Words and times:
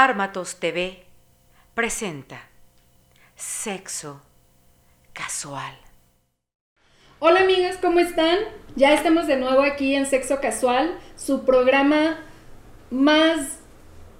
Armatos 0.00 0.60
TV 0.60 1.02
presenta 1.74 2.40
Sexo 3.34 4.22
Casual. 5.12 5.76
Hola 7.18 7.40
amigas, 7.40 7.78
¿cómo 7.82 7.98
están? 7.98 8.38
Ya 8.76 8.94
estamos 8.94 9.26
de 9.26 9.38
nuevo 9.38 9.62
aquí 9.62 9.96
en 9.96 10.06
Sexo 10.06 10.40
Casual, 10.40 10.96
su 11.16 11.44
programa 11.44 12.20
más 12.92 13.58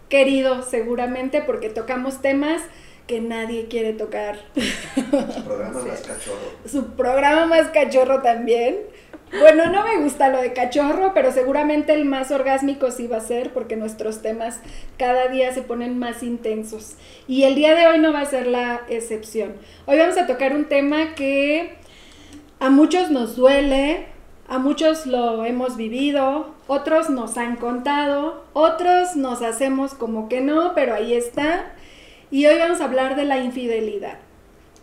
querido 0.09 0.63
seguramente 0.63 1.43
porque 1.43 1.69
tocamos 1.71 2.21
temas 2.23 2.61
que 3.07 3.21
nadie 3.21 3.69
quiere 3.69 3.93
tocar. 3.93 4.37
Su 4.57 5.45
programa 5.45 5.81
más 5.87 6.01
cachorro. 6.01 6.59
Su 6.67 6.97
programa 6.97 7.47
más 7.47 7.69
cachorro 7.69 8.21
también. 8.21 8.79
Bueno, 9.31 9.67
no 9.67 9.85
me 9.85 9.99
gusta 9.99 10.29
lo 10.29 10.41
de 10.41 10.53
cachorro, 10.53 11.13
pero 11.15 11.33
seguramente 11.33 11.93
el 11.93 12.05
más 12.05 12.31
orgásmico 12.31 12.91
sí 12.91 13.07
va 13.07 13.19
a 13.19 13.21
ser 13.21 13.53
porque 13.53 13.77
nuestros 13.77 14.23
temas 14.23 14.61
cada 14.97 15.29
día 15.29 15.53
se 15.53 15.63
ponen 15.63 15.99
más 15.99 16.23
intensos. 16.23 16.95
Y 17.27 17.43
el 17.43 17.55
día 17.55 17.75
de 17.75 17.87
hoy 17.87 17.99
no 17.99 18.13
va 18.13 18.21
a 18.21 18.27
ser 18.27 18.47
la 18.47 18.83
excepción. 18.89 19.55
Hoy 19.87 19.99
vamos 19.99 20.17
a 20.17 20.27
tocar 20.27 20.55
un 20.55 20.65
tema 20.65 21.15
que 21.15 21.75
a 22.59 22.71
muchos 22.71 23.11
nos 23.11 23.37
duele, 23.37 24.07
a 24.49 24.59
muchos 24.59 25.05
lo 25.05 25.45
hemos 25.45 25.77
vivido, 25.77 26.55
otros 26.67 27.11
nos 27.11 27.37
han 27.37 27.57
contado, 27.57 28.45
otros 28.55 29.15
nos 29.15 29.43
hacemos 29.43 29.93
como 29.95 30.29
que 30.29 30.41
no, 30.41 30.75
pero 30.75 30.95
ahí 30.95 31.13
está. 31.13 31.73
Y 32.31 32.47
hoy 32.47 32.59
vamos 32.59 32.81
a 32.81 32.85
hablar 32.85 33.15
de 33.15 33.25
la 33.25 33.39
infidelidad. 33.39 34.19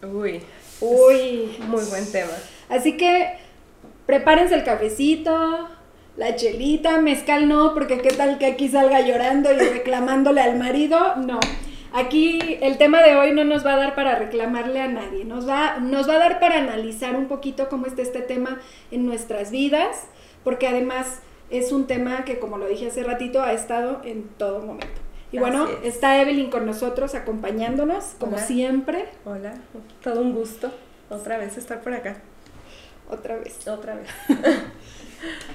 Uy, 0.04 0.42
Uy, 0.82 1.56
muy 1.68 1.84
buen 1.86 2.12
tema. 2.12 2.34
Así 2.70 2.98
que 2.98 3.38
prepárense 4.06 4.56
el 4.56 4.64
cafecito, 4.64 5.68
la 6.18 6.36
chelita, 6.36 7.00
mezcal 7.02 7.48
no, 7.48 7.74
porque 7.74 8.00
qué 8.02 8.10
tal 8.10 8.38
que 8.38 8.46
aquí 8.46 8.68
salga 8.70 9.02
llorando 9.02 9.52
y 9.52 9.58
reclamándole 9.58 10.42
al 10.42 10.58
marido. 10.58 11.16
No. 11.18 11.40
Aquí 11.94 12.58
el 12.62 12.78
tema 12.78 13.02
de 13.02 13.16
hoy 13.16 13.32
no 13.32 13.46
nos 13.46 13.66
va 13.66 13.74
a 13.74 13.78
dar 13.78 13.96
para 13.96 14.16
reclamarle 14.16 14.82
a 14.82 14.88
nadie, 14.88 15.24
nos 15.24 15.48
va, 15.48 15.78
nos 15.80 16.10
va 16.10 16.16
a 16.16 16.20
dar 16.20 16.40
para 16.42 16.58
analizar 16.58 17.16
un 17.16 17.28
poquito 17.28 17.70
cómo 17.70 17.86
está 17.86 18.02
este 18.02 18.22
tema 18.22 18.60
en 18.92 19.06
nuestras 19.06 19.50
vidas, 19.50 20.08
porque 20.44 20.68
además 20.68 21.22
es 21.50 21.72
un 21.72 21.88
tema 21.88 22.26
que, 22.26 22.38
como 22.38 22.58
lo 22.58 22.68
dije 22.68 22.88
hace 22.88 23.04
ratito, 23.04 23.42
ha 23.44 23.54
estado 23.54 24.02
en 24.04 24.24
todo 24.38 24.60
momento. 24.60 25.02
Y 25.32 25.38
bueno, 25.38 25.68
está 25.84 26.22
Evelyn 26.22 26.50
con 26.50 26.66
nosotros 26.66 27.16
acompañándonos, 27.16 28.16
como 28.20 28.34
Hola. 28.34 28.46
siempre, 28.46 29.06
Hola, 29.26 29.54
todo 30.02 30.22
un 30.22 30.34
gusto 30.34 30.72
otra 31.10 31.38
vez 31.38 31.58
estar 31.58 31.82
por 31.82 31.94
acá. 31.94 32.22
Otra 33.10 33.38
vez. 33.38 33.68
Otra 33.68 33.96
vez. 33.96 34.08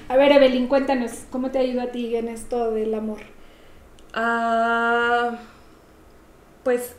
A 0.09 0.17
ver, 0.17 0.31
Evelyn, 0.31 0.67
cuéntanos, 0.67 1.25
¿cómo 1.29 1.51
te 1.51 1.59
ayuda 1.59 1.83
a 1.83 1.91
ti 1.91 2.15
en 2.15 2.27
esto 2.27 2.71
del 2.71 2.93
amor? 2.93 3.19
Ah, 4.13 5.37
pues 6.63 6.95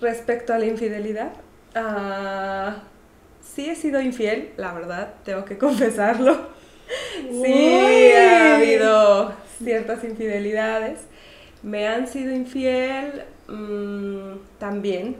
respecto 0.00 0.54
a 0.54 0.58
la 0.58 0.66
infidelidad, 0.66 1.32
ah, 1.74 2.84
sí 3.42 3.68
he 3.68 3.76
sido 3.76 4.00
infiel, 4.00 4.52
la 4.56 4.72
verdad, 4.72 5.14
tengo 5.24 5.44
que 5.44 5.58
confesarlo. 5.58 6.48
Sí, 7.30 8.12
ha 8.16 8.56
habido 8.56 9.32
ciertas 9.62 10.02
infidelidades. 10.04 11.00
Me 11.62 11.86
han 11.86 12.08
sido 12.08 12.34
infiel 12.34 13.24
mm, 13.48 14.58
también, 14.58 15.16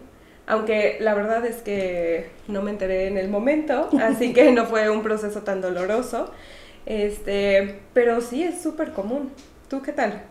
aunque 0.51 0.97
la 0.99 1.15
verdad 1.15 1.47
es 1.47 1.63
que 1.63 2.29
no 2.49 2.61
me 2.61 2.73
enteré 2.73 3.07
en 3.07 3.17
el 3.17 3.29
momento, 3.29 3.89
así 4.03 4.33
que 4.33 4.51
no 4.51 4.67
fue 4.67 4.91
un 4.91 5.03
proceso 5.03 5.43
tan 5.43 5.61
doloroso. 5.61 6.33
Este, 6.87 7.79
pero 7.95 8.21
sí 8.21 8.43
es 8.43 8.61
súper 8.61 8.91
común. 8.91 9.33
¿Tú 9.69 9.81
qué 9.81 9.93
tal? 9.93 10.23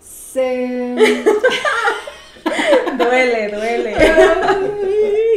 Se... 0.00 0.94
Duele, 2.98 3.48
duele. 3.48 3.96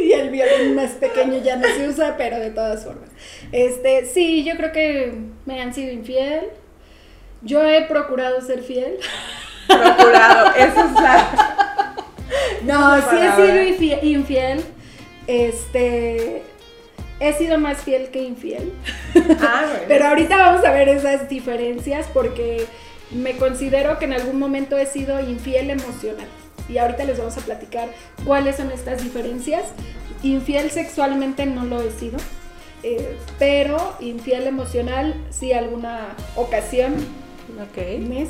y 0.04 0.12
el 0.12 0.28
violín 0.28 0.74
más 0.74 0.90
pequeño 0.92 1.42
ya 1.42 1.56
no 1.56 1.66
se 1.66 1.88
usa, 1.88 2.16
pero 2.18 2.38
de 2.38 2.50
todas 2.50 2.84
formas. 2.84 3.08
Este, 3.50 4.04
sí, 4.04 4.44
yo 4.44 4.56
creo 4.56 4.72
que 4.72 5.14
me 5.46 5.62
han 5.62 5.72
sido 5.72 5.90
infiel. 5.90 6.50
Yo 7.40 7.64
he 7.64 7.86
procurado 7.86 8.42
ser 8.42 8.62
fiel. 8.62 8.98
Procurado, 9.66 10.54
eso 10.54 10.84
es 10.84 10.92
la. 10.92 11.64
No, 12.62 12.96
sí 13.10 13.16
he 13.16 13.36
sido 13.46 13.62
infiel, 13.62 13.98
infiel. 14.04 14.64
Este, 15.26 16.42
he 17.20 17.32
sido 17.34 17.58
más 17.58 17.78
fiel 17.82 18.08
que 18.10 18.22
infiel. 18.22 18.72
Ah, 19.40 19.64
bueno. 19.68 19.84
Pero 19.88 20.06
ahorita 20.06 20.36
vamos 20.36 20.64
a 20.64 20.72
ver 20.72 20.88
esas 20.88 21.28
diferencias 21.28 22.06
porque 22.12 22.66
me 23.10 23.36
considero 23.36 23.98
que 23.98 24.04
en 24.06 24.12
algún 24.14 24.38
momento 24.38 24.76
he 24.76 24.86
sido 24.86 25.20
infiel 25.20 25.70
emocional. 25.70 26.26
Y 26.68 26.78
ahorita 26.78 27.04
les 27.04 27.18
vamos 27.18 27.36
a 27.38 27.40
platicar 27.40 27.88
cuáles 28.24 28.56
son 28.56 28.70
estas 28.70 29.02
diferencias. 29.02 29.64
Infiel 30.22 30.70
sexualmente 30.70 31.46
no 31.46 31.64
lo 31.64 31.80
he 31.80 31.90
sido, 31.92 32.18
eh, 32.82 33.16
pero 33.38 33.94
infiel 34.00 34.46
emocional 34.46 35.14
sí 35.30 35.52
alguna 35.52 36.08
ocasión, 36.36 36.94
Ok. 37.62 38.06
mes. 38.06 38.28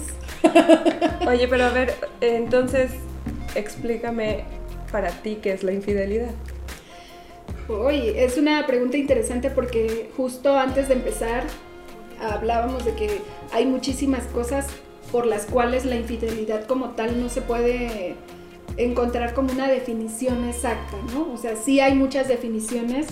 Oye, 1.27 1.49
pero 1.49 1.65
a 1.65 1.71
ver, 1.71 1.97
entonces 2.21 2.91
explícame 3.55 4.45
para 4.91 5.11
ti 5.11 5.39
qué 5.43 5.53
es 5.53 5.63
la 5.63 5.73
infidelidad. 5.73 6.31
Uy, 7.69 8.15
es 8.17 8.39
una 8.39 8.67
pregunta 8.67 8.97
interesante 8.97 9.51
porque 9.51 10.11
justo 10.17 10.57
antes 10.57 10.89
de 10.89 10.95
empezar 10.95 11.45
hablábamos 12.21 12.85
de 12.85 12.95
que 12.95 13.21
hay 13.53 13.67
muchísimas 13.67 14.25
cosas 14.25 14.67
por 15.13 15.27
las 15.27 15.47
cuales 15.47 15.85
la 15.85 15.97
infidelidad 15.97 16.65
como 16.65 16.91
tal 16.91 17.21
no 17.21 17.29
se 17.29 17.43
puede 17.43 18.17
encontrar 18.77 19.35
como 19.35 19.53
una 19.53 19.69
definición 19.69 20.49
exacta, 20.49 20.97
¿no? 21.13 21.33
O 21.33 21.37
sea, 21.37 21.57
sí 21.57 21.81
hay 21.81 21.95
muchas 21.95 22.29
definiciones, 22.29 23.07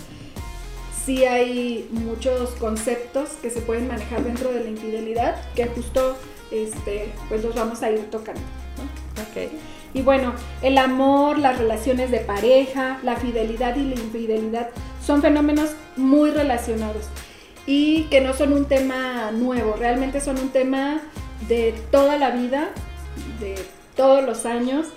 sí 1.04 1.24
hay 1.24 1.88
muchos 1.90 2.50
conceptos 2.50 3.30
que 3.42 3.50
se 3.50 3.60
pueden 3.60 3.88
manejar 3.88 4.24
dentro 4.24 4.52
de 4.52 4.60
la 4.60 4.70
infidelidad 4.70 5.36
que 5.54 5.66
justo 5.66 6.16
este, 6.50 7.12
pues 7.28 7.42
los 7.42 7.54
vamos 7.54 7.82
a 7.82 7.90
ir 7.90 8.10
tocando. 8.10 8.40
¿no? 8.40 9.22
Ok. 9.22 9.50
Y 9.96 10.02
bueno, 10.02 10.34
el 10.60 10.76
amor, 10.76 11.38
las 11.38 11.56
relaciones 11.56 12.10
de 12.10 12.18
pareja, 12.18 12.98
la 13.02 13.16
fidelidad 13.16 13.76
y 13.76 13.84
la 13.84 13.94
infidelidad 13.94 14.68
son 15.02 15.22
fenómenos 15.22 15.70
muy 15.96 16.30
relacionados 16.30 17.06
y 17.66 18.02
que 18.10 18.20
no 18.20 18.34
son 18.34 18.52
un 18.52 18.66
tema 18.66 19.30
nuevo, 19.30 19.74
realmente 19.78 20.20
son 20.20 20.38
un 20.38 20.50
tema 20.50 21.00
de 21.48 21.74
toda 21.90 22.18
la 22.18 22.30
vida, 22.30 22.68
de 23.40 23.54
todos 23.96 24.22
los 24.22 24.44
años, 24.44 24.88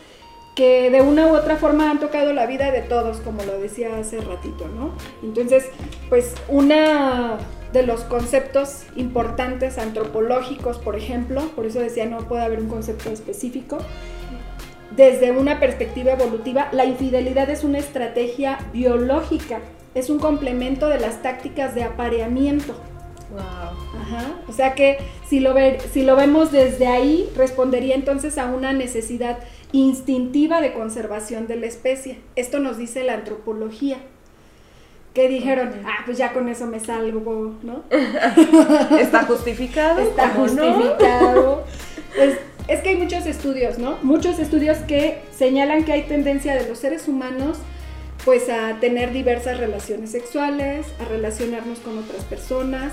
que 0.54 0.90
de 0.90 1.02
una 1.02 1.28
u 1.28 1.38
otra 1.38 1.56
forma 1.56 1.90
han 1.90 2.02
tocado 2.02 2.34
la 2.34 2.46
vida 2.46 2.70
de 2.70 2.81
todos, 2.81 3.22
como 3.22 3.42
lo 3.44 3.58
decía 3.58 3.96
hace 3.98 4.20
ratito, 4.20 4.68
¿no? 4.68 4.92
Entonces, 5.24 5.64
pues 6.10 6.36
una 6.50 7.38
de 7.72 7.84
los 7.84 8.02
conceptos 8.02 8.84
importantes 8.98 9.78
antropológicos, 9.78 10.78
por 10.78 10.98
ejemplo, 10.98 11.42
por 11.56 11.66
eso 11.66 11.80
decía 11.80 12.06
no 12.06 12.18
puede 12.28 12.44
haber 12.44 12.60
un 12.60 12.68
concepto 12.68 13.10
específico, 13.10 13.78
desde 14.95 15.31
una 15.31 15.59
perspectiva 15.59 16.13
evolutiva, 16.13 16.69
la 16.72 16.85
infidelidad 16.85 17.50
es 17.50 17.63
una 17.63 17.77
estrategia 17.77 18.59
biológica, 18.73 19.59
es 19.95 20.09
un 20.09 20.19
complemento 20.19 20.88
de 20.88 21.00
las 21.00 21.22
tácticas 21.22 21.75
de 21.75 21.83
apareamiento. 21.83 22.73
Wow. 23.31 24.01
Ajá. 24.01 24.25
O 24.47 24.53
sea 24.53 24.73
que 24.73 24.97
si 25.27 25.39
lo, 25.39 25.53
ver, 25.53 25.79
si 25.81 26.03
lo 26.03 26.16
vemos 26.16 26.51
desde 26.51 26.88
ahí, 26.88 27.29
respondería 27.35 27.94
entonces 27.94 28.38
a 28.38 28.45
una 28.45 28.73
necesidad 28.73 29.38
instintiva 29.72 30.61
de 30.61 30.73
conservación 30.73 31.45
de 31.47 31.57
la 31.57 31.67
especie. 31.67 32.19
Esto 32.35 32.59
nos 32.59 32.77
dice 32.77 33.03
la 33.03 33.13
antropología. 33.13 33.97
Que 35.13 35.27
dijeron, 35.27 35.71
ah, 35.85 36.03
pues 36.06 36.17
ya 36.17 36.33
con 36.33 36.50
eso 36.50 36.66
me 36.67 36.79
salvo, 36.79 37.56
¿no? 37.63 37.83
¿Está 39.00 39.23
justificado? 39.23 40.00
Está 40.00 40.33
¿Cómo 40.33 40.47
no? 40.47 40.73
justificado. 40.73 41.63
Es 42.69 42.81
que 42.81 42.90
hay 42.90 42.97
muchos 42.97 43.25
estudios, 43.25 43.80
¿no? 43.80 43.97
Muchos 44.03 44.38
estudios 44.38 44.77
que 44.80 45.21
señalan 45.36 45.83
que 45.83 45.94
hay 45.94 46.04
tendencia 46.04 46.56
de 46.56 46.68
los 46.68 46.77
seres 46.77 47.07
humanos 47.07 47.57
pues 48.25 48.50
a 48.50 48.80
tener 48.80 49.12
diversas 49.13 49.57
relaciones 49.57 50.12
sexuales, 50.12 50.86
a 51.00 51.06
relacionarnos 51.06 51.80
con 51.80 51.98
otras 51.98 52.24
personas 52.25 52.92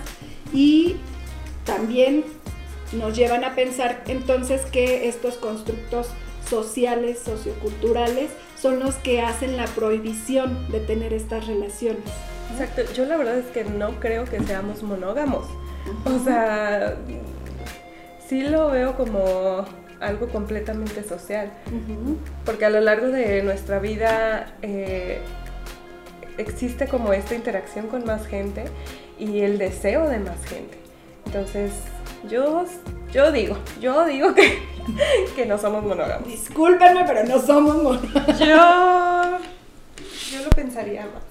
y 0.52 0.96
también 1.64 2.24
nos 2.92 3.16
llevan 3.16 3.44
a 3.44 3.54
pensar 3.54 4.02
entonces 4.06 4.62
que 4.62 5.08
estos 5.08 5.36
constructos 5.36 6.08
sociales, 6.48 7.18
socioculturales, 7.18 8.30
son 8.58 8.78
los 8.78 8.94
que 8.94 9.20
hacen 9.20 9.56
la 9.56 9.66
prohibición 9.66 10.70
de 10.70 10.80
tener 10.80 11.12
estas 11.12 11.46
relaciones. 11.46 12.04
Exacto. 12.52 12.82
Yo 12.94 13.04
la 13.04 13.16
verdad 13.16 13.38
es 13.38 13.46
que 13.46 13.64
no 13.64 13.98
creo 14.00 14.24
que 14.24 14.40
seamos 14.40 14.82
monógamos. 14.82 15.46
O 16.04 16.24
sea, 16.24 16.96
sí 18.28 18.42
lo 18.42 18.70
veo 18.70 18.96
como 18.96 19.64
algo 20.00 20.28
completamente 20.28 21.02
social. 21.02 21.52
Porque 22.44 22.64
a 22.64 22.70
lo 22.70 22.80
largo 22.80 23.08
de 23.08 23.42
nuestra 23.42 23.78
vida 23.78 24.54
eh, 24.62 25.20
existe 26.38 26.88
como 26.88 27.12
esta 27.12 27.34
interacción 27.34 27.86
con 27.86 28.04
más 28.04 28.26
gente 28.26 28.64
y 29.18 29.40
el 29.40 29.58
deseo 29.58 30.08
de 30.08 30.18
más 30.18 30.44
gente. 30.46 30.78
Entonces, 31.26 31.72
yo, 32.28 32.64
yo 33.12 33.32
digo, 33.32 33.56
yo 33.80 34.04
digo 34.04 34.34
que, 34.34 34.62
que 35.36 35.46
no 35.46 35.58
somos 35.58 35.82
monógamos. 35.84 36.28
Discúlpenme, 36.28 37.04
pero 37.06 37.24
no 37.24 37.40
somos 37.40 37.82
monógamos. 37.82 38.38
Yo, 38.38 39.38
yo 40.32 40.44
lo 40.44 40.50
pensaría 40.50 41.02
más. 41.02 41.24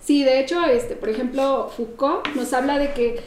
Sí, 0.00 0.24
de 0.24 0.40
hecho, 0.40 0.64
este, 0.64 0.96
por 0.96 1.08
ejemplo, 1.08 1.70
Foucault 1.76 2.26
nos 2.34 2.52
habla 2.52 2.78
de 2.78 2.92
que 2.92 3.22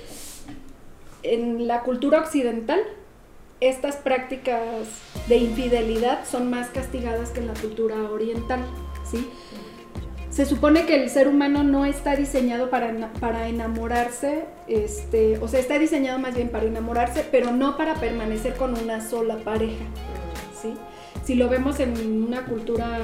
en 1.33 1.67
la 1.67 1.81
cultura 1.81 2.19
occidental 2.19 2.79
estas 3.61 3.95
prácticas 3.95 4.61
de 5.27 5.37
infidelidad 5.37 6.25
son 6.25 6.49
más 6.49 6.69
castigadas 6.69 7.29
que 7.29 7.39
en 7.39 7.47
la 7.47 7.53
cultura 7.53 7.95
oriental, 8.11 8.59
¿sí? 9.09 9.29
Se 10.29 10.45
supone 10.45 10.85
que 10.85 11.01
el 11.01 11.09
ser 11.09 11.29
humano 11.29 11.63
no 11.63 11.85
está 11.85 12.15
diseñado 12.17 12.69
para, 12.69 13.13
para 13.21 13.47
enamorarse, 13.47 14.43
este, 14.67 15.37
o 15.37 15.47
sea, 15.47 15.61
está 15.61 15.79
diseñado 15.79 16.19
más 16.19 16.35
bien 16.35 16.49
para 16.49 16.65
enamorarse, 16.65 17.25
pero 17.31 17.51
no 17.51 17.77
para 17.77 17.95
permanecer 17.95 18.55
con 18.55 18.77
una 18.77 18.99
sola 19.07 19.37
pareja, 19.37 19.85
¿sí? 20.61 20.73
Si 21.23 21.35
lo 21.35 21.47
vemos 21.47 21.79
en 21.79 22.23
una 22.23 22.45
cultura 22.45 22.99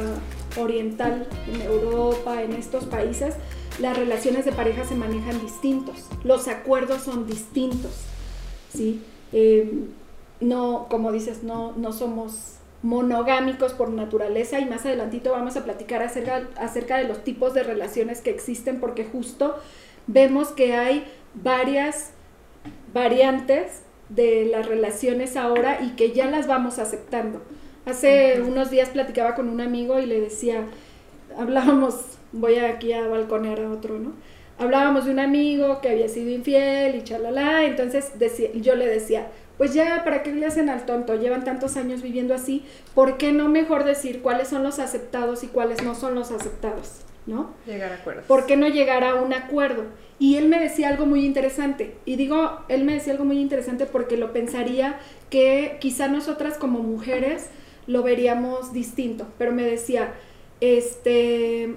oriental, 0.58 1.26
en 1.48 1.62
Europa, 1.62 2.44
en 2.44 2.52
estos 2.52 2.84
países, 2.84 3.36
las 3.80 3.98
relaciones 3.98 4.44
de 4.44 4.52
pareja 4.52 4.84
se 4.84 4.96
manejan 4.96 5.40
distintos, 5.40 6.08
los 6.26 6.50
acuerdos 6.50 7.02
son 7.04 7.26
distintos, 7.26 8.11
¿sí? 8.74 9.02
Eh, 9.34 9.72
no, 10.40 10.88
como 10.90 11.12
dices, 11.12 11.44
no, 11.44 11.74
no 11.78 11.94
somos 11.94 12.56
monogámicos 12.84 13.74
por 13.74 13.90
naturaleza 13.90 14.60
y 14.60 14.66
más 14.66 14.86
adelantito 14.86 15.32
vamos 15.32 15.56
a 15.56 15.64
platicar 15.64 16.02
acerca, 16.02 16.48
acerca 16.58 16.98
de 16.98 17.08
los 17.08 17.24
tipos 17.24 17.54
de 17.54 17.64
relaciones 17.64 18.22
que 18.22 18.32
existen 18.32 18.80
porque 18.80 19.06
justo 19.06 19.56
vemos 20.08 20.50
que 20.50 20.74
hay 20.74 21.06
varias 21.36 22.12
variantes 22.94 23.84
de 24.10 24.46
las 24.46 24.66
relaciones 24.66 25.38
ahora 25.38 25.82
y 25.82 25.92
que 25.92 26.12
ya 26.12 26.26
las 26.26 26.48
vamos 26.48 26.80
aceptando. 26.80 27.42
Hace 27.86 28.42
unos 28.42 28.70
días 28.70 28.90
platicaba 28.90 29.36
con 29.36 29.48
un 29.48 29.62
amigo 29.62 30.00
y 30.00 30.06
le 30.06 30.20
decía, 30.20 30.66
hablábamos, 31.38 31.96
voy 32.32 32.58
aquí 32.58 32.94
a 32.94 33.08
balconear 33.08 33.62
a 33.62 33.72
otro, 33.72 34.00
¿no? 34.00 34.14
Hablábamos 34.58 35.06
de 35.06 35.12
un 35.12 35.20
amigo 35.20 35.82
que 35.82 35.90
había 35.90 36.08
sido 36.08 36.30
infiel 36.30 36.96
y 36.96 37.04
chalala, 37.04 37.66
entonces 37.66 38.20
decía, 38.20 38.50
yo 38.54 38.76
le 38.76 38.86
decía, 38.86 39.28
pues 39.58 39.74
ya, 39.74 40.04
¿para 40.04 40.24
qué 40.24 40.34
le 40.34 40.46
hacen 40.46 40.70
al 40.70 40.86
tonto? 40.86 41.16
Llevan 41.16 41.44
tantos 41.44 41.78
años 41.78 42.02
viviendo 42.02 42.34
así, 42.34 42.66
¿por 42.94 43.18
qué 43.18 43.32
no 43.32 43.48
mejor 43.48 43.84
decir 43.84 44.22
cuáles 44.22 44.48
son 44.48 44.64
los 44.64 44.80
aceptados 44.80 45.44
y 45.44 45.48
cuáles 45.48 45.84
no 45.84 45.96
son 45.96 46.16
los 46.16 46.32
aceptados? 46.32 47.02
¿No? 47.28 47.54
Llegar 47.68 47.92
a 47.92 47.96
acuerdos. 47.96 48.26
¿Por 48.26 48.48
qué 48.48 48.58
no 48.58 48.68
llegar 48.68 49.04
a 49.04 49.16
un 49.16 49.34
acuerdo? 49.34 49.84
Y 50.18 50.38
él 50.38 50.48
me 50.48 50.60
decía 50.60 50.90
algo 50.90 51.06
muy 51.06 51.26
interesante, 51.26 51.96
y 52.06 52.16
digo, 52.16 52.62
él 52.68 52.84
me 52.84 52.94
decía 52.94 53.14
algo 53.14 53.26
muy 53.26 53.40
interesante 53.40 53.86
porque 53.86 54.18
lo 54.18 54.34
pensaría 54.34 55.00
que 55.30 55.78
quizá 55.80 56.08
nosotras 56.08 56.58
como 56.58 56.80
mujeres 56.80 57.50
lo 57.88 58.04
veríamos 58.04 58.74
distinto, 58.74 59.28
pero 59.38 59.52
me 59.52 59.64
decía, 59.64 60.14
este, 60.60 61.76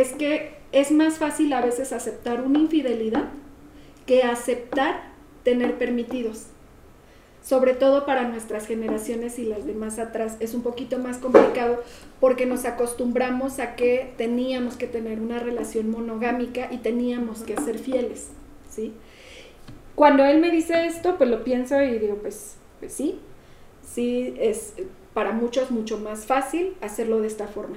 es 0.00 0.12
que 0.12 0.54
es 0.72 0.90
más 0.90 1.18
fácil 1.18 1.52
a 1.52 1.60
veces 1.60 1.92
aceptar 1.92 2.42
una 2.42 2.58
infidelidad 2.58 3.24
que 4.06 4.22
aceptar 4.22 5.12
tener 5.42 5.78
permitidos 5.78 6.46
sobre 7.46 7.74
todo 7.74 8.06
para 8.06 8.24
nuestras 8.24 8.66
generaciones 8.66 9.38
y 9.38 9.44
las 9.44 9.64
demás 9.64 10.00
atrás, 10.00 10.36
es 10.40 10.52
un 10.52 10.62
poquito 10.62 10.98
más 10.98 11.18
complicado 11.18 11.80
porque 12.18 12.44
nos 12.44 12.64
acostumbramos 12.64 13.60
a 13.60 13.76
que 13.76 14.12
teníamos 14.16 14.76
que 14.76 14.88
tener 14.88 15.20
una 15.20 15.38
relación 15.38 15.88
monogámica 15.88 16.66
y 16.72 16.78
teníamos 16.78 17.44
que 17.44 17.56
ser 17.58 17.78
fieles, 17.78 18.30
¿sí? 18.68 18.92
Cuando 19.94 20.24
él 20.24 20.40
me 20.40 20.50
dice 20.50 20.86
esto, 20.86 21.16
pues 21.18 21.30
lo 21.30 21.44
pienso 21.44 21.80
y 21.80 22.00
digo, 22.00 22.16
pues, 22.16 22.56
pues 22.80 22.92
sí, 22.92 23.20
sí, 23.80 24.34
es 24.40 24.74
para 25.14 25.30
muchos 25.30 25.70
mucho 25.70 25.98
más 25.98 26.26
fácil 26.26 26.74
hacerlo 26.80 27.20
de 27.20 27.28
esta 27.28 27.46
forma. 27.46 27.76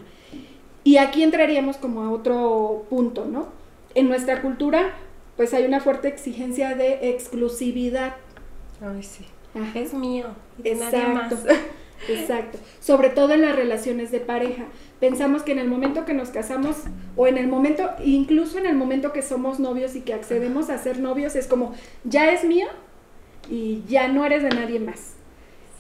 Y 0.84 0.98
aquí 0.98 1.24
entraríamos 1.24 1.78
como 1.78 2.04
a 2.04 2.12
otro 2.12 2.86
punto, 2.90 3.26
¿no? 3.26 3.48
En 3.96 4.08
nuestra 4.08 4.42
cultura, 4.42 4.94
pues 5.38 5.54
hay 5.54 5.66
una 5.66 5.80
fuerte 5.80 6.08
exigencia 6.08 6.76
de 6.76 7.10
exclusividad. 7.10 8.16
Ay, 8.82 9.04
sí 9.04 9.26
es 9.76 9.94
mío, 9.94 10.28
exacto, 10.64 10.98
nadie 10.98 11.14
más. 11.14 11.34
Exacto. 12.08 12.58
Sobre 12.80 13.10
todo 13.10 13.34
en 13.34 13.42
las 13.42 13.58
relaciones 13.58 14.10
de 14.10 14.22
pareja. 14.22 14.64
Pensamos 15.02 15.44
que 15.44 15.52
en 15.52 15.60
el 15.60 15.68
momento 15.68 16.06
que 16.06 16.14
nos 16.14 16.30
casamos 16.30 16.78
o 17.18 17.28
en 17.28 17.38
el 17.38 17.48
momento, 17.48 17.90
incluso 18.04 18.58
en 18.58 18.66
el 18.66 18.76
momento 18.76 19.12
que 19.12 19.22
somos 19.22 19.60
novios 19.60 19.98
y 19.98 20.02
que 20.02 20.14
accedemos 20.14 20.70
a 20.70 20.78
ser 20.78 21.00
novios, 21.00 21.36
es 21.36 21.48
como, 21.48 21.74
ya 22.06 22.32
es 22.32 22.46
mío 22.46 22.68
y 23.50 23.84
ya 23.90 24.08
no 24.08 24.26
eres 24.26 24.44
de 24.44 24.50
nadie 24.50 24.80
más. 24.80 25.16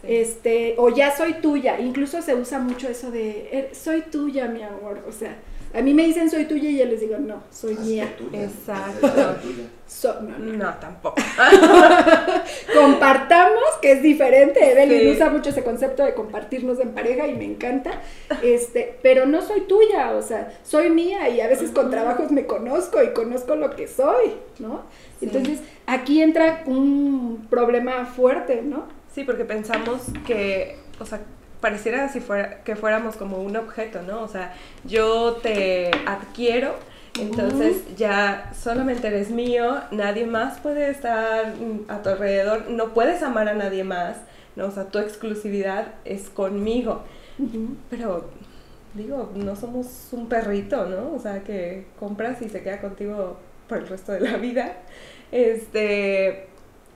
Este, 0.04 0.76
o 0.78 0.90
ya 0.90 1.16
soy 1.16 1.34
tuya. 1.36 1.80
Incluso 1.80 2.22
se 2.22 2.36
usa 2.36 2.60
mucho 2.60 2.88
eso 2.88 3.12
de, 3.12 3.50
er, 3.52 3.76
soy 3.76 4.02
tuya, 4.02 4.48
mi 4.48 4.64
amor. 4.64 5.04
O 5.08 5.12
sea, 5.12 5.36
a 5.72 5.82
mí 5.82 5.94
me 5.94 6.04
dicen 6.04 6.32
soy 6.32 6.46
tuya 6.46 6.70
y 6.70 6.78
yo 6.78 6.86
les 6.86 7.00
digo, 7.00 7.18
no, 7.20 7.44
soy 7.52 7.76
mía. 7.76 8.12
Exacto. 8.34 9.36
no, 10.40 10.74
tampoco. 10.80 11.16
Compartamos, 12.74 13.64
que 13.80 13.92
es 13.92 14.02
diferente. 14.02 14.72
Evelyn 14.72 15.16
usa 15.16 15.30
mucho 15.30 15.52
ese 15.52 15.64
concepto 15.64 16.04
de 16.04 16.16
compartirnos 16.16 16.80
en 16.80 16.90
pareja 16.94 17.28
y 17.28 17.36
me 17.36 17.46
encanta. 17.46 18.02
Este, 18.42 18.98
pero 19.04 19.28
no 19.28 19.44
soy 19.44 19.62
tuya, 19.62 20.14
o 20.14 20.24
sea, 20.24 20.58
soy 20.64 20.90
mía 20.90 21.30
y 21.30 21.40
a 21.40 21.48
veces 21.48 21.70
con 21.70 21.92
trabajos 21.92 22.32
me 22.32 22.48
conozco 22.48 23.04
y 23.04 23.14
conozco 23.14 23.56
lo 23.56 23.76
que 23.76 23.88
soy, 23.88 24.34
¿no? 24.58 24.84
Entonces, 25.22 25.60
aquí 25.86 26.22
entra 26.24 26.64
un 26.66 27.46
problema 27.50 28.06
fuerte, 28.06 28.64
¿no? 28.64 28.99
Sí, 29.20 29.26
porque 29.26 29.44
pensamos 29.44 30.04
que, 30.26 30.78
o 30.98 31.06
sea, 31.06 31.20
pareciera 31.60 32.08
si 32.08 32.22
fuera, 32.22 32.64
que 32.64 32.78
fuéramos 32.78 33.18
como 33.18 33.40
un 33.40 33.58
objeto, 33.58 34.02
¿no? 34.02 34.22
O 34.22 34.30
sea, 34.30 34.54
yo 34.86 35.34
te 35.44 35.92
adquiero, 36.06 36.76
entonces 37.20 37.98
ya 37.98 38.50
solamente 38.58 39.08
eres 39.08 39.30
mío, 39.30 39.82
nadie 39.92 40.26
más 40.26 40.62
puede 40.62 40.90
estar 40.90 41.54
a 41.90 42.02
tu 42.02 42.08
alrededor, 42.08 42.70
no 42.70 42.94
puedes 42.94 43.22
amar 43.22 43.50
a 43.50 43.56
nadie 43.56 43.84
más, 43.84 44.16
¿no? 44.56 44.68
O 44.68 44.72
sea, 44.72 44.86
tu 44.86 45.00
exclusividad 45.00 45.96
es 46.06 46.30
conmigo. 46.30 47.04
Pero, 47.90 48.30
digo, 48.94 49.34
no 49.36 49.58
somos 49.58 50.08
un 50.14 50.30
perrito, 50.30 50.86
¿no? 50.86 51.14
O 51.14 51.20
sea, 51.20 51.44
que 51.44 51.88
compras 52.00 52.42
y 52.42 52.48
se 52.48 52.64
queda 52.64 52.80
contigo 52.80 53.38
por 53.68 53.80
el 53.80 53.88
resto 53.90 54.14
de 54.14 54.22
la 54.22 54.38
vida. 54.38 54.78
Este, 55.30 56.48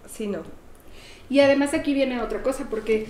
sí, 0.08 0.28
no. 0.28 0.62
Y 1.30 1.40
además 1.40 1.74
aquí 1.74 1.94
viene 1.94 2.22
otra 2.22 2.44
cosa, 2.44 2.68
porque 2.70 3.08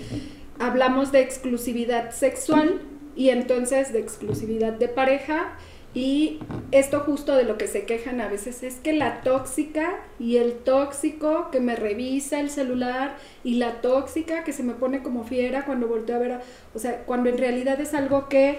hablamos 0.58 1.12
de 1.12 1.20
exclusividad 1.20 2.10
sexual 2.10 2.80
y 3.16 3.30
entonces 3.30 3.92
de 3.92 4.00
exclusividad 4.00 4.72
de 4.72 4.88
pareja. 4.88 5.56
Y 5.94 6.40
esto 6.72 7.00
justo 7.00 7.36
de 7.36 7.44
lo 7.44 7.56
que 7.56 7.68
se 7.68 7.84
quejan 7.84 8.20
a 8.20 8.26
veces 8.26 8.64
es 8.64 8.76
que 8.76 8.92
la 8.92 9.20
tóxica 9.20 10.00
y 10.18 10.38
el 10.38 10.54
tóxico 10.54 11.50
que 11.52 11.60
me 11.60 11.76
revisa 11.76 12.40
el 12.40 12.50
celular 12.50 13.16
y 13.44 13.54
la 13.56 13.80
tóxica 13.80 14.42
que 14.42 14.52
se 14.52 14.64
me 14.64 14.74
pone 14.74 15.04
como 15.04 15.22
fiera 15.22 15.64
cuando 15.64 15.86
volteo 15.86 16.16
a 16.16 16.18
ver, 16.18 16.40
o 16.74 16.78
sea, 16.80 17.04
cuando 17.04 17.30
en 17.30 17.38
realidad 17.38 17.80
es 17.80 17.94
algo 17.94 18.28
que 18.28 18.58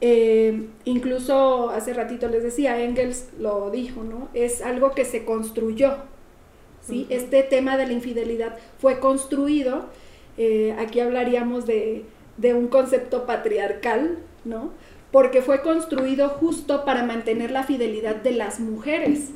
eh, 0.00 0.68
incluso 0.84 1.68
hace 1.68 1.92
ratito 1.92 2.28
les 2.28 2.42
decía, 2.42 2.80
Engels 2.82 3.28
lo 3.38 3.70
dijo, 3.70 4.02
¿no? 4.02 4.28
Es 4.32 4.62
algo 4.62 4.92
que 4.92 5.04
se 5.04 5.26
construyó, 5.26 5.96
¿sí? 6.86 7.06
Este 7.10 7.42
tema 7.42 7.76
de 7.76 7.86
la 7.86 7.92
infidelidad 7.92 8.56
fue 8.78 9.00
construido 9.00 9.88
eh, 10.36 10.74
aquí 10.78 11.00
hablaríamos 11.00 11.66
de, 11.66 12.04
un 12.42 12.68
concepto 12.68 13.26
patriarcal, 13.26 14.18
¿no? 14.44 14.70
Porque 15.10 15.42
fue 15.42 15.62
construido 15.62 16.28
justo 16.28 16.84
para 16.84 17.04
mantener 17.04 17.50
la 17.50 17.62
fidelidad 17.62 18.16
de 18.16 18.32
las 18.32 18.58
mujeres. 18.58 19.30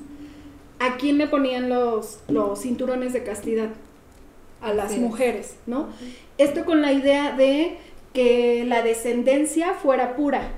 ¿A 0.81 0.97
quién 0.97 1.19
le 1.19 1.27
ponían 1.27 1.69
los, 1.69 2.21
los 2.29 2.61
cinturones 2.61 3.13
de 3.13 3.23
castidad? 3.23 3.71
A 4.61 4.73
las 4.73 4.97
mujeres, 4.97 5.57
¿no? 5.67 5.89
Esto 6.37 6.65
con 6.65 6.83
la 6.83 6.93
idea 6.93 7.33
de 7.33 7.77
que 8.13 8.65
la 8.67 8.83
descendencia 8.83 9.75
fuera 9.75 10.17
pura, 10.17 10.51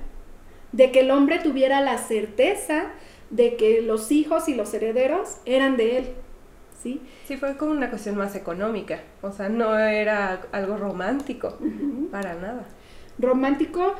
de 0.72 0.90
que 0.90 1.00
el 1.00 1.10
hombre 1.10 1.38
tuviera 1.38 1.82
la 1.82 1.98
certeza 1.98 2.92
de 3.28 3.56
que 3.56 3.82
los 3.82 4.10
hijos 4.10 4.48
y 4.48 4.54
los 4.54 4.72
herederos 4.72 5.36
eran 5.44 5.76
de 5.76 5.98
él. 5.98 6.08
¿Sí? 6.82 7.00
Sí, 7.26 7.36
fue 7.36 7.56
como 7.56 7.72
una 7.72 7.90
cuestión 7.90 8.16
más 8.16 8.34
económica, 8.34 9.00
o 9.22 9.32
sea, 9.32 9.48
no 9.48 9.78
era 9.78 10.42
algo 10.52 10.76
romántico, 10.76 11.58
para 12.10 12.34
nada. 12.34 12.66
Romántico, 13.18 13.94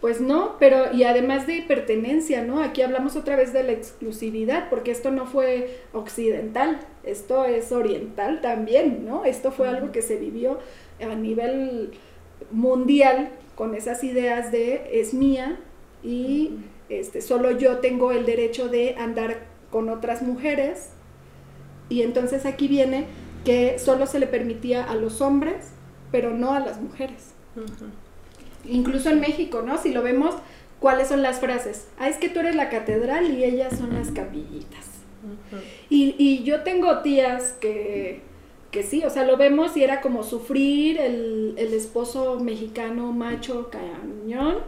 pues 0.00 0.20
no, 0.20 0.56
pero 0.58 0.92
y 0.92 1.04
además 1.04 1.46
de 1.46 1.64
pertenencia, 1.66 2.42
¿no? 2.42 2.62
Aquí 2.62 2.82
hablamos 2.82 3.16
otra 3.16 3.36
vez 3.36 3.52
de 3.52 3.62
la 3.62 3.72
exclusividad, 3.72 4.68
porque 4.68 4.90
esto 4.90 5.10
no 5.10 5.26
fue 5.26 5.80
occidental, 5.92 6.80
esto 7.04 7.44
es 7.44 7.72
oriental 7.72 8.40
también, 8.40 9.06
¿no? 9.06 9.24
Esto 9.24 9.50
fue 9.50 9.68
algo 9.68 9.92
que 9.92 10.02
se 10.02 10.16
vivió 10.16 10.58
a 11.00 11.14
nivel 11.14 11.92
mundial 12.50 13.30
con 13.54 13.74
esas 13.74 14.04
ideas 14.04 14.52
de 14.52 15.00
es 15.00 15.14
mía 15.14 15.58
y 16.02 16.58
este, 16.90 17.22
solo 17.22 17.52
yo 17.52 17.78
tengo 17.78 18.12
el 18.12 18.26
derecho 18.26 18.68
de 18.68 18.94
andar 18.98 19.46
con 19.70 19.88
otras 19.88 20.22
mujeres 20.22 20.90
y 21.88 22.02
entonces 22.02 22.46
aquí 22.46 22.68
viene 22.68 23.06
que 23.44 23.78
solo 23.78 24.06
se 24.06 24.18
le 24.18 24.26
permitía 24.26 24.84
a 24.84 24.94
los 24.94 25.20
hombres, 25.20 25.72
pero 26.10 26.30
no 26.30 26.52
a 26.52 26.60
las 26.60 26.80
mujeres. 26.80 27.32
Incluso 28.64 29.10
en 29.10 29.20
México, 29.20 29.62
¿no? 29.62 29.78
Si 29.78 29.92
lo 29.92 30.02
vemos, 30.02 30.34
¿cuáles 30.80 31.08
son 31.08 31.22
las 31.22 31.38
frases? 31.38 31.86
Ah, 31.98 32.08
es 32.08 32.16
que 32.16 32.28
tú 32.28 32.40
eres 32.40 32.56
la 32.56 32.68
catedral 32.68 33.30
y 33.30 33.44
ellas 33.44 33.78
son 33.78 33.94
las 33.94 34.10
capillitas. 34.10 34.86
y, 35.88 36.14
y 36.18 36.44
yo 36.44 36.62
tengo 36.62 37.00
tías 37.02 37.52
que 37.60 38.22
que 38.76 38.82
sí, 38.82 39.02
o 39.04 39.08
sea, 39.10 39.24
lo 39.24 39.38
vemos 39.38 39.74
y 39.78 39.84
era 39.84 40.02
como 40.02 40.22
sufrir 40.22 41.00
el, 41.00 41.54
el, 41.56 41.72
esposo 41.72 42.38
mexicano 42.40 43.10
macho 43.10 43.70
cañón, 43.70 44.58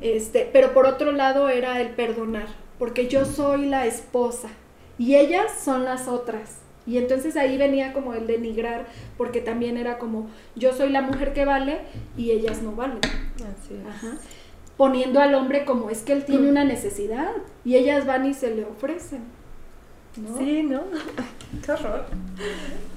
este, 0.00 0.48
pero 0.50 0.72
por 0.72 0.86
otro 0.86 1.12
lado 1.12 1.50
era 1.50 1.78
el 1.80 1.90
perdonar, 1.90 2.46
porque 2.78 3.06
yo 3.06 3.26
soy 3.26 3.66
la 3.66 3.84
esposa 3.84 4.48
y 4.98 5.16
ellas 5.16 5.52
son 5.62 5.84
las 5.84 6.08
otras. 6.08 6.59
Y 6.86 6.98
entonces 6.98 7.36
ahí 7.36 7.56
venía 7.56 7.92
como 7.92 8.14
el 8.14 8.26
denigrar, 8.26 8.86
porque 9.16 9.40
también 9.40 9.76
era 9.76 9.98
como, 9.98 10.28
yo 10.56 10.72
soy 10.72 10.90
la 10.90 11.02
mujer 11.02 11.32
que 11.32 11.44
vale 11.44 11.80
y 12.16 12.30
ellas 12.30 12.62
no 12.62 12.72
valen. 12.72 13.00
Así 13.36 13.74
es. 13.74 14.20
Poniendo 14.76 15.20
al 15.20 15.34
hombre 15.34 15.64
como 15.64 15.90
es 15.90 16.00
que 16.02 16.12
él 16.12 16.24
tiene 16.24 16.48
una 16.48 16.64
necesidad 16.64 17.32
y 17.64 17.76
ellas 17.76 18.06
van 18.06 18.26
y 18.26 18.34
se 18.34 18.54
le 18.54 18.64
ofrecen. 18.64 19.20
Sí, 20.14 20.62
¿no? 20.62 20.82
Qué 21.64 21.72
horror. 21.72 22.04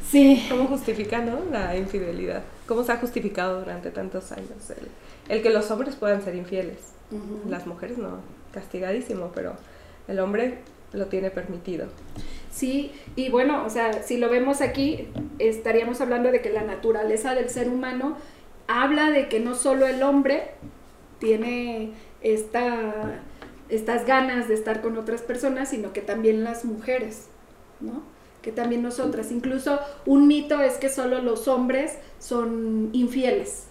Sí. 0.10 0.46
¿Cómo 0.50 0.66
justifica, 0.68 1.20
no? 1.22 1.40
La 1.52 1.75
infidelidad. 1.78 2.44
¿Cómo 2.68 2.84
se 2.84 2.92
ha 2.92 2.98
justificado 2.98 3.60
durante 3.60 3.92
tantos 3.92 4.32
años 4.32 4.50
el, 5.28 5.42
que 5.42 5.50
los 5.50 5.70
hombres 5.72 5.96
puedan 5.96 6.22
ser 6.22 6.36
infieles? 6.36 6.94
Las 7.48 7.68
mujeres 7.68 7.98
no, 7.98 8.22
castigadísimo, 8.52 9.32
pero 9.36 9.56
el 10.08 10.20
hombre 10.20 10.60
lo 10.94 11.06
tiene 11.08 11.30
permitido. 11.30 11.88
Sí, 12.53 12.91
y 13.15 13.29
bueno, 13.29 13.65
o 13.65 13.69
sea, 13.69 14.03
si 14.03 14.17
lo 14.17 14.29
vemos 14.29 14.62
aquí, 14.62 15.07
estaríamos 15.39 16.01
hablando 16.01 16.31
de 16.31 16.41
que 16.41 16.51
la 16.51 16.62
naturaleza 16.62 17.33
del 17.33 17.50
ser 17.50 17.67
humano 17.67 18.15
habla 18.67 19.10
de 19.10 19.27
que 19.27 19.39
no 19.39 19.55
solo 19.55 19.88
el 19.88 20.03
hombre 20.03 20.51
tiene 21.19 21.93
esta 22.22 23.22
estas 23.69 24.05
ganas 24.05 24.48
de 24.48 24.53
estar 24.53 24.81
con 24.81 24.98
otras 24.98 25.24
personas, 25.24 25.69
sino 25.69 25.93
que 25.93 26.01
también 26.01 26.43
las 26.43 26.63
mujeres, 26.63 27.27
¿no? 27.79 28.03
Que 28.43 28.51
también 28.51 28.83
nosotras. 28.83 29.31
Incluso 29.31 29.79
un 30.05 30.27
mito 30.27 30.62
es 30.62 30.75
que 30.75 30.89
solo 30.89 31.22
los 31.22 31.48
hombres 31.48 31.98
son 32.19 32.89
infieles. 32.93 33.65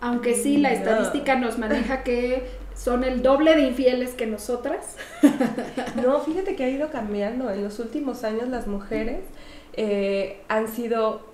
Aunque 0.00 0.34
sí, 0.34 0.58
la 0.58 0.72
estadística 0.72 1.34
nos 1.34 1.58
maneja 1.58 2.04
que 2.04 2.44
son 2.78 3.02
el 3.02 3.22
doble 3.22 3.56
de 3.56 3.62
infieles 3.62 4.10
que 4.14 4.26
nosotras. 4.26 4.96
No, 5.96 6.20
fíjate 6.20 6.54
que 6.54 6.64
ha 6.64 6.70
ido 6.70 6.90
cambiando. 6.90 7.50
En 7.50 7.64
los 7.64 7.80
últimos 7.80 8.22
años 8.22 8.48
las 8.48 8.66
mujeres 8.66 9.20
eh, 9.74 10.40
han 10.48 10.68
sido 10.68 11.28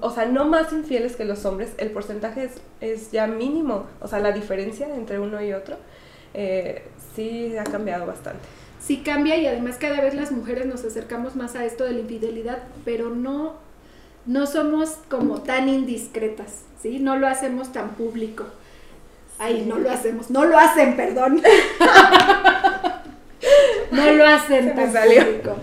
o 0.00 0.10
sea, 0.10 0.26
no 0.26 0.44
más 0.44 0.72
infieles 0.72 1.16
que 1.16 1.24
los 1.24 1.44
hombres, 1.44 1.72
el 1.78 1.90
porcentaje 1.90 2.48
es, 2.80 3.10
ya 3.10 3.26
mínimo, 3.26 3.86
o 4.00 4.06
sea, 4.06 4.20
la 4.20 4.30
diferencia 4.30 4.86
entre 4.94 5.18
uno 5.18 5.42
y 5.42 5.52
otro 5.52 5.76
eh, 6.32 6.84
sí 7.14 7.56
ha 7.56 7.64
cambiado 7.64 8.06
bastante. 8.06 8.42
Sí 8.80 8.98
cambia 8.98 9.36
y 9.36 9.46
además 9.46 9.76
cada 9.78 10.00
vez 10.00 10.14
las 10.14 10.30
mujeres 10.30 10.66
nos 10.66 10.84
acercamos 10.84 11.34
más 11.34 11.56
a 11.56 11.64
esto 11.64 11.84
de 11.84 11.92
la 11.92 12.00
infidelidad, 12.00 12.58
pero 12.84 13.10
no, 13.10 13.54
no 14.26 14.46
somos 14.46 14.98
como 15.08 15.40
tan 15.40 15.68
indiscretas, 15.68 16.62
¿sí? 16.80 17.00
No 17.00 17.16
lo 17.16 17.26
hacemos 17.26 17.72
tan 17.72 17.90
público. 17.90 18.44
Ay, 19.38 19.64
no 19.66 19.78
lo 19.78 19.90
hacemos, 19.90 20.30
no 20.30 20.44
lo 20.44 20.58
hacen, 20.58 20.96
perdón. 20.96 21.42
no 23.90 24.12
lo 24.12 24.26
hacen 24.26 24.74
tan 24.74 24.92
público. 24.92 25.56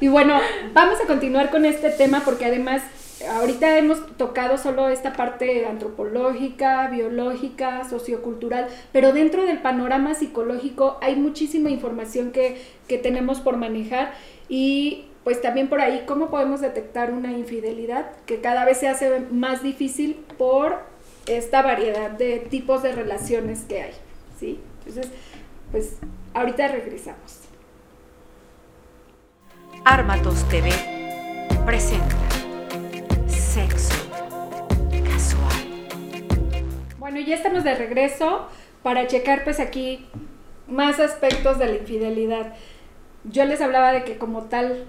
Y 0.00 0.08
bueno, 0.08 0.40
vamos 0.72 1.00
a 1.00 1.06
continuar 1.06 1.50
con 1.50 1.64
este 1.64 1.90
tema 1.90 2.22
porque 2.24 2.46
además 2.46 2.82
ahorita 3.28 3.78
hemos 3.78 4.16
tocado 4.16 4.58
solo 4.58 4.88
esta 4.88 5.14
parte 5.14 5.66
antropológica, 5.66 6.88
biológica, 6.88 7.88
sociocultural, 7.88 8.68
pero 8.92 9.12
dentro 9.12 9.46
del 9.46 9.58
panorama 9.58 10.14
psicológico 10.14 10.98
hay 11.00 11.16
muchísima 11.16 11.70
información 11.70 12.30
que, 12.30 12.60
que 12.86 12.98
tenemos 12.98 13.40
por 13.40 13.56
manejar 13.56 14.12
y 14.48 15.06
pues 15.24 15.40
también 15.40 15.68
por 15.68 15.80
ahí 15.80 16.04
cómo 16.06 16.30
podemos 16.30 16.60
detectar 16.60 17.10
una 17.10 17.32
infidelidad 17.32 18.12
que 18.26 18.40
cada 18.40 18.64
vez 18.64 18.78
se 18.78 18.88
hace 18.88 19.20
más 19.30 19.62
difícil 19.62 20.24
por 20.38 20.95
esta 21.26 21.62
variedad 21.62 22.10
de 22.10 22.38
tipos 22.38 22.82
de 22.82 22.92
relaciones 22.92 23.64
que 23.68 23.82
hay, 23.82 23.94
¿sí? 24.38 24.60
Entonces, 24.78 25.12
pues 25.72 25.98
ahorita 26.34 26.68
regresamos. 26.68 27.40
Armatos 29.84 30.48
TV 30.48 30.70
presenta 31.64 32.16
sexo 33.28 33.94
casual. 35.04 35.88
Bueno, 36.98 37.20
ya 37.20 37.34
estamos 37.34 37.64
de 37.64 37.74
regreso 37.74 38.48
para 38.82 39.06
checar 39.06 39.44
pues 39.44 39.60
aquí 39.60 40.06
más 40.68 41.00
aspectos 41.00 41.58
de 41.58 41.66
la 41.66 41.76
infidelidad. 41.76 42.54
Yo 43.24 43.44
les 43.44 43.60
hablaba 43.60 43.92
de 43.92 44.04
que 44.04 44.18
como 44.18 44.44
tal 44.44 44.84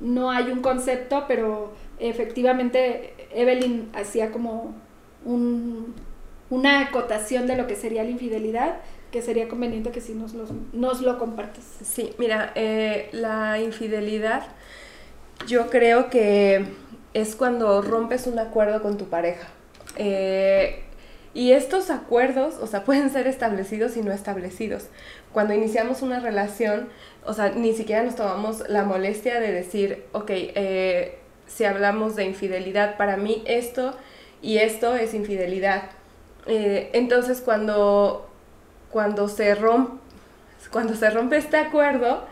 no 0.00 0.30
hay 0.30 0.50
un 0.50 0.60
concepto, 0.60 1.24
pero 1.26 1.72
efectivamente 1.98 3.14
Evelyn 3.34 3.90
hacía 3.94 4.30
como 4.30 4.74
una 5.24 6.80
acotación 6.80 7.46
de 7.46 7.56
lo 7.56 7.66
que 7.66 7.76
sería 7.76 8.04
la 8.04 8.10
infidelidad, 8.10 8.76
que 9.10 9.22
sería 9.22 9.48
conveniente 9.48 9.90
que 9.90 10.00
si 10.00 10.14
nos, 10.14 10.34
nos 10.72 11.00
lo 11.00 11.18
compartes. 11.18 11.64
Sí, 11.82 12.14
mira, 12.18 12.52
eh, 12.54 13.08
la 13.12 13.58
infidelidad 13.60 14.42
yo 15.46 15.70
creo 15.70 16.10
que 16.10 16.66
es 17.14 17.36
cuando 17.36 17.80
rompes 17.82 18.26
un 18.26 18.38
acuerdo 18.38 18.82
con 18.82 18.98
tu 18.98 19.06
pareja. 19.06 19.48
Eh, 19.96 20.84
y 21.34 21.52
estos 21.52 21.90
acuerdos, 21.90 22.56
o 22.60 22.66
sea, 22.66 22.84
pueden 22.84 23.10
ser 23.10 23.26
establecidos 23.26 23.96
y 23.96 24.02
no 24.02 24.12
establecidos. 24.12 24.86
Cuando 25.32 25.54
iniciamos 25.54 26.02
una 26.02 26.20
relación, 26.20 26.88
o 27.24 27.32
sea, 27.32 27.50
ni 27.50 27.74
siquiera 27.74 28.02
nos 28.02 28.16
tomamos 28.16 28.68
la 28.68 28.84
molestia 28.84 29.40
de 29.40 29.52
decir, 29.52 30.04
ok, 30.12 30.30
eh, 30.30 31.18
si 31.46 31.64
hablamos 31.64 32.16
de 32.16 32.24
infidelidad, 32.24 32.96
para 32.96 33.16
mí 33.16 33.42
esto 33.46 33.94
y 34.42 34.58
esto 34.58 34.94
es 34.96 35.14
infidelidad. 35.14 35.90
Eh, 36.46 36.90
entonces, 36.92 37.40
cuando, 37.40 38.28
cuando, 38.90 39.28
se 39.28 39.54
rompe, 39.54 40.00
cuando 40.70 40.94
se 40.94 41.10
rompe 41.10 41.36
este 41.36 41.56
acuerdo, 41.56 42.24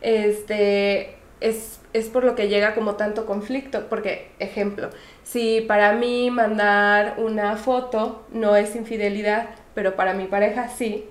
este, 0.00 1.16
es 1.40 1.80
es 1.94 2.08
por 2.08 2.24
lo 2.24 2.34
que 2.34 2.48
llega 2.48 2.74
como 2.74 2.96
tanto 2.96 3.24
conflicto, 3.24 3.86
porque, 3.88 4.28
ejemplo, 4.40 4.90
si 5.22 5.60
para 5.62 5.92
mí 5.92 6.28
mandar 6.30 7.14
una 7.18 7.56
foto 7.56 8.26
no 8.32 8.56
es 8.56 8.74
infidelidad, 8.74 9.50
pero 9.74 9.94
para 9.94 10.12
mi 10.12 10.26
pareja 10.26 10.68
sí, 10.68 11.08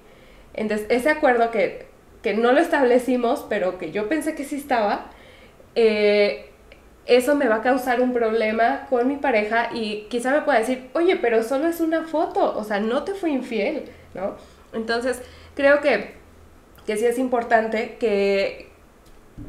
entonces 0.53 0.86
ese 0.89 1.10
acuerdo 1.10 1.50
que, 1.51 1.91
no 2.36 2.51
lo 2.51 2.60
establecimos, 2.60 3.45
pero 3.50 3.77
que 3.77 3.91
yo 3.91 4.07
pensé 4.07 4.36
que 4.36 4.43
sí 4.43 4.57
estaba, 4.57 5.10
eh, 5.75 6.51
eso 7.05 7.36
me 7.36 7.48
va 7.48 7.55
a 7.55 7.62
causar 7.62 8.01
un 8.01 8.13
problema 8.13 8.88
con 8.89 9.07
mi 9.07 9.17
pareja 9.17 9.69
y 9.74 10.07
quizá 10.10 10.31
me 10.31 10.41
pueda 10.41 10.60
decir, 10.60 10.89
oye, 10.93 11.17
pero 11.17 11.43
solo 11.43 11.67
es 11.67 11.81
una 11.81 12.03
foto, 12.03 12.57
o 12.57 12.63
sea, 12.63 12.79
no 12.79 13.03
te 13.03 13.13
fui 13.13 13.31
infiel, 13.31 13.86
¿no? 14.13 14.36
Entonces, 14.74 15.22
creo 15.55 15.81
que, 15.81 16.13
que 16.86 16.98
sí 16.98 17.05
es 17.05 17.19
importante 17.19 17.98
que, 18.00 18.69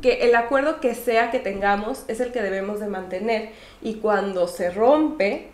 que 0.03 0.25
el 0.25 0.35
acuerdo 0.35 0.81
que 0.81 0.95
sea 0.95 1.31
que 1.31 1.39
tengamos 1.39 2.05
es 2.09 2.21
el 2.21 2.33
que 2.33 2.43
debemos 2.43 2.81
de 2.81 2.89
mantener 2.89 3.51
y 3.83 3.95
cuando 3.95 4.49
se 4.49 4.71
rompe 4.71 5.51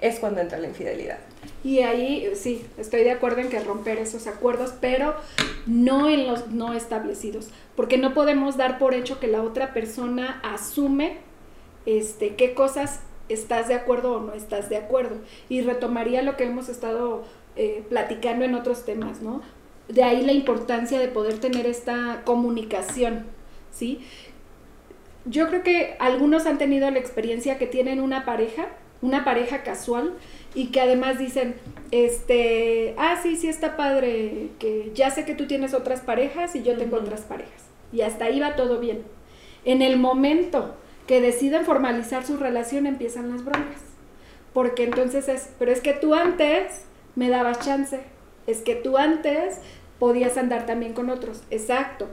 es 0.00 0.18
cuando 0.18 0.40
entra 0.40 0.58
la 0.58 0.68
infidelidad. 0.68 1.18
Y 1.64 1.80
ahí 1.80 2.30
sí, 2.34 2.64
estoy 2.78 3.02
de 3.02 3.10
acuerdo 3.10 3.40
en 3.40 3.48
que 3.48 3.60
romper 3.60 3.98
esos 3.98 4.26
acuerdos, 4.26 4.72
pero 4.80 5.14
no 5.66 6.08
en 6.08 6.26
los 6.26 6.48
no 6.48 6.72
establecidos, 6.74 7.48
porque 7.76 7.98
no 7.98 8.14
podemos 8.14 8.56
dar 8.56 8.78
por 8.78 8.94
hecho 8.94 9.20
que 9.20 9.26
la 9.26 9.42
otra 9.42 9.74
persona 9.74 10.40
asume 10.42 11.18
este 11.86 12.36
qué 12.36 12.54
cosas 12.54 13.00
estás 13.28 13.68
de 13.68 13.74
acuerdo 13.74 14.14
o 14.16 14.20
no 14.20 14.32
estás 14.32 14.68
de 14.68 14.76
acuerdo. 14.76 15.16
Y 15.48 15.62
retomaría 15.62 16.22
lo 16.22 16.36
que 16.36 16.44
hemos 16.44 16.68
estado 16.68 17.24
eh, 17.56 17.84
platicando 17.88 18.44
en 18.44 18.54
otros 18.54 18.84
temas, 18.84 19.22
¿no? 19.22 19.42
De 19.88 20.02
ahí 20.04 20.22
la 20.22 20.32
importancia 20.32 20.98
de 20.98 21.08
poder 21.08 21.38
tener 21.38 21.66
esta 21.66 22.22
comunicación 22.24 23.26
¿sí? 23.72 24.00
Yo 25.24 25.48
creo 25.48 25.62
que 25.62 25.96
algunos 25.98 26.46
han 26.46 26.58
tenido 26.58 26.90
la 26.90 26.98
experiencia 26.98 27.58
que 27.58 27.66
tienen 27.66 28.00
una 28.00 28.24
pareja, 28.24 28.68
una 29.02 29.24
pareja 29.24 29.62
casual, 29.62 30.14
y 30.54 30.68
que 30.68 30.80
además 30.80 31.18
dicen, 31.18 31.54
este, 31.90 32.94
ah, 32.98 33.18
sí, 33.22 33.36
sí 33.36 33.48
está 33.48 33.76
padre, 33.76 34.48
que 34.58 34.90
ya 34.94 35.10
sé 35.10 35.24
que 35.24 35.34
tú 35.34 35.46
tienes 35.46 35.74
otras 35.74 36.00
parejas 36.00 36.56
y 36.56 36.62
yo 36.62 36.76
tengo 36.76 36.96
otras 36.96 37.22
parejas. 37.22 37.64
Y 37.92 38.00
hasta 38.02 38.26
ahí 38.26 38.40
va 38.40 38.56
todo 38.56 38.78
bien. 38.80 39.02
En 39.64 39.82
el 39.82 39.98
momento 39.98 40.74
que 41.10 41.20
deciden 41.20 41.64
formalizar 41.64 42.24
su 42.24 42.36
relación 42.36 42.86
empiezan 42.86 43.32
las 43.32 43.44
broncas. 43.44 43.82
Porque 44.52 44.84
entonces 44.84 45.28
es, 45.28 45.50
pero 45.58 45.72
es 45.72 45.80
que 45.80 45.92
tú 45.92 46.14
antes 46.14 46.84
me 47.16 47.28
dabas 47.28 47.58
chance, 47.58 48.00
es 48.46 48.60
que 48.62 48.76
tú 48.76 48.96
antes 48.96 49.58
podías 49.98 50.36
andar 50.36 50.66
también 50.66 50.92
con 50.92 51.10
otros. 51.10 51.42
Exacto 51.50 52.06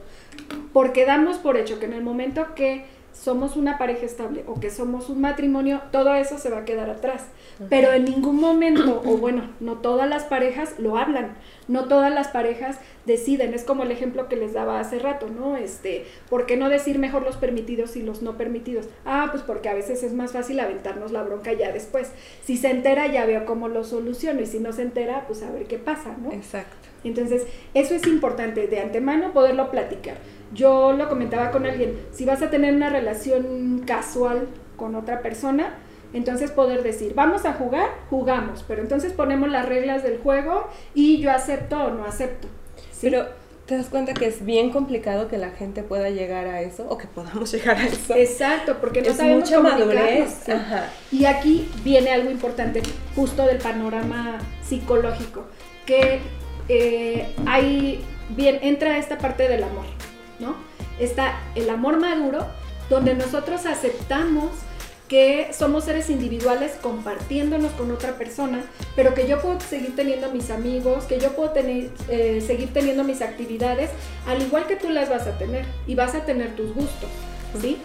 porque 0.72 1.04
damos 1.04 1.38
por 1.38 1.56
hecho 1.56 1.78
que 1.78 1.86
en 1.86 1.92
el 1.92 2.02
momento 2.02 2.54
que 2.54 2.84
somos 3.12 3.56
una 3.56 3.78
pareja 3.78 4.06
estable 4.06 4.44
o 4.46 4.60
que 4.60 4.70
somos 4.70 5.08
un 5.08 5.20
matrimonio, 5.20 5.80
todo 5.90 6.14
eso 6.14 6.38
se 6.38 6.50
va 6.50 6.58
a 6.58 6.64
quedar 6.64 6.88
atrás. 6.88 7.26
Pero 7.68 7.92
en 7.92 8.04
ningún 8.04 8.36
momento, 8.36 9.02
o 9.04 9.16
bueno, 9.16 9.50
no 9.58 9.78
todas 9.78 10.08
las 10.08 10.24
parejas 10.24 10.78
lo 10.78 10.96
hablan, 10.96 11.34
no 11.66 11.86
todas 11.86 12.12
las 12.12 12.28
parejas 12.28 12.78
deciden, 13.08 13.54
es 13.54 13.64
como 13.64 13.82
el 13.82 13.90
ejemplo 13.90 14.28
que 14.28 14.36
les 14.36 14.52
daba 14.52 14.78
hace 14.78 15.00
rato, 15.00 15.26
¿no? 15.28 15.56
Este, 15.56 16.04
¿por 16.30 16.46
qué 16.46 16.56
no 16.56 16.68
decir 16.68 17.00
mejor 17.00 17.22
los 17.22 17.36
permitidos 17.36 17.96
y 17.96 18.02
los 18.02 18.22
no 18.22 18.36
permitidos? 18.36 18.86
Ah, 19.04 19.28
pues 19.32 19.42
porque 19.42 19.68
a 19.68 19.74
veces 19.74 20.04
es 20.04 20.12
más 20.12 20.30
fácil 20.32 20.60
aventarnos 20.60 21.10
la 21.10 21.24
bronca 21.24 21.52
ya 21.52 21.72
después. 21.72 22.12
Si 22.44 22.56
se 22.56 22.70
entera 22.70 23.08
ya 23.08 23.26
veo 23.26 23.44
cómo 23.44 23.66
lo 23.66 23.82
soluciono 23.82 24.40
y 24.40 24.46
si 24.46 24.60
no 24.60 24.72
se 24.72 24.82
entera, 24.82 25.24
pues 25.26 25.42
a 25.42 25.50
ver 25.50 25.64
qué 25.64 25.78
pasa, 25.78 26.16
¿no? 26.22 26.30
Exacto. 26.30 26.76
Entonces, 27.02 27.46
eso 27.74 27.94
es 27.94 28.06
importante 28.06 28.68
de 28.68 28.80
antemano 28.80 29.32
poderlo 29.32 29.70
platicar. 29.70 30.18
Yo 30.52 30.92
lo 30.92 31.08
comentaba 31.08 31.50
con 31.50 31.66
alguien, 31.66 31.98
si 32.12 32.24
vas 32.24 32.42
a 32.42 32.50
tener 32.50 32.74
una 32.74 32.90
relación 32.90 33.82
casual 33.86 34.48
con 34.76 34.94
otra 34.94 35.20
persona, 35.20 35.74
entonces 36.12 36.50
poder 36.50 36.82
decir, 36.82 37.14
vamos 37.14 37.44
a 37.44 37.52
jugar, 37.52 37.90
jugamos, 38.08 38.64
pero 38.66 38.80
entonces 38.80 39.12
ponemos 39.12 39.50
las 39.50 39.68
reglas 39.68 40.02
del 40.02 40.18
juego 40.18 40.66
y 40.94 41.18
yo 41.18 41.30
acepto 41.30 41.76
o 41.84 41.90
no 41.90 42.04
acepto. 42.04 42.48
Pero 43.00 43.26
te 43.66 43.76
das 43.76 43.86
cuenta 43.86 44.14
que 44.14 44.26
es 44.26 44.44
bien 44.44 44.70
complicado 44.70 45.28
que 45.28 45.36
la 45.36 45.50
gente 45.50 45.82
pueda 45.82 46.08
llegar 46.08 46.46
a 46.46 46.62
eso 46.62 46.86
o 46.88 46.96
que 46.96 47.06
podamos 47.06 47.52
llegar 47.52 47.76
a 47.76 47.86
eso. 47.86 48.14
Exacto, 48.14 48.78
porque 48.80 49.02
no 49.02 49.08
es 49.08 49.16
sabemos 49.16 49.44
mucha 49.44 49.60
madurez. 49.60 50.42
¿sí? 50.44 50.52
Ajá. 50.52 50.88
Y 51.12 51.26
aquí 51.26 51.70
viene 51.84 52.10
algo 52.10 52.30
importante, 52.30 52.82
justo 53.14 53.44
del 53.44 53.58
panorama 53.58 54.38
psicológico, 54.62 55.44
que 55.84 56.20
eh, 56.68 57.34
hay, 57.46 58.02
bien, 58.30 58.58
entra 58.62 58.96
esta 58.98 59.18
parte 59.18 59.48
del 59.48 59.62
amor, 59.62 59.86
¿no? 60.38 60.56
Está 60.98 61.38
el 61.54 61.68
amor 61.68 62.00
maduro, 62.00 62.46
donde 62.88 63.14
nosotros 63.14 63.66
aceptamos 63.66 64.50
que 65.08 65.50
somos 65.52 65.84
seres 65.84 66.10
individuales 66.10 66.72
compartiéndonos 66.82 67.72
con 67.72 67.90
otra 67.90 68.18
persona, 68.18 68.62
pero 68.94 69.14
que 69.14 69.26
yo 69.26 69.40
puedo 69.40 69.58
seguir 69.60 69.96
teniendo 69.96 70.30
mis 70.30 70.50
amigos, 70.50 71.04
que 71.04 71.18
yo 71.18 71.34
puedo 71.34 71.52
eh, 71.56 72.44
seguir 72.46 72.72
teniendo 72.72 73.04
mis 73.04 73.22
actividades, 73.22 73.90
al 74.26 74.42
igual 74.42 74.66
que 74.66 74.76
tú 74.76 74.90
las 74.90 75.08
vas 75.08 75.26
a 75.26 75.38
tener, 75.38 75.64
y 75.86 75.94
vas 75.94 76.14
a 76.14 76.24
tener 76.24 76.54
tus 76.54 76.74
gustos, 76.74 77.08
¿sí? 77.60 77.78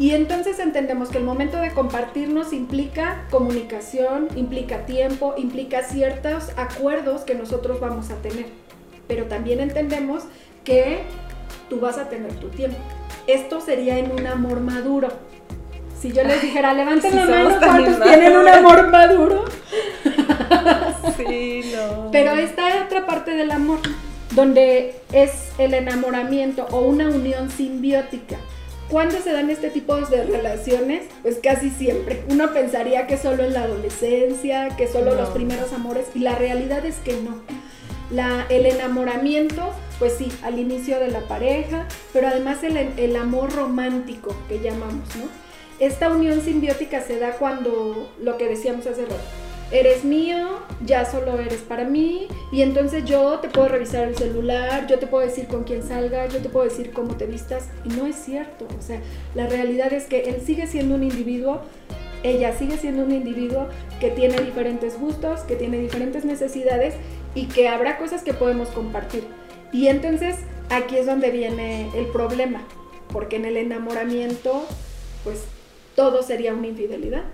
Y 0.00 0.12
entonces 0.12 0.60
entendemos 0.60 1.08
que 1.08 1.18
el 1.18 1.24
momento 1.24 1.56
de 1.56 1.72
compartirnos 1.72 2.52
implica 2.52 3.26
comunicación, 3.30 4.28
implica 4.36 4.86
tiempo, 4.86 5.34
implica 5.36 5.82
ciertos 5.82 6.50
acuerdos 6.56 7.22
que 7.22 7.34
nosotros 7.34 7.80
vamos 7.80 8.10
a 8.10 8.16
tener. 8.16 8.46
Pero 9.08 9.24
también 9.24 9.58
entendemos 9.58 10.22
que 10.62 11.00
tú 11.68 11.80
vas 11.80 11.98
a 11.98 12.08
tener 12.08 12.32
tu 12.34 12.48
tiempo. 12.48 12.78
Esto 13.26 13.60
sería 13.60 13.98
en 13.98 14.12
un 14.12 14.26
amor 14.28 14.60
maduro. 14.60 15.08
Si 16.00 16.12
yo 16.12 16.22
les 16.24 16.40
dijera, 16.42 16.72
levanten 16.74 17.14
la 17.16 17.24
mano, 17.26 17.56
¿cuántos 17.58 18.00
tienen 18.02 18.36
un 18.36 18.48
amor 18.48 18.88
maduro? 18.88 19.44
Sí, 21.16 21.72
no. 21.74 22.10
Pero 22.12 22.32
está 22.34 22.84
otra 22.86 23.04
parte 23.06 23.32
del 23.32 23.50
amor, 23.50 23.80
donde 24.34 24.94
es 25.12 25.48
el 25.58 25.74
enamoramiento 25.74 26.66
o 26.70 26.80
una 26.82 27.08
unión 27.08 27.50
simbiótica. 27.50 28.36
¿Cuándo 28.88 29.18
se 29.18 29.32
dan 29.32 29.50
este 29.50 29.70
tipo 29.70 29.96
de 29.96 30.24
relaciones? 30.24 31.06
Pues 31.22 31.38
casi 31.42 31.70
siempre. 31.70 32.22
Uno 32.30 32.52
pensaría 32.52 33.06
que 33.06 33.16
solo 33.18 33.42
en 33.44 33.52
la 33.52 33.64
adolescencia, 33.64 34.68
que 34.76 34.86
solo 34.86 35.10
No. 35.14 35.22
los 35.22 35.30
primeros 35.30 35.72
amores, 35.72 36.06
y 36.14 36.20
la 36.20 36.36
realidad 36.36 36.86
es 36.86 36.96
que 36.96 37.14
no. 37.14 37.36
La, 38.10 38.46
el 38.48 38.64
enamoramiento, 38.66 39.70
pues 39.98 40.14
sí, 40.16 40.32
al 40.42 40.58
inicio 40.58 41.00
de 41.00 41.08
la 41.08 41.20
pareja, 41.20 41.86
pero 42.12 42.28
además 42.28 42.62
el, 42.62 42.76
el 42.76 43.16
amor 43.16 43.52
romántico 43.54 44.34
que 44.48 44.60
llamamos, 44.60 45.08
¿no? 45.16 45.47
Esta 45.80 46.08
unión 46.08 46.40
simbiótica 46.40 47.00
se 47.02 47.20
da 47.20 47.32
cuando, 47.32 48.10
lo 48.20 48.36
que 48.36 48.48
decíamos 48.48 48.86
hace 48.88 49.02
rato, 49.02 49.14
eres 49.70 50.02
mío, 50.02 50.58
ya 50.84 51.04
solo 51.04 51.38
eres 51.38 51.60
para 51.60 51.84
mí, 51.84 52.26
y 52.50 52.62
entonces 52.62 53.04
yo 53.04 53.38
te 53.38 53.48
puedo 53.48 53.68
revisar 53.68 54.08
el 54.08 54.16
celular, 54.16 54.88
yo 54.88 54.98
te 54.98 55.06
puedo 55.06 55.24
decir 55.24 55.46
con 55.46 55.62
quién 55.62 55.84
salgas, 55.84 56.32
yo 56.32 56.40
te 56.40 56.48
puedo 56.48 56.64
decir 56.64 56.90
cómo 56.90 57.16
te 57.16 57.26
vistas, 57.26 57.68
y 57.84 57.90
no 57.90 58.06
es 58.06 58.16
cierto, 58.16 58.66
o 58.76 58.82
sea, 58.82 59.00
la 59.36 59.46
realidad 59.46 59.92
es 59.92 60.06
que 60.06 60.22
él 60.30 60.40
sigue 60.44 60.66
siendo 60.66 60.96
un 60.96 61.04
individuo, 61.04 61.60
ella 62.24 62.58
sigue 62.58 62.76
siendo 62.76 63.04
un 63.04 63.12
individuo 63.12 63.68
que 64.00 64.10
tiene 64.10 64.40
diferentes 64.40 64.98
gustos, 64.98 65.42
que 65.42 65.54
tiene 65.54 65.78
diferentes 65.78 66.24
necesidades, 66.24 66.94
y 67.36 67.46
que 67.46 67.68
habrá 67.68 67.98
cosas 67.98 68.24
que 68.24 68.34
podemos 68.34 68.68
compartir. 68.70 69.24
Y 69.72 69.86
entonces 69.86 70.36
aquí 70.70 70.96
es 70.96 71.06
donde 71.06 71.30
viene 71.30 71.88
el 71.94 72.06
problema, 72.06 72.64
porque 73.12 73.36
en 73.36 73.44
el 73.44 73.56
enamoramiento, 73.56 74.64
pues 75.22 75.44
todo 75.98 76.22
sería 76.22 76.54
una 76.54 76.68
infidelidad. 76.68 77.24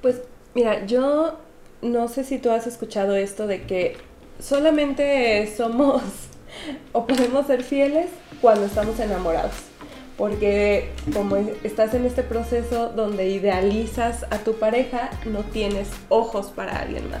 Pues 0.00 0.22
mira, 0.54 0.86
yo 0.86 1.36
no 1.82 2.08
sé 2.08 2.24
si 2.24 2.38
tú 2.38 2.50
has 2.50 2.66
escuchado 2.66 3.14
esto 3.14 3.46
de 3.46 3.64
que 3.64 3.98
solamente 4.38 5.46
somos 5.54 6.02
o 6.92 7.06
podemos 7.06 7.46
ser 7.46 7.62
fieles 7.62 8.06
cuando 8.40 8.64
estamos 8.64 8.98
enamorados. 9.00 9.52
Porque 10.16 10.92
como 11.12 11.36
estás 11.62 11.92
en 11.92 12.06
este 12.06 12.22
proceso 12.22 12.88
donde 12.88 13.28
idealizas 13.28 14.24
a 14.30 14.38
tu 14.38 14.54
pareja, 14.54 15.10
no 15.26 15.40
tienes 15.40 15.90
ojos 16.08 16.46
para 16.46 16.78
alguien 16.80 17.10
más. 17.10 17.20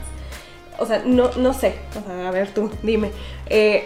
O 0.78 0.86
sea, 0.86 1.02
no, 1.04 1.30
no 1.32 1.52
sé. 1.52 1.74
O 2.02 2.06
sea, 2.06 2.28
a 2.28 2.30
ver 2.30 2.54
tú, 2.54 2.70
dime. 2.82 3.10
Eh, 3.50 3.84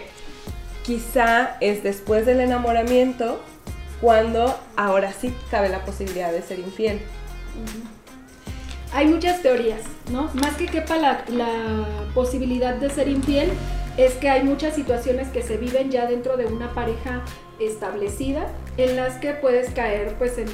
quizá 0.85 1.57
es 1.59 1.83
después 1.83 2.25
del 2.25 2.39
enamoramiento 2.39 3.41
cuando 4.01 4.57
ahora 4.75 5.13
sí 5.13 5.33
cabe 5.49 5.69
la 5.69 5.83
posibilidad 5.85 6.31
de 6.31 6.41
ser 6.41 6.59
infiel. 6.59 7.01
Hay 8.93 9.07
muchas 9.07 9.41
teorías, 9.41 9.81
¿no? 10.11 10.29
Más 10.35 10.55
que 10.55 10.67
quepa 10.67 10.97
la, 10.97 11.25
la 11.27 11.85
posibilidad 12.13 12.75
de 12.75 12.89
ser 12.89 13.07
infiel, 13.07 13.51
es 13.97 14.13
que 14.15 14.29
hay 14.29 14.43
muchas 14.43 14.75
situaciones 14.75 15.29
que 15.29 15.41
se 15.41 15.57
viven 15.57 15.91
ya 15.91 16.07
dentro 16.07 16.37
de 16.37 16.45
una 16.45 16.73
pareja 16.73 17.23
establecida, 17.59 18.51
en 18.77 18.97
las 18.97 19.15
que 19.15 19.31
puedes 19.31 19.69
caer 19.69 20.15
pues 20.17 20.37
en, 20.37 20.49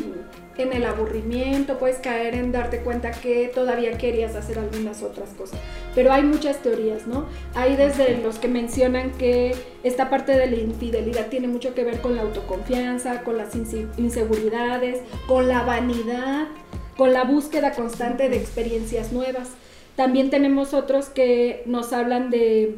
en 0.57 0.73
el 0.73 0.85
aburrimiento, 0.85 1.79
puedes 1.79 1.97
caer 1.97 2.35
en 2.35 2.51
darte 2.51 2.81
cuenta 2.81 3.09
que 3.09 3.47
todavía 3.47 3.97
querías 3.97 4.35
hacer 4.35 4.59
algunas 4.59 5.01
otras 5.01 5.29
cosas. 5.29 5.59
Pero 5.95 6.11
hay 6.13 6.21
muchas 6.21 6.59
teorías, 6.59 7.07
¿no? 7.07 7.25
Hay 7.55 7.75
desde 7.75 8.17
los 8.17 8.37
que 8.37 8.47
mencionan 8.47 9.11
que 9.13 9.55
esta 9.83 10.11
parte 10.11 10.33
de 10.33 10.45
la 10.45 10.57
infidelidad 10.57 11.27
tiene 11.27 11.47
mucho 11.47 11.73
que 11.73 11.83
ver 11.83 11.99
con 12.01 12.15
la 12.15 12.21
autoconfianza, 12.21 13.23
con 13.23 13.37
las 13.37 13.55
inse- 13.55 13.87
inseguridades, 13.97 14.99
con 15.27 15.47
la 15.47 15.63
vanidad, 15.63 16.47
con 16.95 17.13
la 17.13 17.23
búsqueda 17.23 17.71
constante 17.71 18.29
de 18.29 18.37
experiencias 18.37 19.11
nuevas. 19.11 19.49
También 19.95 20.29
tenemos 20.29 20.75
otros 20.75 21.09
que 21.09 21.63
nos 21.65 21.91
hablan 21.93 22.29
de 22.29 22.75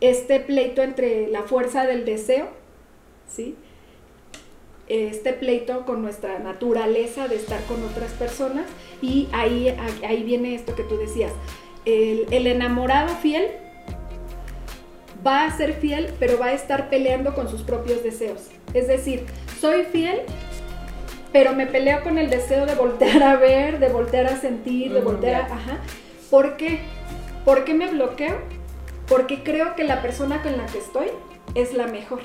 este 0.00 0.40
pleito 0.40 0.82
entre 0.82 1.28
la 1.28 1.42
fuerza 1.42 1.86
del 1.86 2.04
deseo, 2.04 2.48
¿sí? 3.28 3.56
Este 4.88 5.32
pleito 5.32 5.84
con 5.84 6.02
nuestra 6.02 6.38
naturaleza 6.38 7.28
de 7.28 7.36
estar 7.36 7.62
con 7.64 7.82
otras 7.82 8.12
personas 8.12 8.66
y 9.02 9.28
ahí, 9.32 9.74
ahí 10.06 10.22
viene 10.22 10.54
esto 10.54 10.76
que 10.76 10.84
tú 10.84 10.96
decías, 10.96 11.32
el, 11.84 12.26
el 12.30 12.46
enamorado 12.46 13.14
fiel 13.16 13.48
va 15.26 15.44
a 15.44 15.56
ser 15.56 15.74
fiel, 15.74 16.12
pero 16.20 16.38
va 16.38 16.46
a 16.46 16.52
estar 16.52 16.88
peleando 16.88 17.34
con 17.34 17.48
sus 17.48 17.62
propios 17.62 18.02
deseos. 18.02 18.48
Es 18.74 18.86
decir, 18.86 19.24
soy 19.60 19.84
fiel, 19.84 20.20
pero 21.32 21.52
me 21.54 21.66
peleo 21.66 22.02
con 22.02 22.18
el 22.18 22.30
deseo 22.30 22.66
de 22.66 22.74
voltear 22.74 23.22
a 23.22 23.36
ver, 23.36 23.78
de 23.78 23.88
voltear 23.88 24.26
a 24.26 24.36
sentir, 24.36 24.92
de 24.92 25.00
voltear 25.00 25.42
a... 25.42 25.54
Ajá. 25.54 25.78
¿Por 26.30 26.56
qué? 26.56 26.80
¿Por 27.44 27.64
qué 27.64 27.74
me 27.74 27.88
bloqueo? 27.88 28.38
Porque 29.08 29.42
creo 29.42 29.74
que 29.76 29.84
la 29.84 30.02
persona 30.02 30.42
con 30.42 30.56
la 30.56 30.66
que 30.66 30.78
estoy 30.78 31.08
es 31.54 31.74
la 31.74 31.86
mejor 31.86 32.20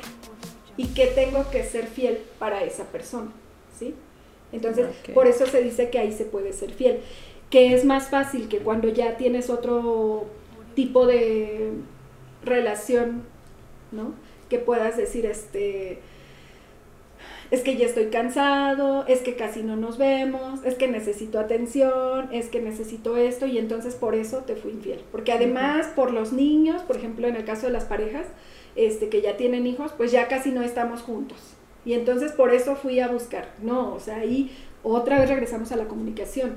y 0.78 0.88
que 0.88 1.08
tengo 1.08 1.50
que 1.52 1.64
ser 1.64 1.88
fiel 1.88 2.20
para 2.40 2.64
esa 2.64 2.86
persona, 2.86 3.32
¿sí? 3.78 3.94
Entonces, 4.52 4.88
por 5.14 5.28
eso 5.28 5.46
se 5.46 5.62
dice 5.62 5.90
que 5.90 6.00
ahí 6.00 6.12
se 6.12 6.26
puede 6.26 6.54
ser 6.54 6.72
fiel, 6.72 7.02
que 7.50 7.74
es 7.74 7.86
más 7.86 8.10
fácil 8.10 8.48
que 8.48 8.60
cuando 8.60 8.90
ya 8.90 9.18
tienes 9.18 9.50
otro 9.50 10.26
tipo 10.76 11.06
de 11.06 11.72
relación, 12.44 13.24
¿no? 13.92 14.14
Que 14.50 14.58
puedas 14.58 14.98
decir, 14.98 15.26
este, 15.26 16.00
es 17.52 17.62
que 17.62 17.76
ya 17.76 17.86
estoy 17.86 18.06
cansado, 18.06 19.06
es 19.08 19.20
que 19.20 19.36
casi 19.36 19.62
no 19.62 19.76
nos 19.76 19.98
vemos, 19.98 20.64
es 20.64 20.76
que 20.76 20.88
necesito 20.88 21.38
atención, 21.38 22.30
es 22.32 22.48
que 22.48 22.62
necesito 22.62 23.18
esto 23.18 23.46
y 23.46 23.58
entonces 23.58 23.96
por 23.96 24.16
eso 24.16 24.40
te 24.40 24.56
fui 24.56 24.72
infiel. 24.72 25.02
Porque 25.12 25.34
además 25.34 25.88
por 25.94 26.12
los 26.12 26.32
niños, 26.32 26.82
por 26.84 26.96
ejemplo 26.96 27.28
en 27.28 27.36
el 27.36 27.44
caso 27.44 27.68
de 27.68 27.74
las 27.74 27.84
parejas, 27.84 28.26
este, 28.78 29.10
que 29.10 29.22
ya 29.22 29.36
tienen 29.36 29.68
hijos, 29.68 29.92
pues 29.98 30.14
ya 30.14 30.30
casi 30.30 30.52
no 30.52 30.62
estamos 30.62 31.02
juntos. 31.02 31.38
Y 31.84 31.94
entonces 31.94 32.32
por 32.32 32.54
eso 32.54 32.78
fui 32.78 33.02
a 33.02 33.10
buscar. 33.10 33.50
No, 33.62 33.94
o 33.94 34.00
sea, 34.00 34.18
ahí 34.18 34.50
otra 34.82 35.20
vez 35.20 35.30
regresamos 35.30 35.74
a 35.74 35.76
la 35.76 35.86
comunicación. 35.86 36.56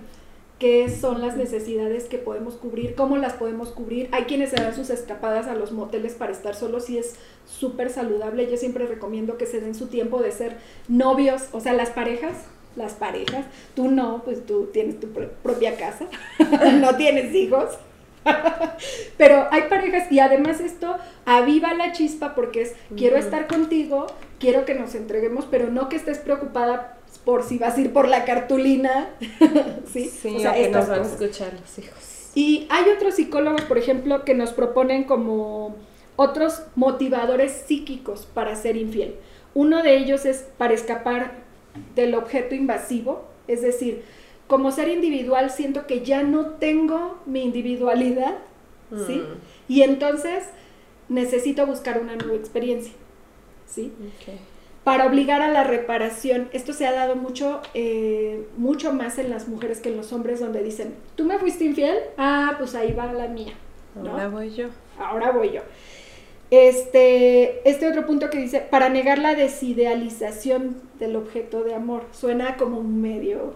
Qué 0.58 0.88
son 0.88 1.20
las 1.20 1.36
necesidades 1.36 2.04
que 2.04 2.18
podemos 2.18 2.54
cubrir, 2.54 2.94
cómo 2.94 3.16
las 3.16 3.34
podemos 3.34 3.70
cubrir. 3.70 4.08
Hay 4.12 4.24
quienes 4.24 4.50
se 4.50 4.56
dan 4.56 4.74
sus 4.74 4.90
escapadas 4.90 5.46
a 5.46 5.54
los 5.54 5.72
moteles 5.72 6.14
para 6.14 6.32
estar 6.32 6.54
solos 6.54 6.88
y 6.90 6.98
es 6.98 7.16
súper 7.46 7.90
saludable. 7.90 8.50
Yo 8.50 8.56
siempre 8.56 8.86
recomiendo 8.86 9.36
que 9.36 9.46
se 9.46 9.60
den 9.60 9.74
su 9.74 9.88
tiempo 9.88 10.22
de 10.22 10.32
ser 10.32 10.56
novios, 10.88 11.48
o 11.52 11.60
sea, 11.60 11.72
las 11.72 11.90
parejas, 11.90 12.44
las 12.76 12.92
parejas. 12.92 13.46
Tú 13.74 13.90
no, 13.90 14.22
pues 14.24 14.46
tú 14.46 14.70
tienes 14.72 15.00
tu 15.00 15.08
propia 15.08 15.76
casa, 15.76 16.06
no 16.80 16.96
tienes 16.96 17.34
hijos. 17.34 17.78
Pero 19.18 19.46
hay 19.50 19.62
parejas 19.68 20.10
y 20.10 20.18
además 20.18 20.60
esto 20.60 20.96
aviva 21.26 21.74
la 21.74 21.92
chispa 21.92 22.34
porque 22.34 22.62
es 22.62 22.74
quiero 22.96 23.16
estar 23.16 23.46
contigo, 23.46 24.06
quiero 24.38 24.64
que 24.64 24.74
nos 24.74 24.94
entreguemos, 24.94 25.44
pero 25.50 25.70
no 25.70 25.90
que 25.90 25.96
estés 25.96 26.18
preocupada 26.18 26.98
por 27.24 27.42
si 27.42 27.58
vas 27.58 27.76
a 27.76 27.80
ir 27.80 27.92
por 27.92 28.08
la 28.08 28.24
cartulina. 28.24 29.10
sí, 29.92 30.10
o 30.36 30.40
sea, 30.40 30.54
que 30.54 30.68
nos 30.68 30.88
van 30.88 31.00
a 31.00 31.06
escuchar 31.06 31.52
los 31.60 31.78
hijos. 31.78 32.30
Y 32.34 32.66
hay 32.68 32.90
otros 32.90 33.14
psicólogos, 33.14 33.62
por 33.62 33.78
ejemplo, 33.78 34.24
que 34.24 34.34
nos 34.34 34.52
proponen 34.52 35.04
como 35.04 35.76
otros 36.16 36.62
motivadores 36.74 37.52
psíquicos 37.66 38.26
para 38.26 38.56
ser 38.56 38.76
infiel. 38.76 39.14
Uno 39.54 39.82
de 39.82 39.96
ellos 39.96 40.24
es 40.26 40.44
para 40.58 40.74
escapar 40.74 41.44
del 41.94 42.14
objeto 42.14 42.54
invasivo, 42.54 43.24
es 43.46 43.62
decir, 43.62 44.02
como 44.46 44.72
ser 44.72 44.88
individual 44.88 45.50
siento 45.50 45.86
que 45.86 46.04
ya 46.04 46.22
no 46.22 46.46
tengo 46.54 47.18
mi 47.26 47.42
individualidad, 47.42 48.38
¿sí? 49.06 49.16
Mm. 49.16 49.72
Y 49.72 49.82
entonces 49.82 50.44
necesito 51.08 51.66
buscar 51.66 52.00
una 52.00 52.16
nueva 52.16 52.34
experiencia, 52.34 52.92
¿sí? 53.66 53.92
Para 54.84 55.06
obligar 55.06 55.40
a 55.40 55.48
la 55.48 55.64
reparación, 55.64 56.50
esto 56.52 56.74
se 56.74 56.86
ha 56.86 56.92
dado 56.92 57.16
mucho, 57.16 57.62
eh, 57.72 58.46
mucho 58.58 58.92
más 58.92 59.18
en 59.18 59.30
las 59.30 59.48
mujeres 59.48 59.80
que 59.80 59.88
en 59.88 59.96
los 59.96 60.12
hombres, 60.12 60.40
donde 60.40 60.62
dicen, 60.62 60.94
¿tú 61.14 61.24
me 61.24 61.38
fuiste 61.38 61.64
infiel? 61.64 61.96
Ah, 62.18 62.56
pues 62.58 62.74
ahí 62.74 62.92
va 62.92 63.10
la 63.12 63.26
mía. 63.26 63.54
Ahora 63.96 64.28
voy 64.28 64.50
yo. 64.50 64.66
Ahora 64.98 65.30
voy 65.30 65.52
yo. 65.52 65.62
Este, 66.50 67.68
este 67.68 67.88
otro 67.88 68.06
punto 68.06 68.28
que 68.28 68.38
dice, 68.38 68.60
para 68.60 68.90
negar 68.90 69.18
la 69.18 69.34
desidealización 69.34 70.76
del 70.98 71.16
objeto 71.16 71.64
de 71.64 71.74
amor, 71.74 72.04
suena 72.12 72.56
como 72.56 72.78
un 72.78 73.00
medio 73.00 73.54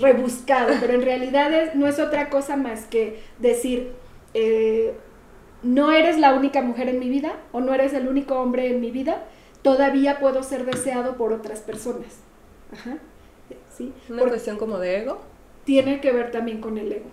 rebuscado, 0.00 0.74
pero 0.80 0.94
en 0.94 1.02
realidad 1.02 1.74
no 1.74 1.86
es 1.86 2.00
otra 2.00 2.28
cosa 2.28 2.56
más 2.56 2.86
que 2.86 3.20
decir, 3.38 3.92
eh, 4.34 4.92
no 5.62 5.92
eres 5.92 6.18
la 6.18 6.34
única 6.34 6.60
mujer 6.60 6.88
en 6.88 6.98
mi 6.98 7.08
vida 7.08 7.36
o 7.52 7.60
no 7.60 7.72
eres 7.72 7.94
el 7.94 8.08
único 8.08 8.34
hombre 8.40 8.68
en 8.68 8.80
mi 8.80 8.90
vida, 8.90 9.24
todavía 9.66 10.20
puedo 10.20 10.42
ser 10.42 10.64
deseado 10.64 11.16
por 11.16 11.32
otras 11.32 11.60
personas. 11.60 12.18
Ajá. 12.72 12.98
¿Sí? 13.76 13.92
¿Una 14.08 14.22
cuestión 14.22 14.58
como 14.58 14.78
de 14.78 14.98
ego? 14.98 15.20
Tiene 15.64 16.00
que 16.00 16.12
ver 16.12 16.30
también 16.30 16.60
con 16.60 16.78
el 16.78 16.92
ego. 16.92 17.10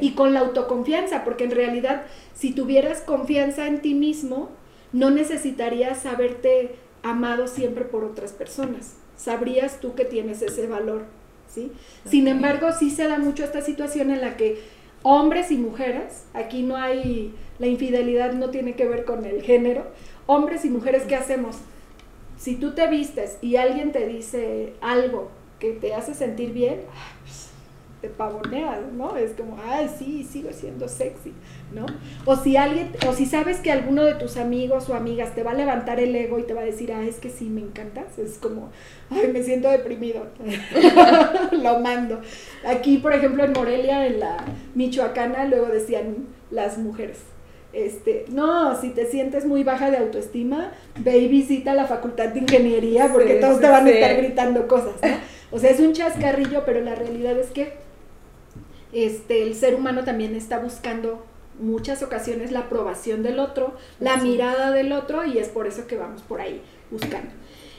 Y 0.00 0.14
con 0.14 0.34
la 0.34 0.40
autoconfianza, 0.40 1.24
porque 1.24 1.44
en 1.44 1.52
realidad 1.52 2.06
si 2.34 2.52
tuvieras 2.52 3.00
confianza 3.00 3.66
en 3.66 3.80
ti 3.80 3.94
mismo, 3.94 4.50
no 4.92 5.10
necesitarías 5.10 6.06
haberte 6.06 6.74
amado 7.02 7.46
siempre 7.46 7.84
por 7.84 8.04
otras 8.04 8.32
personas. 8.32 8.96
Sabrías 9.16 9.80
tú 9.80 9.94
que 9.94 10.04
tienes 10.04 10.42
ese 10.42 10.66
valor 10.66 11.04
sin 12.04 12.28
embargo, 12.28 12.68
sí 12.78 12.90
se 12.90 13.06
da 13.06 13.18
mucho 13.18 13.44
esta 13.44 13.60
situación 13.60 14.10
en 14.10 14.20
la 14.20 14.36
que 14.36 14.58
hombres 15.02 15.50
y 15.50 15.56
mujeres, 15.56 16.24
aquí 16.32 16.62
no 16.62 16.76
hay, 16.76 17.34
la 17.58 17.66
infidelidad 17.66 18.32
no 18.32 18.50
tiene 18.50 18.74
que 18.74 18.86
ver 18.86 19.04
con 19.04 19.24
el 19.24 19.42
género, 19.42 19.86
hombres 20.26 20.64
y 20.64 20.70
mujeres, 20.70 21.04
¿qué 21.04 21.16
hacemos? 21.16 21.56
Si 22.36 22.56
tú 22.56 22.74
te 22.74 22.86
vistes 22.88 23.38
y 23.40 23.56
alguien 23.56 23.92
te 23.92 24.06
dice 24.06 24.74
algo 24.80 25.30
que 25.58 25.72
te 25.72 25.94
hace 25.94 26.14
sentir 26.14 26.52
bien, 26.52 26.80
te 28.04 28.10
pavoneas, 28.10 28.80
¿no? 28.92 29.16
Es 29.16 29.32
como, 29.32 29.56
ay, 29.66 29.88
sí, 29.98 30.24
sigo 30.24 30.50
siendo 30.52 30.88
sexy, 30.88 31.32
¿no? 31.72 31.86
O 32.26 32.36
si 32.36 32.54
alguien, 32.54 32.90
o 33.08 33.14
si 33.14 33.24
sabes 33.24 33.60
que 33.60 33.72
alguno 33.72 34.04
de 34.04 34.14
tus 34.16 34.36
amigos 34.36 34.90
o 34.90 34.94
amigas 34.94 35.34
te 35.34 35.42
va 35.42 35.52
a 35.52 35.54
levantar 35.54 36.00
el 36.00 36.14
ego 36.14 36.38
y 36.38 36.42
te 36.42 36.52
va 36.52 36.60
a 36.60 36.64
decir, 36.64 36.92
ah, 36.92 37.02
es 37.02 37.16
que 37.16 37.30
sí, 37.30 37.46
me 37.46 37.62
encantas, 37.62 38.18
es 38.18 38.36
como, 38.36 38.70
ay, 39.08 39.28
me 39.32 39.42
siento 39.42 39.70
deprimido, 39.70 40.26
lo 41.52 41.80
mando. 41.80 42.20
Aquí, 42.66 42.98
por 42.98 43.14
ejemplo, 43.14 43.42
en 43.42 43.52
Morelia, 43.52 44.06
en 44.06 44.20
la 44.20 44.36
Michoacana, 44.74 45.46
luego 45.46 45.68
decían 45.68 46.26
las 46.50 46.76
mujeres, 46.76 47.20
este, 47.74 48.24
no, 48.28 48.80
si 48.80 48.90
te 48.90 49.06
sientes 49.06 49.44
muy 49.44 49.64
baja 49.64 49.90
de 49.90 49.98
autoestima, 49.98 50.72
ve 50.98 51.18
y 51.18 51.28
visita 51.28 51.74
la 51.74 51.86
facultad 51.86 52.28
de 52.28 52.40
ingeniería 52.40 53.10
porque 53.12 53.34
todos 53.34 53.60
te 53.60 53.68
van 53.68 53.86
a 53.86 53.90
estar 53.90 54.16
gritando 54.16 54.66
cosas, 54.68 54.94
¿no? 55.02 55.16
O 55.50 55.58
sea, 55.58 55.70
es 55.70 55.80
un 55.80 55.92
chascarrillo, 55.92 56.64
pero 56.64 56.80
la 56.80 56.94
realidad 56.94 57.38
es 57.38 57.50
que 57.50 57.74
este, 58.92 59.42
el 59.42 59.54
ser 59.54 59.74
humano 59.74 60.04
también 60.04 60.34
está 60.34 60.58
buscando 60.58 61.24
muchas 61.58 62.02
ocasiones 62.02 62.52
la 62.52 62.60
aprobación 62.60 63.22
del 63.22 63.38
otro, 63.38 63.74
la 64.00 64.16
mirada 64.16 64.70
del 64.70 64.92
otro 64.92 65.24
y 65.24 65.38
es 65.38 65.48
por 65.48 65.66
eso 65.66 65.86
que 65.86 65.96
vamos 65.96 66.22
por 66.22 66.40
ahí 66.40 66.60
buscando. 66.90 67.30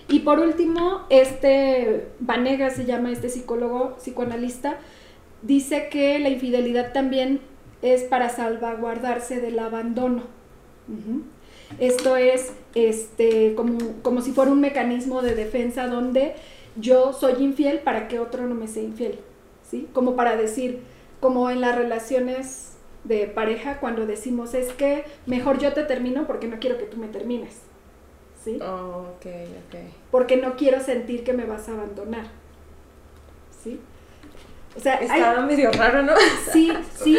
Y 0.07 0.19
por 0.19 0.39
último, 0.39 1.01
este 1.09 2.07
Vanega 2.19 2.69
se 2.69 2.85
llama 2.85 3.11
este 3.11 3.29
psicólogo 3.29 3.95
psicoanalista, 3.97 4.77
dice 5.41 5.89
que 5.89 6.19
la 6.19 6.29
infidelidad 6.29 6.93
también 6.93 7.39
es 7.85 8.03
para 8.03 8.29
salvaguardarse 8.29 9.39
del 9.39 9.59
abandono. 9.59 10.23
Esto 11.79 12.15
es 12.17 12.53
este, 12.73 13.53
como, 13.55 13.77
como 14.01 14.21
si 14.21 14.31
fuera 14.31 14.51
un 14.51 14.59
mecanismo 14.59 15.21
de 15.21 15.35
defensa 15.35 15.87
donde 15.87 16.33
yo 16.75 17.13
soy 17.13 17.43
infiel 17.43 17.79
para 17.79 18.07
que 18.07 18.19
otro 18.19 18.47
no 18.47 18.55
me 18.55 18.67
sea 18.67 18.83
infiel, 18.83 19.19
¿sí? 19.69 19.87
Como 19.93 20.15
para 20.15 20.35
decir, 20.35 20.81
como 21.19 21.49
en 21.49 21.61
las 21.61 21.75
relaciones 21.75 22.73
de 23.03 23.27
pareja 23.27 23.79
cuando 23.79 24.07
decimos 24.07 24.55
es 24.55 24.73
que 24.73 25.05
mejor 25.27 25.59
yo 25.59 25.73
te 25.73 25.83
termino 25.83 26.25
porque 26.25 26.47
no 26.47 26.59
quiero 26.59 26.79
que 26.79 26.85
tú 26.85 26.97
me 26.97 27.07
termines. 27.07 27.61
¿Sí? 28.43 28.59
Oh, 28.61 29.13
ok, 29.15 29.25
ok. 29.67 29.79
Porque 30.09 30.37
no 30.37 30.55
quiero 30.55 30.79
sentir 30.79 31.23
que 31.23 31.33
me 31.33 31.45
vas 31.45 31.69
a 31.69 31.73
abandonar. 31.73 32.25
¿Sí? 33.63 33.79
O 34.75 34.79
sea, 34.79 34.95
está 34.95 35.41
medio 35.41 35.71
raro, 35.71 36.03
¿no? 36.03 36.13
Sí, 36.51 36.71
sí, 37.01 37.17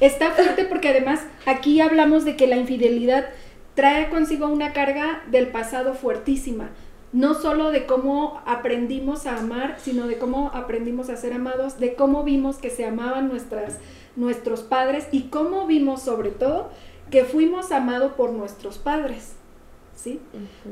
está 0.00 0.30
fuerte 0.32 0.64
porque 0.64 0.88
además 0.88 1.20
aquí 1.46 1.80
hablamos 1.80 2.24
de 2.24 2.36
que 2.36 2.46
la 2.46 2.56
infidelidad 2.56 3.26
trae 3.74 4.08
consigo 4.10 4.48
una 4.48 4.72
carga 4.72 5.22
del 5.30 5.48
pasado 5.48 5.94
fuertísima 5.94 6.70
no 7.12 7.34
solo 7.34 7.70
de 7.70 7.86
cómo 7.86 8.40
aprendimos 8.44 9.26
a 9.26 9.38
amar, 9.38 9.76
sino 9.78 10.06
de 10.06 10.18
cómo 10.18 10.50
aprendimos 10.52 11.08
a 11.08 11.16
ser 11.16 11.32
amados, 11.32 11.78
de 11.78 11.94
cómo 11.94 12.22
vimos 12.22 12.58
que 12.58 12.70
se 12.70 12.84
amaban 12.84 13.28
nuestras, 13.28 13.78
nuestros 14.16 14.62
padres 14.62 15.08
y 15.10 15.24
cómo 15.24 15.66
vimos 15.66 16.02
sobre 16.02 16.30
todo 16.30 16.70
que 17.10 17.24
fuimos 17.24 17.72
amados 17.72 18.12
por 18.12 18.32
nuestros 18.32 18.78
padres. 18.78 19.34
¿Sí? 19.94 20.20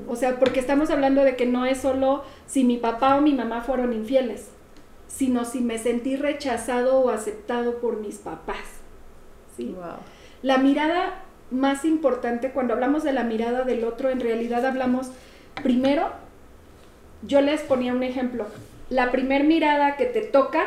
O 0.09 0.15
sea, 0.15 0.39
porque 0.39 0.61
estamos 0.61 0.91
hablando 0.91 1.25
de 1.25 1.35
que 1.35 1.47
no 1.47 1.67
es 1.67 1.79
solo 1.79 2.23
si 2.47 2.63
mi 2.63 2.77
papá 2.77 3.17
o 3.17 3.23
mi 3.23 3.33
mamá 3.33 3.63
fueron 3.63 3.93
infieles, 3.93 4.51
sino 5.17 5.45
si 5.45 5.61
me 5.61 5.79
sentí 5.79 6.17
rechazado 6.17 7.01
o 7.01 7.09
aceptado 7.09 7.79
por 7.79 8.01
mis 8.01 8.17
papás. 8.17 8.59
¿sí? 9.57 9.75
La 10.43 10.59
mirada 10.59 11.23
más 11.51 11.85
importante, 11.87 12.51
cuando 12.51 12.75
hablamos 12.75 13.03
de 13.03 13.13
la 13.13 13.25
mirada 13.25 13.65
del 13.65 13.85
otro, 13.85 14.11
en 14.11 14.21
realidad 14.21 14.67
hablamos 14.67 15.11
primero 15.63 16.11
yo 17.23 17.41
les 17.41 17.63
ponía 17.63 17.93
un 17.93 18.03
ejemplo. 18.03 18.47
La 18.91 19.11
primer 19.11 19.45
mirada 19.45 19.97
que 19.97 20.05
te 20.05 20.21
toca 20.21 20.67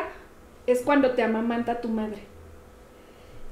es 0.66 0.82
cuando 0.82 1.12
te 1.12 1.22
amamanta 1.22 1.80
tu 1.80 1.88
madre. 1.88 2.18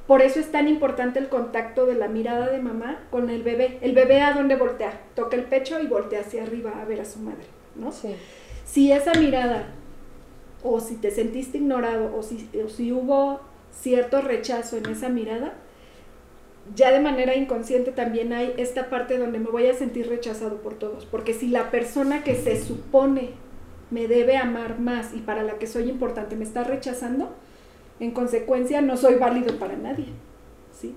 Por 0.06 0.20
eso 0.20 0.40
es 0.40 0.50
tan 0.50 0.68
importante 0.68 1.18
el 1.18 1.28
contacto 1.28 1.86
de 1.86 1.94
la 1.94 2.08
mirada 2.08 2.48
de 2.48 2.58
mamá 2.58 2.98
con 3.10 3.30
el 3.30 3.42
bebé. 3.42 3.78
El 3.82 3.92
bebé 3.92 4.20
a 4.20 4.32
dónde 4.32 4.56
voltea, 4.56 5.00
toca 5.14 5.36
el 5.36 5.44
pecho 5.44 5.80
y 5.80 5.86
voltea 5.86 6.20
hacia 6.20 6.42
arriba 6.42 6.72
a 6.80 6.84
ver 6.86 7.00
a 7.00 7.04
su 7.04 7.20
madre, 7.20 7.44
¿no? 7.76 7.92
Si 8.64 8.90
esa 8.90 9.12
mirada, 9.14 9.68
o 10.62 10.80
si 10.80 10.96
te 10.96 11.10
sentiste 11.10 11.58
ignorado, 11.58 12.14
o 12.16 12.22
si, 12.22 12.48
o 12.64 12.68
si 12.68 12.92
hubo 12.92 13.40
cierto 13.72 14.20
rechazo 14.20 14.76
en 14.76 14.86
esa 14.86 15.08
mirada, 15.08 15.54
ya 16.74 16.92
de 16.92 17.00
manera 17.00 17.34
inconsciente 17.34 17.92
también 17.92 18.32
hay 18.32 18.54
esta 18.58 18.90
parte 18.90 19.18
donde 19.18 19.38
me 19.38 19.50
voy 19.50 19.66
a 19.66 19.74
sentir 19.74 20.08
rechazado 20.08 20.56
por 20.56 20.74
todos, 20.74 21.06
porque 21.06 21.34
si 21.34 21.48
la 21.48 21.70
persona 21.70 22.24
que 22.24 22.34
se 22.34 22.62
supone 22.62 23.30
me 23.90 24.06
debe 24.06 24.36
amar 24.36 24.78
más 24.78 25.14
y 25.14 25.20
para 25.20 25.42
la 25.42 25.54
que 25.54 25.66
soy 25.66 25.88
importante 25.88 26.36
me 26.36 26.44
está 26.44 26.64
rechazando, 26.64 27.30
en 28.00 28.10
consecuencia 28.10 28.80
no 28.80 28.96
soy 28.96 29.14
válido 29.14 29.58
para 29.58 29.76
nadie. 29.76 30.06
¿sí? 30.78 30.94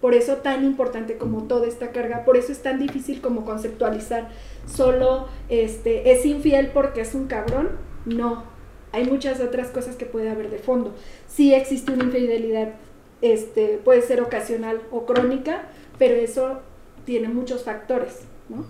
Por 0.00 0.14
eso 0.14 0.36
tan 0.36 0.64
importante 0.64 1.16
como 1.16 1.44
toda 1.44 1.66
esta 1.66 1.90
carga, 1.90 2.24
por 2.24 2.36
eso 2.36 2.52
es 2.52 2.62
tan 2.62 2.78
difícil 2.78 3.20
como 3.20 3.44
conceptualizar 3.44 4.28
solo 4.66 5.28
este 5.48 6.12
es 6.12 6.26
infiel 6.26 6.68
porque 6.68 7.00
es 7.00 7.14
un 7.14 7.26
cabrón, 7.26 7.70
no. 8.04 8.53
Hay 8.94 9.04
muchas 9.04 9.40
otras 9.40 9.68
cosas 9.68 9.96
que 9.96 10.06
puede 10.06 10.30
haber 10.30 10.50
de 10.50 10.58
fondo. 10.58 10.94
Sí 11.26 11.52
existe 11.52 11.92
una 11.92 12.04
infidelidad 12.04 12.74
este, 13.22 13.78
puede 13.82 14.02
ser 14.02 14.20
ocasional 14.20 14.82
o 14.90 15.06
crónica, 15.06 15.62
pero 15.98 16.14
eso 16.14 16.60
tiene 17.06 17.28
muchos 17.28 17.64
factores, 17.64 18.20
¿no? 18.48 18.66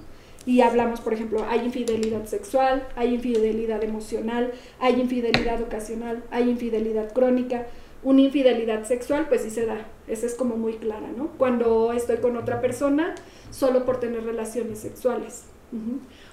Y 0.46 0.60
hablamos, 0.60 1.00
por 1.00 1.12
ejemplo, 1.12 1.44
hay 1.48 1.60
infidelidad 1.64 2.26
sexual, 2.26 2.86
hay 2.96 3.14
infidelidad 3.14 3.82
emocional, 3.82 4.52
hay 4.78 5.00
infidelidad 5.00 5.60
ocasional, 5.62 6.22
hay 6.30 6.50
infidelidad 6.50 7.12
crónica. 7.12 7.66
Una 8.04 8.20
infidelidad 8.20 8.84
sexual, 8.84 9.26
pues 9.28 9.40
sí 9.40 9.50
se 9.50 9.66
da, 9.66 9.88
esa 10.06 10.26
es 10.26 10.34
como 10.34 10.56
muy 10.56 10.74
clara, 10.74 11.08
¿no? 11.16 11.28
Cuando 11.38 11.92
estoy 11.92 12.18
con 12.18 12.36
otra 12.36 12.60
persona 12.60 13.14
solo 13.50 13.84
por 13.84 13.98
tener 13.98 14.22
relaciones 14.22 14.78
sexuales. 14.78 15.46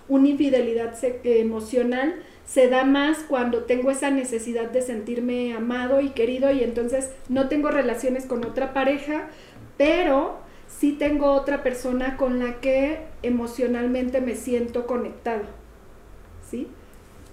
Una 0.07 0.29
infidelidad 0.29 0.93
emocional 1.23 2.21
se 2.51 2.67
da 2.67 2.83
más 2.83 3.19
cuando 3.19 3.63
tengo 3.63 3.91
esa 3.91 4.11
necesidad 4.11 4.69
de 4.71 4.81
sentirme 4.81 5.53
amado 5.53 6.01
y 6.01 6.09
querido 6.09 6.51
y 6.51 6.63
entonces 6.63 7.09
no 7.29 7.47
tengo 7.47 7.69
relaciones 7.69 8.25
con 8.25 8.45
otra 8.45 8.73
pareja, 8.73 9.29
pero 9.77 10.39
sí 10.67 10.91
tengo 10.91 11.31
otra 11.31 11.63
persona 11.63 12.17
con 12.17 12.39
la 12.39 12.59
que 12.59 12.99
emocionalmente 13.23 14.19
me 14.19 14.35
siento 14.35 14.85
conectado. 14.85 15.43
¿Sí? 16.49 16.67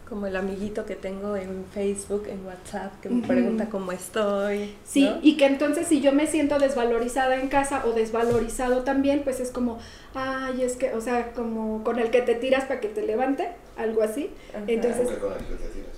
Como 0.08 0.26
el 0.26 0.36
amiguito 0.36 0.86
que 0.86 0.96
tengo 0.96 1.36
en 1.36 1.66
Facebook, 1.74 2.26
en 2.28 2.46
WhatsApp, 2.46 2.98
que 3.02 3.10
me 3.10 3.26
pregunta 3.26 3.68
cómo 3.68 3.92
estoy. 3.92 4.74
Sí, 4.84 5.06
y 5.22 5.36
que 5.36 5.44
entonces 5.44 5.86
si 5.86 6.00
yo 6.00 6.12
me 6.12 6.26
siento 6.26 6.58
desvalorizada 6.58 7.36
en 7.36 7.48
casa 7.48 7.84
o 7.84 7.92
desvalorizado 7.92 8.84
también, 8.84 9.20
pues 9.22 9.38
es 9.38 9.50
como, 9.50 9.78
ay, 10.14 10.62
es 10.62 10.76
que, 10.76 10.94
o 10.94 11.02
sea, 11.02 11.32
como 11.32 11.84
con 11.84 11.98
el 11.98 12.10
que 12.10 12.22
te 12.22 12.34
tiras 12.34 12.64
para 12.64 12.80
que 12.80 12.88
te 12.88 13.02
levante, 13.02 13.50
algo 13.76 14.02
así. 14.02 14.30
Entonces, 14.66 15.10
con 15.18 15.32
el 15.32 15.38
que 15.38 15.54
te 15.54 15.68
tiras? 15.68 15.97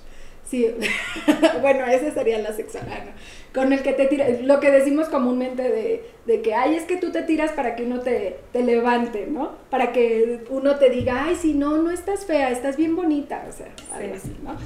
Sí, 0.50 0.66
bueno, 1.60 1.86
esa 1.86 2.10
sería 2.10 2.38
la 2.38 2.52
sexual. 2.52 2.84
Ah, 2.90 3.04
con 3.54 3.72
el 3.72 3.82
que 3.82 3.92
te 3.92 4.06
tiras, 4.06 4.42
lo 4.42 4.58
que 4.58 4.72
decimos 4.72 5.08
comúnmente 5.08 5.62
de, 5.62 6.04
de, 6.26 6.42
que, 6.42 6.54
ay, 6.54 6.74
es 6.74 6.82
que 6.84 6.96
tú 6.96 7.12
te 7.12 7.22
tiras 7.22 7.52
para 7.52 7.76
que 7.76 7.84
uno 7.84 8.00
te, 8.00 8.40
te, 8.52 8.64
levante, 8.64 9.28
¿no? 9.28 9.52
Para 9.70 9.92
que 9.92 10.44
uno 10.50 10.74
te 10.76 10.90
diga, 10.90 11.26
ay, 11.26 11.36
si 11.36 11.54
no, 11.54 11.76
no 11.76 11.92
estás 11.92 12.26
fea, 12.26 12.50
estás 12.50 12.76
bien 12.76 12.96
bonita, 12.96 13.46
o 13.48 13.52
sea, 13.52 13.68
algo 13.96 14.14
así, 14.16 14.36
¿no? 14.42 14.56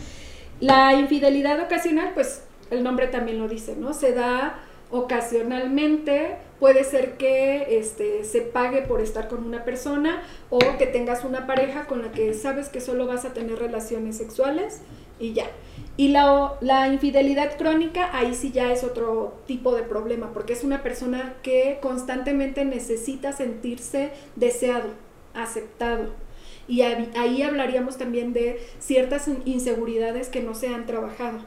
La 0.61 0.95
infidelidad 0.95 1.61
ocasional, 1.61 2.13
pues 2.15 2.45
el 2.71 2.83
nombre 2.83 3.09
también 3.09 3.39
lo 3.39 3.47
dice, 3.47 3.77
¿no? 3.77 3.93
Se 3.93 4.13
da 4.13 4.61
ocasionalmente, 4.91 6.37
puede 6.61 6.85
ser 6.85 7.19
que 7.19 7.79
este, 7.79 8.25
se 8.25 8.41
pague 8.41 8.83
por 8.83 9.03
estar 9.03 9.29
con 9.29 9.45
una 9.45 9.65
persona 9.65 10.23
o 10.49 10.59
que 10.79 10.87
tengas 10.87 11.25
una 11.25 11.47
pareja 11.47 11.87
con 11.87 12.01
la 12.01 12.13
que 12.13 12.33
sabes 12.33 12.69
que 12.69 12.81
solo 12.81 13.07
vas 13.07 13.25
a 13.25 13.35
tener 13.35 13.59
relaciones 13.59 14.17
sexuales 14.17 14.81
y 15.19 15.33
ya. 15.33 15.51
Y 15.97 16.09
la, 16.09 16.55
la, 16.61 16.89
infidelidad 16.89 17.57
crónica, 17.57 18.11
ahí 18.13 18.35
sí 18.35 18.51
ya 18.51 18.73
es 18.73 18.83
otro 18.83 19.41
tipo 19.47 19.75
de 19.75 19.83
problema, 19.83 20.33
porque 20.33 20.53
es 20.53 20.65
una 20.65 20.83
persona 20.83 21.35
que 21.43 21.79
constantemente 21.81 22.65
necesita 22.65 23.33
sentirse 23.33 24.11
deseado, 24.37 24.91
aceptado. 25.35 26.11
Y 26.67 26.83
ahí 26.83 27.43
hablaríamos 27.43 27.99
también 27.99 28.33
de 28.33 28.61
ciertas 28.79 29.29
inseguridades 29.45 30.29
que 30.29 30.43
no 30.43 30.55
se 30.55 30.69
han 30.69 30.87
trabajado 30.87 31.41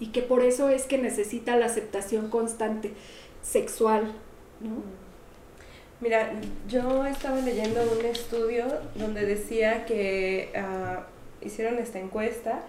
y 0.00 0.08
que 0.08 0.22
por 0.22 0.44
eso 0.44 0.68
es 0.68 0.84
que 0.84 0.98
necesita 0.98 1.56
la 1.56 1.66
aceptación 1.66 2.28
constante 2.28 2.92
sexual. 3.42 4.12
Mira, 6.00 6.32
yo 6.68 7.04
estaba 7.06 7.40
leyendo 7.40 7.80
un 7.98 8.04
estudio 8.04 8.66
donde 8.96 9.24
decía 9.26 9.84
que 9.86 10.52
uh, 10.54 11.44
hicieron 11.44 11.78
esta 11.78 11.98
encuesta 11.98 12.62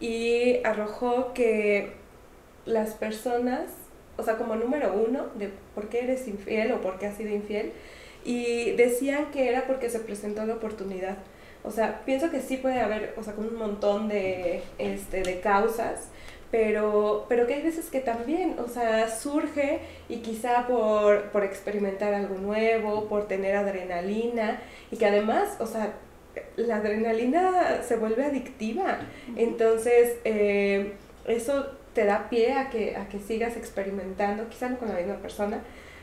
y 0.00 0.64
arrojó 0.64 1.32
que 1.34 1.92
las 2.64 2.94
personas, 2.94 3.64
o 4.16 4.22
sea, 4.22 4.36
como 4.36 4.56
número 4.56 4.94
uno 4.94 5.26
de 5.34 5.50
por 5.74 5.88
qué 5.88 6.00
eres 6.00 6.26
infiel 6.26 6.72
o 6.72 6.80
por 6.80 6.98
qué 6.98 7.06
has 7.06 7.16
sido 7.16 7.30
infiel, 7.30 7.72
y 8.24 8.72
decían 8.72 9.30
que 9.30 9.48
era 9.48 9.66
porque 9.66 9.90
se 9.90 10.00
presentó 10.00 10.44
la 10.44 10.54
oportunidad. 10.54 11.18
O 11.62 11.70
sea, 11.70 12.02
pienso 12.04 12.30
que 12.30 12.40
sí 12.40 12.56
puede 12.56 12.80
haber, 12.80 13.14
o 13.18 13.22
sea, 13.22 13.34
un 13.36 13.54
montón 13.54 14.08
de, 14.08 14.62
este, 14.78 15.22
de 15.22 15.40
causas, 15.40 16.08
pero, 16.50 17.26
pero 17.28 17.46
que 17.46 17.54
hay 17.54 17.62
veces 17.62 17.90
que 17.90 18.00
también, 18.00 18.56
o 18.58 18.68
sea, 18.68 19.08
surge 19.08 19.80
y 20.08 20.16
quizá 20.16 20.66
por, 20.66 21.30
por 21.30 21.44
experimentar 21.44 22.14
algo 22.14 22.36
nuevo, 22.36 23.06
por 23.08 23.28
tener 23.28 23.56
adrenalina, 23.56 24.60
y 24.90 24.96
que 24.96 25.06
además, 25.06 25.56
o 25.60 25.66
sea, 25.66 25.94
la 26.56 26.76
adrenalina 26.76 27.82
se 27.82 27.96
vuelve 27.96 28.24
adictiva. 28.24 28.98
Entonces, 29.36 30.16
eh, 30.24 30.92
eso 31.26 31.66
te 31.94 32.04
da 32.04 32.28
pie 32.28 32.52
a 32.52 32.70
que, 32.70 32.96
a 32.96 33.08
que 33.08 33.18
sigas 33.18 33.56
experimentando, 33.56 34.48
quizá 34.48 34.68
no 34.68 34.78
con 34.78 34.88
la 34.88 34.94
misma 34.94 35.16
persona, 35.16 35.60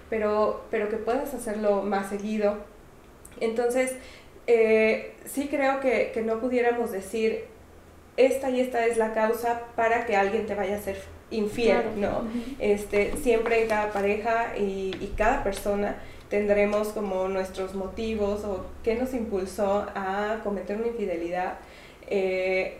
pero, 0.09 0.65
pero 0.69 0.89
que 0.89 0.97
puedas 0.97 1.33
hacerlo 1.33 1.81
más 1.81 2.09
seguido. 2.09 2.57
Entonces, 3.39 3.95
eh, 4.47 5.13
sí 5.25 5.47
creo 5.49 5.79
que, 5.79 6.11
que, 6.13 6.21
no 6.21 6.39
pudiéramos 6.39 6.91
decir, 6.91 7.45
esta 8.15 8.49
y 8.49 8.61
esta 8.61 8.85
es 8.85 8.97
la 8.97 9.13
causa 9.13 9.61
para 9.75 10.05
que 10.05 10.15
alguien 10.15 10.45
te 10.45 10.55
vaya 10.55 10.77
a 10.77 10.79
ser 10.81 10.97
infiel, 11.29 11.83
¿no? 11.97 12.27
este, 12.59 13.15
siempre 13.17 13.61
en 13.61 13.67
cada 13.67 13.91
pareja 13.91 14.57
y, 14.57 14.95
y 14.99 15.13
cada 15.17 15.43
persona 15.43 15.97
tendremos 16.29 16.89
como 16.89 17.27
nuestros 17.27 17.73
motivos 17.73 18.43
o 18.43 18.65
qué 18.83 18.95
nos 18.95 19.13
impulsó 19.13 19.87
a 19.95 20.41
cometer 20.43 20.77
una 20.77 20.87
infidelidad. 20.87 21.59
Eh, 22.07 22.79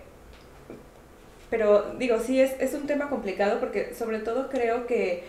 pero 1.50 1.94
digo, 1.98 2.20
sí, 2.20 2.42
es, 2.42 2.60
es, 2.60 2.74
un 2.74 2.88
tema 2.88 3.10
complicado 3.10 3.60
porque 3.60 3.94
sobre 3.96 4.20
todo 4.20 4.50
creo 4.50 4.86
que 4.86 5.24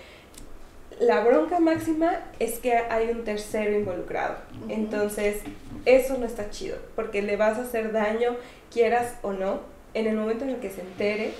la 0.98 1.22
bronca 1.22 1.60
máxima 1.60 2.20
es 2.40 2.58
que 2.58 2.74
hay 2.74 3.10
un 3.10 3.24
tercero 3.24 3.72
involucrado. 3.72 4.36
Entonces, 4.68 5.42
eso 5.84 6.18
no 6.18 6.26
está 6.26 6.50
chido, 6.50 6.76
porque 6.96 7.22
le 7.22 7.36
vas 7.36 7.58
a 7.58 7.62
hacer 7.62 7.92
daño, 7.92 8.36
quieras 8.72 9.14
o 9.22 9.32
no, 9.32 9.60
en 9.94 10.06
el 10.06 10.16
momento 10.16 10.44
en 10.44 10.50
el 10.50 10.56
que 10.56 10.70
se 10.70 10.80
entere 10.80 11.32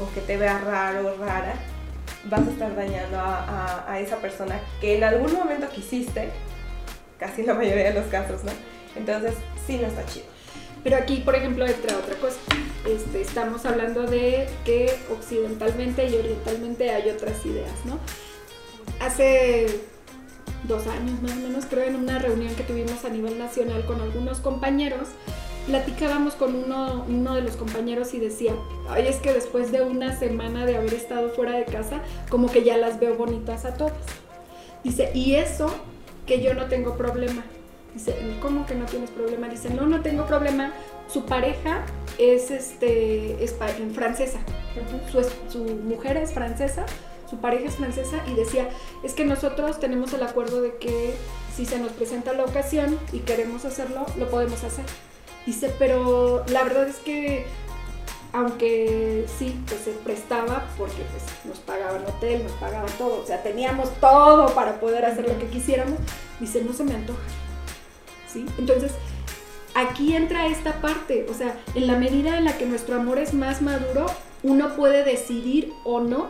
o 0.00 0.12
que 0.14 0.20
te 0.20 0.36
vea 0.36 0.58
raro 0.58 1.08
o 1.08 1.16
rara, 1.16 1.54
vas 2.28 2.46
a 2.46 2.50
estar 2.50 2.74
dañando 2.74 3.18
a, 3.18 3.98
esa 4.00 4.16
persona 4.16 4.60
que 4.80 4.96
en 4.96 5.04
algún 5.04 5.32
momento 5.32 5.68
quisiste, 5.68 6.30
casi 7.18 7.42
la 7.42 7.54
mayoría 7.54 7.92
de 7.92 7.94
los 7.94 8.06
casos, 8.06 8.44
¿no? 8.44 8.52
Entonces, 8.96 9.34
sí, 9.66 9.78
no 9.80 9.88
está 9.88 10.04
chido. 10.06 10.26
Pero 10.84 10.96
aquí, 10.96 11.18
por 11.18 11.34
ejemplo, 11.34 11.66
entra 11.66 11.96
otra 11.96 12.14
cosa. 12.16 12.38
Este, 12.86 13.20
estamos 13.20 13.66
hablando 13.66 14.04
de 14.04 14.48
que 14.64 14.94
occidentalmente 15.10 16.06
y 16.08 16.14
orientalmente 16.16 16.90
hay 16.90 17.10
otras 17.10 17.44
ideas, 17.44 17.84
¿no? 17.84 17.98
Hace 19.00 19.66
dos 20.64 20.86
años 20.86 21.20
más 21.22 21.32
o 21.32 21.36
menos, 21.36 21.66
creo, 21.66 21.84
en 21.84 21.96
una 21.96 22.18
reunión 22.18 22.54
que 22.54 22.62
tuvimos 22.62 23.04
a 23.04 23.08
nivel 23.08 23.38
nacional 23.38 23.84
con 23.86 24.00
algunos 24.00 24.38
compañeros, 24.38 25.08
platicábamos 25.68 26.34
con 26.34 26.54
uno, 26.54 27.04
uno 27.06 27.34
de 27.34 27.42
los 27.42 27.56
compañeros 27.56 28.14
y 28.14 28.18
decía, 28.18 28.54
ay, 28.88 29.06
es 29.06 29.16
que 29.16 29.32
después 29.34 29.70
de 29.70 29.82
una 29.82 30.18
semana 30.18 30.64
de 30.64 30.76
haber 30.76 30.94
estado 30.94 31.28
fuera 31.28 31.52
de 31.52 31.66
casa, 31.66 32.00
como 32.30 32.50
que 32.50 32.64
ya 32.64 32.76
las 32.78 32.98
veo 32.98 33.16
bonitas 33.16 33.66
a 33.66 33.74
todas. 33.74 33.92
Dice, 34.82 35.10
y 35.14 35.34
eso 35.34 35.70
que 36.26 36.40
yo 36.40 36.54
no 36.54 36.66
tengo 36.66 36.96
problema. 36.96 37.44
Dice, 37.92 38.16
¿cómo 38.40 38.64
que 38.64 38.74
no 38.74 38.86
tienes 38.86 39.10
problema? 39.10 39.48
Dice, 39.48 39.70
no, 39.70 39.86
no 39.86 40.00
tengo 40.00 40.26
problema. 40.26 40.72
Su 41.06 41.26
pareja 41.26 41.84
es, 42.16 42.50
este, 42.50 43.44
es 43.44 43.54
francesa. 43.92 44.38
Su, 45.12 45.22
su 45.50 45.64
mujer 45.64 46.16
es 46.16 46.32
francesa, 46.32 46.86
su 47.28 47.38
pareja 47.38 47.66
es 47.66 47.74
francesa 47.74 48.22
y 48.26 48.34
decía, 48.34 48.68
es 49.02 49.12
que 49.12 49.24
nosotros 49.24 49.80
tenemos 49.80 50.14
el 50.14 50.22
acuerdo 50.22 50.62
de 50.62 50.76
que 50.76 51.14
si 51.54 51.66
se 51.66 51.78
nos 51.78 51.92
presenta 51.92 52.32
la 52.32 52.44
ocasión 52.44 52.98
y 53.12 53.20
queremos 53.20 53.64
hacerlo, 53.64 54.06
lo 54.16 54.30
podemos 54.30 54.64
hacer. 54.64 54.84
Dice, 55.48 55.74
pero 55.78 56.44
la 56.48 56.62
verdad 56.62 56.86
es 56.88 56.96
que 56.96 57.46
aunque 58.34 59.24
sí, 59.38 59.58
pues 59.66 59.80
se 59.80 59.92
prestaba 59.92 60.66
porque 60.76 61.00
pues 61.10 61.22
nos 61.46 61.58
pagaban 61.60 62.04
hotel, 62.04 62.42
nos 62.42 62.52
pagaban 62.52 62.90
todo, 62.98 63.22
o 63.22 63.26
sea, 63.26 63.42
teníamos 63.42 63.90
todo 63.98 64.54
para 64.54 64.78
poder 64.78 65.06
hacer 65.06 65.26
lo 65.26 65.38
que 65.38 65.46
quisiéramos, 65.46 66.00
dice, 66.38 66.62
no 66.62 66.74
se 66.74 66.84
me 66.84 66.92
antoja, 66.92 67.22
¿sí? 68.30 68.44
Entonces, 68.58 68.92
aquí 69.74 70.14
entra 70.14 70.48
esta 70.48 70.82
parte, 70.82 71.24
o 71.30 71.32
sea, 71.32 71.58
en 71.74 71.86
la 71.86 71.96
medida 71.96 72.36
en 72.36 72.44
la 72.44 72.58
que 72.58 72.66
nuestro 72.66 72.96
amor 72.96 73.18
es 73.18 73.32
más 73.32 73.62
maduro, 73.62 74.04
uno 74.42 74.76
puede 74.76 75.02
decidir 75.02 75.72
o 75.86 76.02
no 76.02 76.28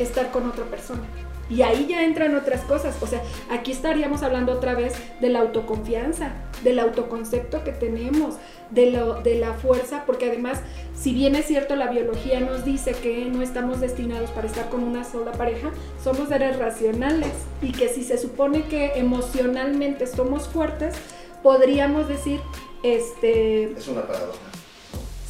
estar 0.00 0.32
con 0.32 0.50
otra 0.50 0.64
persona. 0.64 1.04
Y 1.50 1.62
ahí 1.62 1.86
ya 1.88 2.04
entran 2.04 2.34
otras 2.34 2.62
cosas. 2.62 2.96
O 3.02 3.06
sea, 3.06 3.22
aquí 3.50 3.72
estaríamos 3.72 4.22
hablando 4.22 4.52
otra 4.52 4.74
vez 4.74 4.94
de 5.20 5.28
la 5.28 5.40
autoconfianza, 5.40 6.32
del 6.62 6.78
autoconcepto 6.78 7.64
que 7.64 7.72
tenemos, 7.72 8.36
de, 8.70 8.90
lo, 8.90 9.20
de 9.22 9.38
la 9.38 9.52
fuerza, 9.52 10.04
porque 10.06 10.26
además, 10.26 10.60
si 10.94 11.12
bien 11.12 11.34
es 11.34 11.46
cierto, 11.46 11.76
la 11.76 11.90
biología 11.90 12.40
nos 12.40 12.64
dice 12.64 12.92
que 12.92 13.26
no 13.26 13.42
estamos 13.42 13.80
destinados 13.80 14.30
para 14.30 14.46
estar 14.46 14.68
con 14.70 14.82
una 14.82 15.04
sola 15.04 15.32
pareja, 15.32 15.70
somos 16.02 16.28
seres 16.28 16.58
racionales 16.58 17.32
y 17.60 17.72
que 17.72 17.88
si 17.88 18.02
se 18.02 18.18
supone 18.18 18.64
que 18.64 18.92
emocionalmente 18.96 20.06
somos 20.06 20.48
fuertes, 20.48 20.94
podríamos 21.42 22.08
decir, 22.08 22.40
este... 22.82 23.72
Es 23.72 23.88
una 23.88 24.06
paradoja. 24.06 24.38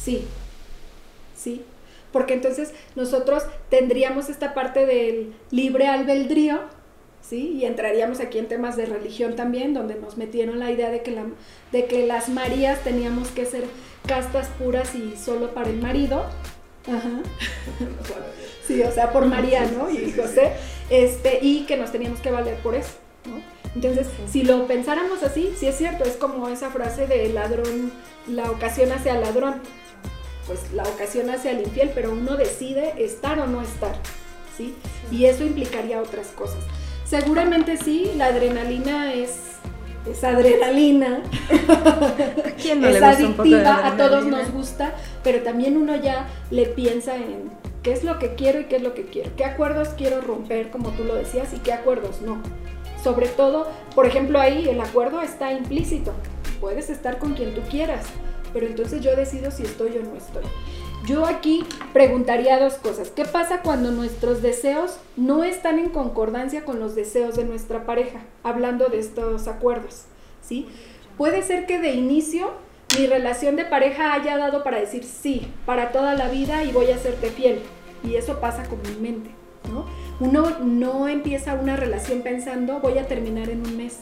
Sí, 0.01 0.25
sí, 0.44 0.44
porque 2.15 2.33
entonces 2.33 2.71
nosotros 2.95 3.43
tendríamos 3.69 4.29
esta 4.29 4.53
parte 4.53 4.85
del 4.85 5.33
libre 5.51 5.87
albedrío, 5.87 6.61
¿sí? 7.21 7.57
Y 7.57 7.65
entraríamos 7.65 8.21
aquí 8.21 8.39
en 8.39 8.47
temas 8.47 8.77
de 8.77 8.85
religión 8.85 9.35
también, 9.35 9.73
donde 9.73 9.95
nos 9.95 10.15
metieron 10.15 10.59
la 10.59 10.71
idea 10.71 10.91
de 10.91 11.01
que, 11.01 11.11
la, 11.11 11.25
de 11.73 11.87
que 11.87 12.07
las 12.07 12.29
Marías 12.29 12.79
teníamos 12.85 13.31
que 13.31 13.45
ser 13.45 13.65
castas 14.07 14.47
puras 14.57 14.95
y 14.95 15.17
solo 15.17 15.53
para 15.53 15.69
el 15.69 15.81
marido. 15.81 16.23
Ajá. 16.87 17.19
Sí, 18.65 18.81
o 18.81 18.91
sea, 18.91 19.11
por 19.11 19.25
María, 19.25 19.69
¿no? 19.77 19.91
Y 19.91 20.11
José, 20.11 20.53
este, 20.89 21.39
y 21.41 21.65
que 21.65 21.77
nos 21.77 21.91
teníamos 21.91 22.19
que 22.21 22.31
valer 22.31 22.55
por 22.63 22.73
eso, 22.75 22.93
¿no? 23.25 23.39
Entonces, 23.75 24.07
si 24.31 24.43
lo 24.43 24.65
pensáramos 24.65 25.21
así, 25.21 25.53
sí 25.59 25.67
es 25.67 25.77
cierto, 25.77 26.05
es 26.05 26.15
como 26.15 26.47
esa 26.47 26.71
frase 26.71 27.05
de 27.05 27.29
ladrón, 27.29 27.91
la 28.25 28.49
ocasión 28.49 28.91
hace 28.91 29.11
al 29.11 29.21
ladrón, 29.21 29.61
pues 30.47 30.71
la 30.73 30.83
ocasión 30.83 31.29
hace 31.29 31.49
al 31.49 31.61
infiel, 31.61 31.91
pero 31.93 32.11
uno 32.11 32.37
decide 32.37 32.93
estar 33.03 33.39
o 33.39 33.47
no 33.47 33.61
estar, 33.61 33.95
¿sí? 34.55 34.75
Y 35.11 35.25
eso 35.25 35.43
implicaría 35.43 36.01
otras 36.01 36.27
cosas. 36.27 36.63
Seguramente 37.05 37.77
sí, 37.77 38.11
la 38.15 38.27
adrenalina 38.27 39.13
es, 39.13 39.31
es 40.09 40.23
adrenalina, 40.23 41.23
¿Quién 42.61 42.81
no 42.81 42.87
es 42.87 42.99
le 42.99 43.07
gusta 43.07 43.25
un 43.27 43.33
poco 43.33 43.49
de 43.49 43.55
adictiva, 43.55 43.87
a 43.87 43.97
todos 43.97 44.25
nos 44.25 44.51
gusta, 44.51 44.95
pero 45.23 45.41
también 45.43 45.77
uno 45.77 45.95
ya 45.95 46.27
le 46.51 46.65
piensa 46.65 47.15
en 47.15 47.51
qué 47.83 47.93
es 47.93 48.03
lo 48.03 48.17
que 48.17 48.35
quiero 48.35 48.59
y 48.59 48.65
qué 48.65 48.77
es 48.77 48.81
lo 48.81 48.93
que 48.93 49.05
quiero, 49.05 49.29
qué 49.35 49.45
acuerdos 49.45 49.89
quiero 49.89 50.21
romper, 50.21 50.71
como 50.71 50.89
tú 50.91 51.03
lo 51.03 51.15
decías, 51.15 51.53
y 51.53 51.59
qué 51.59 51.73
acuerdos 51.73 52.21
no. 52.21 52.41
Sobre 53.03 53.27
todo, 53.27 53.67
por 53.93 54.07
ejemplo, 54.07 54.39
ahí 54.39 54.67
el 54.67 54.81
acuerdo 54.81 55.21
está 55.21 55.51
implícito. 55.51 56.11
Puedes 56.59 56.89
estar 56.89 57.19
con 57.19 57.33
quien 57.33 57.53
tú 57.53 57.61
quieras, 57.69 58.05
pero 58.55 58.67
entonces 58.67 59.01
yo 59.01 59.13
decido 59.17 59.51
si 59.51 59.63
estoy 59.63 59.97
o 59.97 60.01
no 60.01 60.15
estoy. 60.15 60.45
Yo 61.05 61.25
aquí 61.25 61.65
preguntaría 61.91 62.57
dos 62.57 62.75
cosas. 62.75 63.09
¿Qué 63.09 63.25
pasa 63.25 63.61
cuando 63.61 63.91
nuestros 63.91 64.41
deseos 64.41 64.97
no 65.17 65.43
están 65.43 65.77
en 65.77 65.89
concordancia 65.89 66.63
con 66.63 66.79
los 66.79 66.95
deseos 66.95 67.35
de 67.35 67.43
nuestra 67.43 67.85
pareja? 67.85 68.21
Hablando 68.43 68.87
de 68.87 68.99
estos 68.99 69.49
acuerdos, 69.49 70.05
¿sí? 70.41 70.69
Puede 71.17 71.41
ser 71.41 71.65
que 71.65 71.79
de 71.79 71.95
inicio 71.95 72.53
mi 72.97 73.07
relación 73.07 73.57
de 73.57 73.65
pareja 73.65 74.13
haya 74.13 74.37
dado 74.37 74.63
para 74.63 74.79
decir 74.79 75.03
sí, 75.03 75.51
para 75.65 75.91
toda 75.91 76.15
la 76.15 76.29
vida 76.29 76.63
y 76.63 76.71
voy 76.71 76.91
a 76.91 76.97
serte 76.97 77.31
fiel. 77.31 77.59
Y 78.05 78.15
eso 78.15 78.39
pasa 78.39 78.63
comúnmente, 78.63 79.31
¿no? 79.69 79.85
Uno 80.21 80.59
no 80.63 81.09
empieza 81.09 81.55
una 81.55 81.75
relación 81.75 82.21
pensando 82.21 82.79
voy 82.79 82.99
a 82.99 83.05
terminar 83.05 83.49
en 83.49 83.67
un 83.67 83.75
mes, 83.75 83.99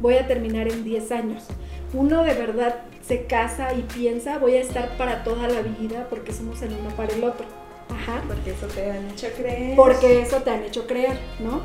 voy 0.00 0.14
a 0.14 0.26
terminar 0.26 0.68
en 0.68 0.84
10 0.84 1.12
años. 1.12 1.44
Uno 1.92 2.22
de 2.22 2.34
verdad 2.34 2.76
se 3.06 3.24
casa 3.24 3.74
y 3.74 3.82
piensa 3.82 4.38
voy 4.38 4.54
a 4.54 4.60
estar 4.60 4.96
para 4.96 5.24
toda 5.24 5.48
la 5.48 5.62
vida 5.62 6.06
porque 6.08 6.32
somos 6.32 6.62
el 6.62 6.72
uno 6.72 6.90
para 6.96 7.12
el 7.12 7.24
otro. 7.24 7.46
Ajá. 7.88 8.22
Porque 8.28 8.50
eso 8.52 8.66
te 8.68 8.90
han 8.90 9.10
hecho 9.10 9.26
creer. 9.36 9.76
Porque 9.76 10.22
eso 10.22 10.36
te 10.38 10.50
han 10.50 10.62
hecho 10.62 10.86
creer, 10.86 11.18
¿no? 11.40 11.62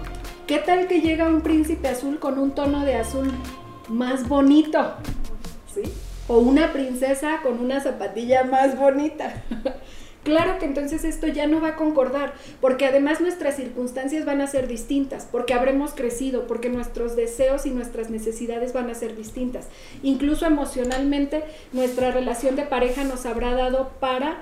¿Qué 0.48 0.58
tal 0.60 0.88
que 0.88 1.02
llega 1.02 1.28
un 1.28 1.42
príncipe 1.42 1.88
azul 1.88 2.20
con 2.20 2.40
un 2.40 2.52
tono 2.52 2.84
de 2.84 2.96
azul 2.96 3.32
más 3.88 4.28
bonito? 4.28 4.94
¿Sí? 5.74 5.84
O 6.28 6.40
una 6.40 6.74
princesa 6.74 7.42
con 7.44 7.60
una 7.60 7.80
zapatilla 7.80 8.44
más 8.44 8.78
bonita. 8.78 9.44
Claro 10.26 10.58
que 10.58 10.66
entonces 10.66 11.06
esto 11.06 11.28
ya 11.28 11.46
no 11.46 11.62
va 11.62 11.70
a 11.70 11.76
concordar, 11.76 12.34
porque 12.60 12.88
además 12.88 13.22
nuestras 13.22 13.58
circunstancias 13.58 14.26
van 14.26 14.42
a 14.42 14.48
ser 14.48 14.68
distintas, 14.68 15.28
porque 15.32 15.54
habremos 15.54 15.94
crecido, 15.94 16.48
porque 16.48 16.68
nuestros 16.68 17.16
deseos 17.16 17.68
y 17.68 17.70
nuestras 17.70 18.10
necesidades 18.10 18.74
van 18.74 18.90
a 18.90 18.96
ser 18.96 19.16
distintas. 19.16 19.68
Incluso 20.02 20.48
emocionalmente 20.48 21.44
nuestra 21.74 22.10
relación 22.10 22.56
de 22.56 22.64
pareja 22.64 23.04
nos 23.04 23.28
habrá 23.28 23.54
dado 23.54 23.92
para 24.00 24.40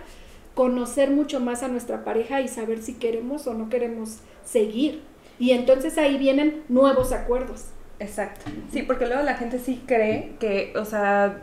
conocer 0.55 1.11
mucho 1.11 1.41
más 1.41 1.63
a 1.63 1.67
nuestra 1.67 2.05
pareja 2.05 2.39
y 2.39 2.47
saber 2.47 2.81
si 2.81 2.93
queremos 2.93 3.45
o 3.47 3.53
no 3.53 3.67
queremos 3.67 4.19
seguir. 4.45 5.01
Y 5.37 5.51
entonces 5.51 5.97
ahí 5.97 6.17
vienen 6.17 6.63
nuevos 6.69 7.11
acuerdos. 7.11 7.65
Exacto. 7.99 8.49
Sí, 8.71 8.83
porque 8.83 9.05
luego 9.05 9.23
la 9.23 9.35
gente 9.35 9.59
sí 9.59 9.81
cree 9.85 10.31
que, 10.39 10.71
o 10.77 10.85
sea, 10.85 11.41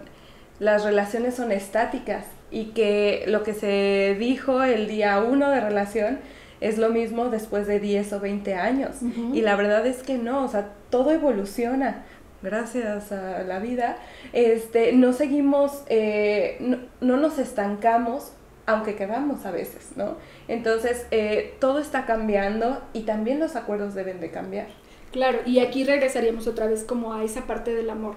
las 0.59 0.83
relaciones 0.83 1.35
son 1.35 1.53
estáticas 1.53 2.25
y 2.51 2.67
que 2.67 3.25
lo 3.27 3.43
que 3.43 3.55
se 3.55 4.17
dijo 4.19 4.63
el 4.63 4.89
día 4.89 5.19
uno 5.21 5.51
de 5.51 5.61
relación 5.61 6.19
es 6.61 6.79
lo 6.79 6.91
mismo 6.91 7.29
después 7.29 7.67
de 7.67 7.81
10 7.81 8.13
o 8.13 8.21
20 8.21 8.55
años. 8.55 8.97
Y 9.33 9.41
la 9.41 9.57
verdad 9.57 9.87
es 9.87 10.03
que 10.03 10.19
no, 10.19 10.45
o 10.45 10.49
sea, 10.49 10.73
todo 10.91 11.11
evoluciona. 11.11 12.05
Gracias 12.43 13.13
a 13.13 13.43
la 13.43 13.59
vida, 13.59 13.99
este, 14.33 14.93
no 14.95 15.13
seguimos, 15.13 15.83
eh, 15.89 16.57
no, 16.61 16.79
no 17.03 17.19
nos 17.19 17.39
estancamos, 17.39 18.33
aunque 18.65 18.95
quedamos 18.95 19.45
a 19.45 19.51
veces, 19.51 19.91
¿no? 19.97 20.17
Entonces, 20.49 21.07
eh, 21.11 21.55
todo 21.61 21.81
está 21.81 22.07
cambiando 22.07 22.83
y 22.95 23.03
también 23.03 23.41
los 23.41 23.57
acuerdos 23.57 23.95
deben 23.95 24.21
de 24.21 24.31
cambiar. 24.31 24.69
Claro, 25.13 25.41
y 25.45 25.59
aquí 25.59 25.85
regresaríamos 25.85 26.47
otra 26.47 26.67
vez 26.67 26.85
como 26.85 27.13
a 27.13 27.25
esa 27.25 27.47
parte 27.47 27.75
del 27.75 27.91
amor. 27.91 28.17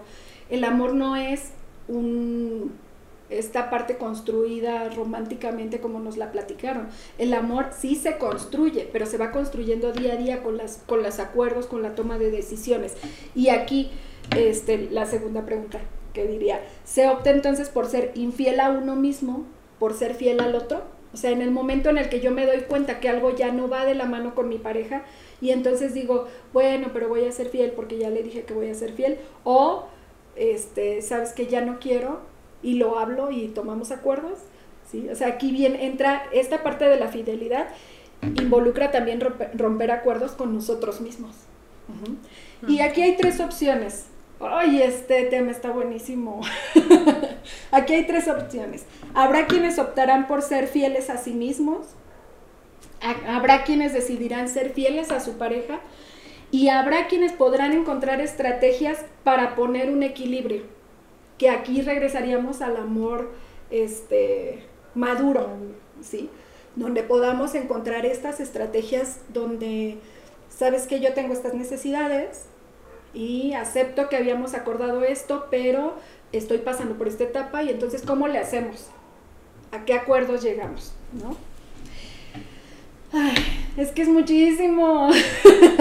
El 0.49 0.63
amor 0.63 0.93
no 0.93 1.17
es 1.17 1.51
un 1.89 2.71
esta 3.39 3.69
parte 3.69 3.97
construida 3.97 4.89
románticamente 4.89 5.79
como 5.79 5.99
nos 5.99 6.17
la 6.17 6.31
platicaron. 6.31 6.87
El 7.17 7.33
amor 7.33 7.67
sí 7.77 7.95
se 7.95 8.17
construye, 8.17 8.87
pero 8.91 9.05
se 9.05 9.17
va 9.17 9.31
construyendo 9.31 9.91
día 9.91 10.13
a 10.13 10.17
día 10.17 10.43
con 10.43 10.57
las 10.57 10.81
con 10.85 11.03
los 11.03 11.19
acuerdos, 11.19 11.67
con 11.67 11.81
la 11.81 11.95
toma 11.95 12.17
de 12.17 12.31
decisiones. 12.31 12.93
Y 13.35 13.49
aquí 13.49 13.91
este 14.35 14.89
la 14.91 15.05
segunda 15.05 15.45
pregunta 15.45 15.79
que 16.13 16.27
diría, 16.27 16.61
¿se 16.85 17.07
opta 17.09 17.31
entonces 17.31 17.69
por 17.69 17.87
ser 17.87 18.11
infiel 18.15 18.59
a 18.59 18.69
uno 18.69 18.95
mismo, 18.95 19.45
por 19.79 19.93
ser 19.93 20.13
fiel 20.13 20.39
al 20.39 20.55
otro? 20.55 20.83
O 21.13 21.17
sea, 21.17 21.29
en 21.29 21.41
el 21.41 21.51
momento 21.51 21.89
en 21.89 21.97
el 21.97 22.09
que 22.09 22.21
yo 22.21 22.31
me 22.31 22.45
doy 22.45 22.61
cuenta 22.61 22.99
que 22.99 23.07
algo 23.07 23.35
ya 23.35 23.51
no 23.51 23.67
va 23.69 23.85
de 23.85 23.93
la 23.93 24.05
mano 24.05 24.33
con 24.33 24.49
mi 24.49 24.57
pareja 24.57 25.03
y 25.41 25.51
entonces 25.51 25.93
digo, 25.93 26.27
bueno, 26.53 26.89
pero 26.91 27.07
voy 27.07 27.25
a 27.25 27.31
ser 27.31 27.49
fiel 27.49 27.71
porque 27.71 27.97
ya 27.97 28.09
le 28.09 28.23
dije 28.23 28.43
que 28.43 28.53
voy 28.53 28.69
a 28.69 28.73
ser 28.73 28.93
fiel 28.93 29.19
o 29.43 29.85
este, 30.35 31.01
sabes 31.03 31.33
que 31.33 31.45
ya 31.45 31.61
no 31.61 31.79
quiero 31.79 32.21
y 32.63 32.76
lo 32.76 32.97
hablo 32.97 33.30
y 33.32 33.49
tomamos 33.49 33.91
acuerdos, 33.91 34.39
¿sí? 34.89 35.08
O 35.10 35.15
sea, 35.15 35.28
aquí 35.28 35.52
bien 35.52 35.76
entra 35.76 36.23
esta 36.32 36.63
parte 36.63 36.86
de 36.86 36.97
la 36.97 37.08
fidelidad 37.10 37.67
involucra 38.39 38.89
también 38.89 39.19
romper, 39.19 39.52
romper 39.56 39.91
acuerdos 39.91 40.32
con 40.32 40.54
nosotros 40.56 41.02
mismos. 41.02 41.36
Y 42.67 42.80
aquí 42.80 43.02
hay 43.02 43.17
tres 43.17 43.41
opciones. 43.41 44.06
Ay, 44.39 44.82
este 44.82 45.23
tema 45.26 45.52
está 45.52 45.71
buenísimo. 45.71 46.39
aquí 47.71 47.93
hay 47.93 48.08
tres 48.08 48.28
opciones. 48.30 48.86
Habrá 49.13 49.47
quienes 49.47 49.78
optarán 49.80 50.28
por 50.28 50.41
ser 50.41 50.67
fieles 50.67 51.10
a 51.10 51.17
sí 51.17 51.32
mismos. 51.34 51.86
Ha- 53.02 53.36
Habrá 53.36 53.63
quienes 53.65 53.93
decidirán 53.93 54.47
ser 54.47 54.71
fieles 54.71 55.12
a 55.12 55.19
su 55.19 55.34
pareja. 55.38 55.80
Y 56.52 56.69
habrá 56.69 57.08
quienes 57.08 57.32
podrán 57.34 57.73
encontrar 57.73 58.21
estrategias 58.21 58.99
para 59.23 59.56
poner 59.56 59.89
un 59.89 60.04
equilibrio. 60.04 60.63
Que 61.37 61.49
aquí 61.49 61.81
regresaríamos 61.81 62.61
al 62.61 62.77
amor 62.77 63.31
este, 63.69 64.63
maduro, 64.95 65.49
¿sí? 66.01 66.29
Donde 66.75 67.03
podamos 67.03 67.55
encontrar 67.55 68.05
estas 68.05 68.39
estrategias 68.39 69.19
donde, 69.29 69.97
sabes 70.49 70.87
que 70.87 70.99
yo 70.99 71.13
tengo 71.13 71.33
estas 71.33 71.53
necesidades 71.53 72.45
y 73.13 73.53
acepto 73.53 74.09
que 74.09 74.17
habíamos 74.17 74.53
acordado 74.53 75.03
esto, 75.03 75.47
pero 75.51 75.95
estoy 76.31 76.59
pasando 76.59 76.95
por 76.95 77.07
esta 77.07 77.23
etapa 77.23 77.63
y 77.63 77.69
entonces, 77.69 78.03
¿cómo 78.03 78.27
le 78.27 78.39
hacemos? 78.39 78.87
¿A 79.71 79.85
qué 79.85 79.93
acuerdos 79.93 80.43
llegamos? 80.43 80.93
¿No? 81.13 81.35
Ay, 83.13 83.36
es 83.78 83.91
que 83.91 84.02
es 84.02 84.08
muchísimo. 84.10 85.10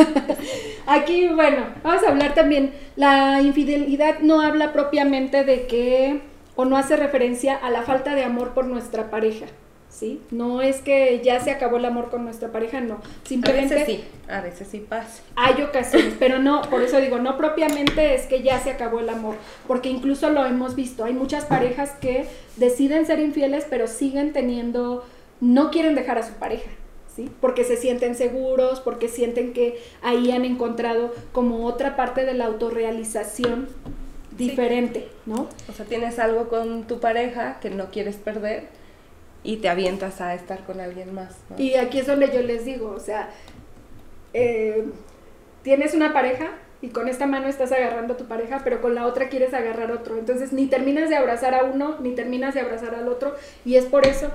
Aquí, 0.86 1.28
bueno, 1.28 1.66
vamos 1.82 2.02
a 2.04 2.10
hablar 2.10 2.34
también. 2.34 2.72
La 2.96 3.40
infidelidad 3.40 4.20
no 4.20 4.40
habla 4.40 4.72
propiamente 4.72 5.44
de 5.44 5.66
que, 5.66 6.20
o 6.56 6.64
no 6.64 6.76
hace 6.76 6.96
referencia 6.96 7.56
a 7.56 7.70
la 7.70 7.82
falta 7.82 8.14
de 8.14 8.24
amor 8.24 8.52
por 8.52 8.66
nuestra 8.66 9.08
pareja, 9.10 9.46
¿sí? 9.88 10.20
No 10.30 10.60
es 10.60 10.80
que 10.82 11.22
ya 11.24 11.40
se 11.40 11.50
acabó 11.50 11.78
el 11.78 11.84
amor 11.86 12.10
con 12.10 12.24
nuestra 12.24 12.50
pareja, 12.52 12.80
no. 12.80 12.94
A 12.96 13.00
Simplemente 13.26 13.74
veces 13.76 13.86
sí, 13.86 14.04
a 14.28 14.40
veces 14.42 14.68
sí 14.70 14.84
pasa. 14.86 15.22
hay 15.36 15.62
ocasiones, 15.62 16.14
pero 16.18 16.38
no, 16.38 16.60
por 16.62 16.82
eso 16.82 17.00
digo, 17.00 17.18
no 17.18 17.38
propiamente 17.38 18.14
es 18.14 18.26
que 18.26 18.42
ya 18.42 18.58
se 18.60 18.70
acabó 18.72 19.00
el 19.00 19.08
amor, 19.08 19.36
porque 19.66 19.88
incluso 19.88 20.28
lo 20.30 20.44
hemos 20.44 20.74
visto, 20.74 21.04
hay 21.04 21.14
muchas 21.14 21.46
parejas 21.46 21.92
que 22.00 22.26
deciden 22.56 23.06
ser 23.06 23.20
infieles, 23.20 23.66
pero 23.70 23.86
siguen 23.86 24.32
teniendo, 24.34 25.06
no 25.40 25.70
quieren 25.70 25.94
dejar 25.94 26.18
a 26.18 26.22
su 26.26 26.34
pareja, 26.34 26.68
¿sí? 27.14 27.30
Porque 27.40 27.64
se 27.64 27.76
sienten 27.76 28.14
seguros, 28.14 28.80
porque 28.80 29.08
sienten 29.08 29.52
que 29.52 29.80
ahí 30.02 30.30
han 30.30 30.44
encontrado 30.44 31.12
como 31.32 31.66
otra 31.66 31.96
parte 31.96 32.24
de 32.24 32.34
la 32.34 32.46
autorrealización 32.46 33.68
diferente, 34.36 35.08
¿no? 35.26 35.48
O 35.68 35.72
sea, 35.72 35.84
tienes 35.84 36.18
algo 36.18 36.48
con 36.48 36.86
tu 36.86 37.00
pareja 37.00 37.58
que 37.60 37.70
no 37.70 37.90
quieres 37.90 38.16
perder 38.16 38.68
y 39.44 39.56
te 39.56 39.68
avientas 39.68 40.20
a 40.20 40.34
estar 40.34 40.64
con 40.64 40.80
alguien 40.80 41.14
más. 41.14 41.36
¿no? 41.50 41.60
Y 41.62 41.74
aquí 41.74 41.98
es 41.98 42.06
donde 42.06 42.30
yo 42.32 42.42
les 42.42 42.64
digo, 42.64 42.90
o 42.90 43.00
sea, 43.00 43.30
eh, 44.32 44.84
tienes 45.62 45.94
una 45.94 46.12
pareja 46.12 46.52
y 46.80 46.88
con 46.88 47.08
esta 47.08 47.26
mano 47.26 47.48
estás 47.48 47.72
agarrando 47.72 48.14
a 48.14 48.16
tu 48.16 48.24
pareja, 48.24 48.62
pero 48.64 48.80
con 48.80 48.94
la 48.94 49.06
otra 49.06 49.28
quieres 49.28 49.54
agarrar 49.54 49.92
otro. 49.92 50.18
Entonces 50.18 50.52
ni 50.52 50.66
terminas 50.66 51.10
de 51.10 51.16
abrazar 51.16 51.54
a 51.54 51.64
uno, 51.64 51.96
ni 52.00 52.14
terminas 52.14 52.54
de 52.54 52.60
abrazar 52.60 52.94
al 52.94 53.08
otro. 53.08 53.34
Y 53.64 53.76
es 53.76 53.84
por 53.84 54.06
eso 54.06 54.30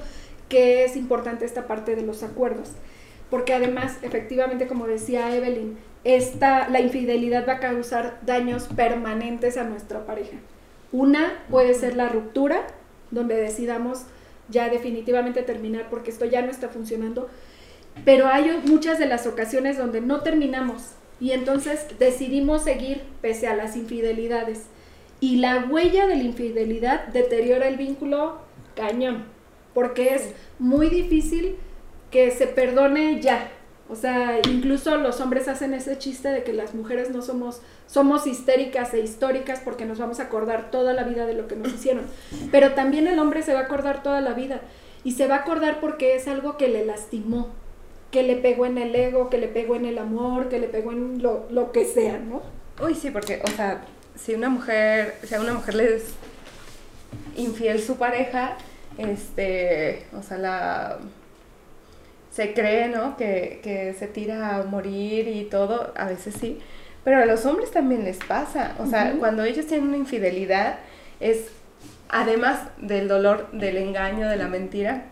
que 0.49 0.83
es 0.85 0.95
importante 0.95 1.45
esta 1.45 1.67
parte 1.67 1.95
de 1.95 2.03
los 2.03 2.23
acuerdos. 2.23 2.71
porque 3.29 3.53
además, 3.53 3.97
efectivamente, 4.03 4.67
como 4.67 4.87
decía 4.87 5.35
Evelyn, 5.35 5.77
esta, 6.05 6.69
la 6.69 6.79
infidelidad 6.79 7.45
va 7.45 7.55
a 7.55 7.59
causar 7.59 8.21
daños 8.25 8.69
permanentes 8.73 9.57
a 9.57 9.65
nuestra 9.65 10.05
pareja. 10.05 10.37
Una 10.93 11.33
puede 11.49 11.73
ser 11.73 11.97
la 11.97 12.07
ruptura, 12.07 12.65
donde 13.11 13.35
decidamos 13.35 14.03
ya 14.49 14.69
definitivamente 14.69 15.43
terminar 15.43 15.87
porque 15.89 16.11
esto 16.11 16.23
ya 16.23 16.41
no 16.41 16.51
está 16.51 16.69
funcionando, 16.69 17.27
pero 18.05 18.27
hay 18.27 18.61
muchas 18.65 18.99
de 18.99 19.07
las 19.07 19.27
ocasiones 19.27 19.77
donde 19.77 20.01
no 20.01 20.21
terminamos 20.21 20.91
y 21.19 21.31
entonces 21.31 21.87
decidimos 21.99 22.63
seguir 22.63 23.03
pese 23.21 23.47
a 23.47 23.55
las 23.55 23.75
infidelidades. 23.75 24.67
Y 25.19 25.37
la 25.37 25.65
huella 25.69 26.05
de 26.05 26.15
la 26.15 26.23
infidelidad 26.23 27.07
deteriora 27.07 27.67
el 27.67 27.77
vínculo 27.77 28.39
cañón, 28.75 29.25
porque 29.77 30.15
es 30.15 30.33
muy 30.57 30.89
difícil 30.89 31.55
que 32.09 32.31
se 32.31 32.47
perdone 32.47 33.21
ya. 33.21 33.51
O 33.89 33.95
sea, 33.95 34.39
incluso 34.49 34.97
los 34.97 35.21
hombres 35.21 35.47
hacen 35.47 35.75
ese 35.75 35.99
chiste 35.99 36.29
de 36.29 36.41
que 36.41 36.51
las 36.51 36.73
mujeres 36.73 37.11
no 37.11 37.21
somos, 37.21 37.61
somos 37.85 38.25
histéricas 38.25 38.95
e 38.95 39.01
históricas 39.01 39.61
porque 39.63 39.85
nos 39.85 39.99
vamos 39.99 40.19
a 40.19 40.23
acordar 40.23 40.71
toda 40.71 40.93
la 40.93 41.03
vida 41.03 41.27
de 41.27 41.35
lo 41.35 41.47
que 41.47 41.55
nos 41.55 41.71
hicieron. 41.71 42.05
Pero 42.51 42.71
también 42.71 43.05
el 43.05 43.19
hombre 43.19 43.43
se 43.43 43.53
va 43.53 43.59
a 43.59 43.63
acordar 43.65 44.01
toda 44.01 44.19
la 44.19 44.33
vida. 44.33 44.61
Y 45.03 45.11
se 45.11 45.27
va 45.27 45.35
a 45.35 45.39
acordar 45.41 45.79
porque 45.79 46.15
es 46.15 46.27
algo 46.27 46.57
que 46.57 46.69
le 46.69 46.83
lastimó, 46.83 47.49
que 48.09 48.23
le 48.23 48.35
pegó 48.35 48.65
en 48.65 48.79
el 48.79 48.95
ego, 48.95 49.29
que 49.29 49.37
le 49.37 49.47
pegó 49.47 49.75
en 49.75 49.85
el 49.85 49.99
amor, 49.99 50.49
que 50.49 50.57
le 50.57 50.69
pegó 50.69 50.91
en 50.91 51.21
lo, 51.21 51.45
lo 51.51 51.71
que 51.71 51.85
sea, 51.85 52.17
¿no? 52.17 52.41
Uy, 52.83 52.95
sí, 52.95 53.11
porque, 53.11 53.43
o 53.45 53.51
sea, 53.51 53.85
si 54.15 54.33
una 54.33 54.49
mujer, 54.49 55.19
si 55.23 55.35
a 55.35 55.39
una 55.39 55.53
mujer 55.53 55.75
le 55.75 55.97
es 55.97 56.05
infiel 57.35 57.79
su 57.79 57.97
pareja, 57.97 58.57
este, 58.97 60.05
o 60.17 60.21
sea, 60.21 60.37
la 60.37 60.97
se 62.31 62.53
cree, 62.53 62.87
¿no? 62.87 63.17
Que, 63.17 63.61
que, 63.63 63.95
se 63.97 64.07
tira 64.07 64.57
a 64.57 64.63
morir 64.63 65.27
y 65.27 65.45
todo, 65.45 65.91
a 65.97 66.05
veces 66.05 66.35
sí, 66.39 66.59
pero 67.03 67.17
a 67.17 67.25
los 67.25 67.45
hombres 67.45 67.71
también 67.71 68.03
les 68.03 68.17
pasa, 68.17 68.75
o 68.79 68.85
sea, 68.85 69.15
cuando 69.17 69.43
ellos 69.43 69.65
tienen 69.65 69.87
una 69.87 69.97
infidelidad, 69.97 70.77
es, 71.19 71.47
además 72.09 72.59
del 72.77 73.07
dolor, 73.07 73.49
del 73.53 73.77
engaño, 73.77 74.29
de 74.29 74.35
la 74.35 74.47
mentira, 74.47 75.05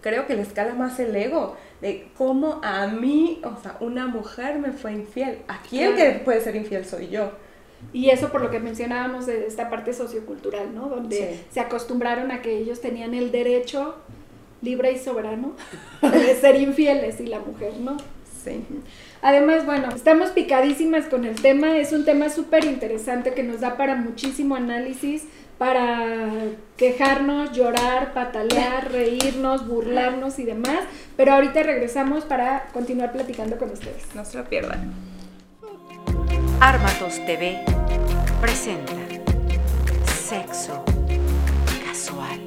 creo 0.00 0.26
que 0.26 0.36
les 0.36 0.48
cala 0.54 0.74
más 0.74 0.98
el 1.00 1.14
ego, 1.16 1.56
de 1.82 2.08
cómo 2.16 2.60
a 2.62 2.86
mí, 2.86 3.42
o 3.44 3.60
sea, 3.60 3.76
una 3.80 4.06
mujer 4.06 4.58
me 4.58 4.72
fue 4.72 4.92
infiel, 4.92 5.40
aquí 5.48 5.82
el 5.82 5.96
que 5.96 6.12
puede 6.24 6.40
ser 6.40 6.56
infiel 6.56 6.84
soy 6.84 7.08
yo. 7.08 7.32
Y 7.92 8.10
eso 8.10 8.30
por 8.30 8.42
lo 8.42 8.50
que 8.50 8.60
mencionábamos 8.60 9.26
de 9.26 9.46
esta 9.46 9.70
parte 9.70 9.92
sociocultural, 9.92 10.74
¿no? 10.74 10.88
Donde 10.88 11.40
se 11.50 11.60
acostumbraron 11.60 12.30
a 12.30 12.42
que 12.42 12.58
ellos 12.58 12.80
tenían 12.80 13.14
el 13.14 13.30
derecho 13.32 13.96
libre 14.60 14.92
y 14.92 14.98
soberano 14.98 15.54
de 16.02 16.34
ser 16.36 16.56
infieles 16.56 17.20
y 17.20 17.26
la 17.26 17.38
mujer 17.38 17.74
no. 17.80 17.96
Sí. 18.44 18.64
Además, 19.20 19.66
bueno, 19.66 19.88
estamos 19.94 20.30
picadísimas 20.30 21.06
con 21.06 21.24
el 21.24 21.40
tema, 21.40 21.76
es 21.76 21.92
un 21.92 22.04
tema 22.04 22.28
súper 22.28 22.64
interesante 22.64 23.34
que 23.34 23.42
nos 23.42 23.60
da 23.60 23.76
para 23.76 23.96
muchísimo 23.96 24.54
análisis, 24.54 25.24
para 25.58 26.30
quejarnos, 26.76 27.52
llorar, 27.52 28.14
patalear, 28.14 28.92
reírnos, 28.92 29.66
burlarnos 29.66 30.38
y 30.38 30.44
demás, 30.44 30.80
pero 31.16 31.32
ahorita 31.32 31.64
regresamos 31.64 32.24
para 32.24 32.68
continuar 32.72 33.12
platicando 33.12 33.58
con 33.58 33.70
ustedes. 33.70 34.04
No 34.14 34.24
se 34.24 34.38
lo 34.38 34.44
pierdan. 34.44 34.94
Armatos 36.60 37.24
TV 37.24 37.60
presenta 38.40 38.92
Sexo 40.06 40.84
Casual. 41.86 42.40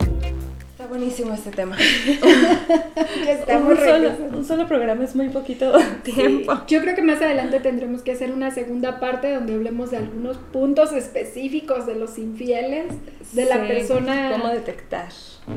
Está 0.69 0.85
buenísimo 0.87 1.33
este 1.33 1.51
tema. 1.51 1.77
Estamos 3.25 3.69
un, 3.69 3.77
solo, 3.77 4.11
un 4.33 4.45
solo 4.45 4.67
programa 4.67 5.05
es 5.05 5.15
muy 5.15 5.29
poquito 5.29 5.71
tiempo. 6.03 6.61
Yo 6.67 6.81
creo 6.81 6.93
que 6.93 7.01
más 7.01 7.21
adelante 7.21 7.61
tendremos 7.61 8.01
que 8.01 8.11
hacer 8.11 8.33
una 8.33 8.51
segunda 8.51 8.99
parte 8.99 9.33
donde 9.33 9.53
hablemos 9.53 9.91
de 9.91 9.97
algunos 9.97 10.37
puntos 10.37 10.91
específicos 10.91 11.85
de 11.85 11.95
los 11.95 12.17
infieles, 12.17 12.87
de 13.31 13.45
la 13.45 13.65
persona. 13.65 14.33
Cómo 14.33 14.49
detectar. 14.49 15.07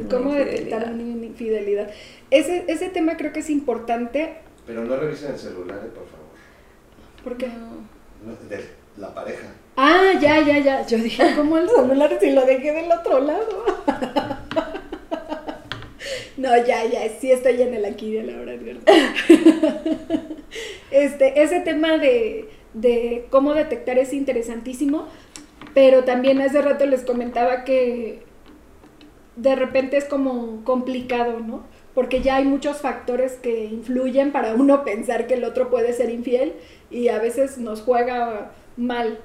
Cómo 0.09 0.33
detectar 0.33 0.93
una 0.93 1.03
infidelidad. 1.03 1.91
Ese, 2.31 2.67
ese 2.69 2.89
tema 2.89 3.17
creo 3.17 3.33
que 3.33 3.41
es 3.41 3.51
importante. 3.51 4.37
Pero 4.65 4.85
no 4.85 4.95
revisen 4.95 5.33
el 5.33 5.39
celular, 5.39 5.81
eh, 5.85 5.89
por 5.89 6.07
favor. 6.07 6.25
¿Por 7.25 7.37
qué? 7.37 7.49
De 8.49 8.65
la 8.97 9.15
pareja. 9.15 9.49
Ah, 9.77 10.13
ya, 10.21 10.41
ya, 10.41 10.59
ya. 10.59 10.87
Yo 10.87 10.99
dije, 10.99 11.35
¿cómo 11.37 11.59
el 11.59 11.69
celular 11.69 12.17
si 12.21 12.31
lo 12.31 12.45
dejé 12.47 12.73
del 12.73 12.91
otro 12.91 13.21
lado? 13.21 13.65
no, 16.37 16.57
ya, 16.65 16.85
ya, 16.85 17.09
sí 17.21 17.33
estoy 17.33 17.61
en 17.63 17.75
el 17.75 17.85
aquí 17.85 18.13
de 18.13 18.23
la 18.23 18.41
hora, 18.41 18.57
verdad. 18.57 18.83
este, 20.91 21.43
ese 21.43 21.61
tema 21.61 21.99
de, 21.99 22.49
de 22.73 23.27
cómo 23.31 23.55
detectar 23.55 23.99
es 23.99 24.13
interesantísimo, 24.13 25.09
pero 25.75 26.05
también 26.05 26.41
hace 26.41 26.63
rato 26.63 26.87
les 26.87 27.03
comentaba 27.03 27.65
que 27.65 28.23
de 29.37 29.57
repente 29.57 29.97
es 29.97 30.05
como 30.05 30.63
complicado, 30.65 31.41
¿no? 31.41 31.65
Porque 31.95 32.23
ya 32.23 32.37
hay 32.37 32.45
muchos 32.45 32.79
factores 32.79 33.35
que 33.35 33.65
influyen 33.65 34.33
para 34.33 34.55
uno 34.55 34.85
pensar 34.85 35.27
que 35.27 35.35
el 35.35 35.45
otro 35.45 35.71
puede 35.71 35.93
ser 35.93 36.11
infiel 36.11 36.55
y 36.91 37.09
a 37.09 37.19
veces 37.19 37.59
nos 37.59 37.83
juega 37.83 38.53
mal 38.77 39.19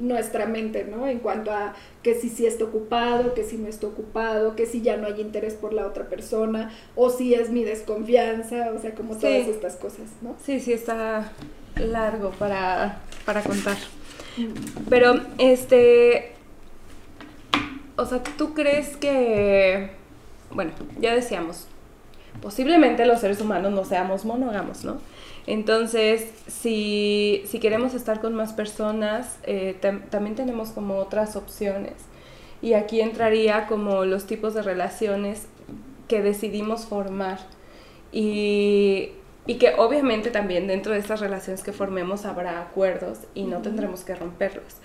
nuestra 0.00 0.46
mente, 0.46 0.84
¿no? 0.84 1.08
En 1.08 1.18
cuanto 1.18 1.50
a 1.50 1.74
que 2.02 2.14
si 2.14 2.28
sí 2.28 2.46
está 2.46 2.64
ocupado, 2.64 3.34
que 3.34 3.44
si 3.44 3.56
no 3.56 3.68
está 3.68 3.86
ocupado, 3.86 4.54
que 4.54 4.66
si 4.66 4.82
ya 4.82 4.96
no 4.96 5.06
hay 5.06 5.20
interés 5.20 5.54
por 5.54 5.72
la 5.72 5.86
otra 5.86 6.08
persona, 6.08 6.70
o 6.94 7.10
si 7.10 7.34
es 7.34 7.50
mi 7.50 7.64
desconfianza, 7.64 8.70
o 8.76 8.80
sea, 8.80 8.94
como 8.94 9.16
todas 9.16 9.48
estas 9.48 9.76
cosas, 9.76 10.08
¿no? 10.22 10.36
Sí, 10.44 10.60
sí, 10.60 10.72
está 10.72 11.32
largo 11.76 12.30
para, 12.30 13.00
para 13.24 13.42
contar. 13.42 13.76
Pero, 14.88 15.20
este, 15.38 16.32
o 17.96 18.06
sea, 18.06 18.22
¿tú 18.22 18.54
crees 18.54 18.96
que, 18.96 19.90
bueno, 20.52 20.72
ya 21.00 21.14
decíamos, 21.14 21.66
posiblemente 22.40 23.06
los 23.06 23.20
seres 23.20 23.40
humanos 23.40 23.72
no 23.72 23.84
seamos 23.84 24.24
monógamos, 24.24 24.84
¿no? 24.84 25.00
Entonces, 25.50 26.30
si, 26.46 27.42
queremos 27.60 27.94
estar 27.94 28.20
con 28.20 28.34
más 28.34 28.52
personas, 28.52 29.36
eh, 29.42 29.76
también 30.08 30.36
tenemos 30.36 30.68
como 30.70 30.98
otras 30.98 31.34
opciones. 31.34 31.94
Y 32.62 32.74
aquí 32.74 33.00
entraría 33.00 33.66
como 33.66 34.04
los 34.04 34.26
tipos 34.26 34.54
de 34.54 34.62
relaciones 34.62 35.48
que 36.06 36.22
decidimos 36.22 36.86
formar. 36.86 37.40
Y, 38.12 39.10
que 39.58 39.74
obviamente 39.76 40.30
también 40.30 40.68
dentro 40.68 40.92
de 40.92 41.00
estas 41.00 41.18
relaciones 41.18 41.64
que 41.64 41.72
formemos 41.72 42.26
habrá 42.26 42.60
acuerdos 42.60 43.18
y 43.34 43.42
no 43.42 43.60
tendremos 43.60 44.04
que 44.04 44.14
romperlos. 44.14 44.76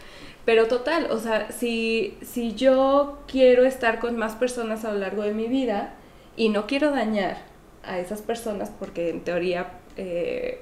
Pero 0.45 0.65
total, 0.67 1.11
o 1.11 1.19
sea, 1.19 1.51
si, 1.51 2.17
si 2.23 2.55
yo 2.55 3.19
quiero 3.27 3.65
estar 3.65 3.99
con 3.99 4.17
más 4.17 4.33
personas 4.33 4.83
a 4.83 4.91
lo 4.91 4.97
largo 4.97 5.21
de 5.21 5.35
mi 5.35 5.45
vida 5.47 5.93
y 6.35 6.49
no 6.49 6.65
quiero 6.65 6.89
dañar 6.89 7.37
a 7.83 7.99
esas 7.99 8.23
personas 8.23 8.71
porque 8.79 9.11
en 9.11 9.23
teoría 9.23 9.67
eh, 9.97 10.61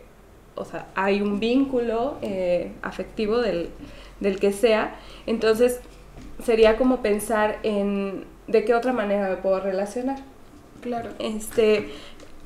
o 0.56 0.66
sea, 0.66 0.88
hay 0.96 1.22
un 1.22 1.40
vínculo 1.40 2.18
eh, 2.22 2.72
afectivo 2.82 3.40
del, 3.40 3.70
que 4.40 4.52
sea, 4.54 4.96
entonces 5.26 5.80
sería 6.44 6.78
como 6.78 7.02
pensar 7.02 7.60
en 7.64 8.26
de 8.48 8.66
qué 8.66 8.74
otra 8.74 8.94
manera 8.94 9.30
me 9.30 9.38
puedo 9.38 9.60
relacionar. 9.60 10.20
Claro. 10.82 11.10
Este, 11.20 11.90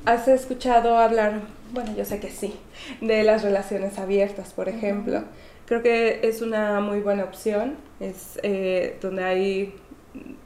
¿Has 0.04 0.28
escuchado 0.28 0.96
hablar, 0.96 1.40
bueno, 1.72 1.94
yo 1.96 2.04
sé 2.04 2.20
que 2.20 2.30
sí, 2.30 2.54
de 3.00 3.24
las 3.24 3.42
relaciones 3.42 3.98
abiertas, 3.98 4.52
por 4.52 4.68
ejemplo? 4.68 5.24
Creo 5.66 5.82
que 5.82 6.20
es 6.22 6.40
una 6.40 6.80
muy 6.80 7.00
buena 7.00 7.24
opción, 7.24 7.76
es 8.00 8.38
eh, 8.42 8.96
donde 9.02 9.24
hay 9.24 9.74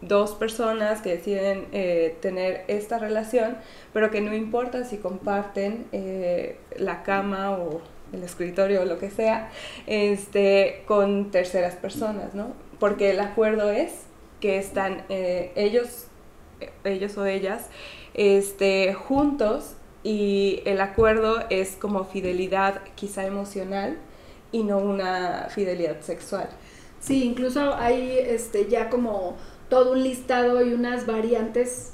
dos 0.00 0.32
personas 0.32 1.00
que 1.00 1.10
deciden 1.16 1.66
eh, 1.72 2.16
tener 2.20 2.64
esta 2.68 2.98
relación, 2.98 3.56
pero 3.92 4.10
que 4.10 4.20
no 4.20 4.34
importa 4.34 4.84
si 4.84 4.98
comparten 4.98 5.86
eh, 5.92 6.58
la 6.76 7.02
cama 7.02 7.52
o 7.52 7.80
el 8.12 8.22
escritorio 8.22 8.82
o 8.82 8.84
lo 8.84 8.98
que 8.98 9.10
sea, 9.10 9.50
este, 9.86 10.82
con 10.86 11.30
terceras 11.30 11.76
personas, 11.76 12.34
¿no? 12.34 12.52
Porque 12.78 13.10
el 13.10 13.20
acuerdo 13.20 13.70
es 13.70 13.92
que 14.40 14.58
están 14.58 15.04
eh, 15.08 15.52
ellos, 15.54 16.08
ellos 16.84 17.16
o 17.16 17.24
ellas 17.24 17.68
este, 18.14 18.92
juntos 18.92 19.76
y 20.02 20.62
el 20.66 20.80
acuerdo 20.80 21.44
es 21.48 21.76
como 21.76 22.04
fidelidad 22.04 22.82
quizá 22.96 23.24
emocional 23.24 23.96
y 24.50 24.64
no 24.64 24.78
una 24.78 25.46
fidelidad 25.48 26.00
sexual. 26.00 26.48
Sí, 27.00 27.24
incluso 27.24 27.74
hay 27.74 28.16
este, 28.18 28.68
ya 28.68 28.88
como 28.88 29.36
todo 29.72 29.92
un 29.92 30.02
listado 30.02 30.60
y 30.60 30.74
unas 30.74 31.06
variantes, 31.06 31.92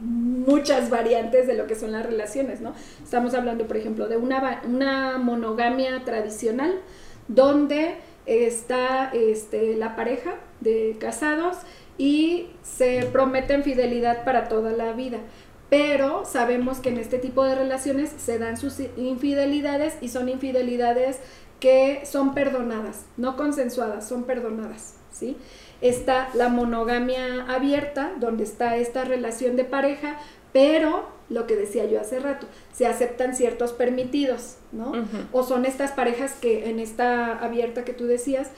muchas 0.00 0.90
variantes 0.90 1.46
de 1.46 1.54
lo 1.54 1.68
que 1.68 1.76
son 1.76 1.92
las 1.92 2.04
relaciones, 2.04 2.60
¿no? 2.60 2.74
Estamos 3.00 3.34
hablando, 3.34 3.68
por 3.68 3.76
ejemplo, 3.76 4.08
de 4.08 4.16
una, 4.16 5.16
monogamia 5.18 6.02
tradicional, 6.04 6.80
donde 7.28 7.98
está 8.26 9.10
este, 9.14 9.76
la 9.76 9.94
pareja 9.94 10.34
de 10.60 10.96
casados 10.98 11.58
y 11.98 12.48
se 12.64 13.06
prometen 13.12 13.62
fidelidad 13.62 14.24
para 14.24 14.48
toda 14.48 14.72
la 14.72 14.92
vida. 14.92 15.20
pero 15.68 16.24
sabemos 16.24 16.78
que 16.80 16.88
en 16.88 16.98
este 16.98 17.18
tipo 17.18 17.44
de 17.44 17.54
relaciones 17.54 18.10
se 18.10 18.40
dan 18.40 18.56
sus 18.56 18.80
infidelidades 18.96 19.94
y 20.00 20.08
son 20.08 20.28
infidelidades 20.28 21.20
que 21.60 22.02
son 22.06 22.34
perdonadas, 22.34 23.06
no 23.16 23.36
consensuadas, 23.36 24.08
son 24.08 24.24
perdonadas, 24.24 24.96
¿sí? 25.18 25.36
Está 25.80 26.28
la 26.34 26.48
monogamia 26.48 27.44
abierta, 27.48 28.12
donde 28.18 28.44
está 28.44 28.76
esta 28.76 29.04
relación 29.04 29.56
de 29.56 29.64
pareja, 29.64 30.18
pero 30.52 31.08
lo 31.28 31.46
que 31.46 31.56
decía 31.56 31.84
yo 31.86 32.00
hace 32.00 32.20
rato, 32.20 32.46
se 32.72 32.86
aceptan 32.86 33.34
ciertos 33.34 33.72
permitidos, 33.72 34.56
¿no? 34.72 34.92
O 35.32 35.42
son 35.42 35.66
estas 35.66 35.92
parejas 35.92 36.34
que 36.34 36.70
en 36.70 36.78
esta 36.78 37.38
abierta 37.38 37.84
que 37.84 37.92
tú 37.92 38.06
decías, 38.06 38.48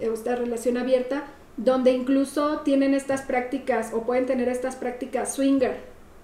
eh, 0.00 0.10
esta 0.12 0.34
relación 0.34 0.76
abierta, 0.76 1.24
donde 1.56 1.92
incluso 1.92 2.60
tienen 2.60 2.94
estas 2.94 3.22
prácticas 3.22 3.92
o 3.92 4.02
pueden 4.02 4.26
tener 4.26 4.48
estas 4.48 4.74
prácticas 4.76 5.34
swinger, 5.34 5.76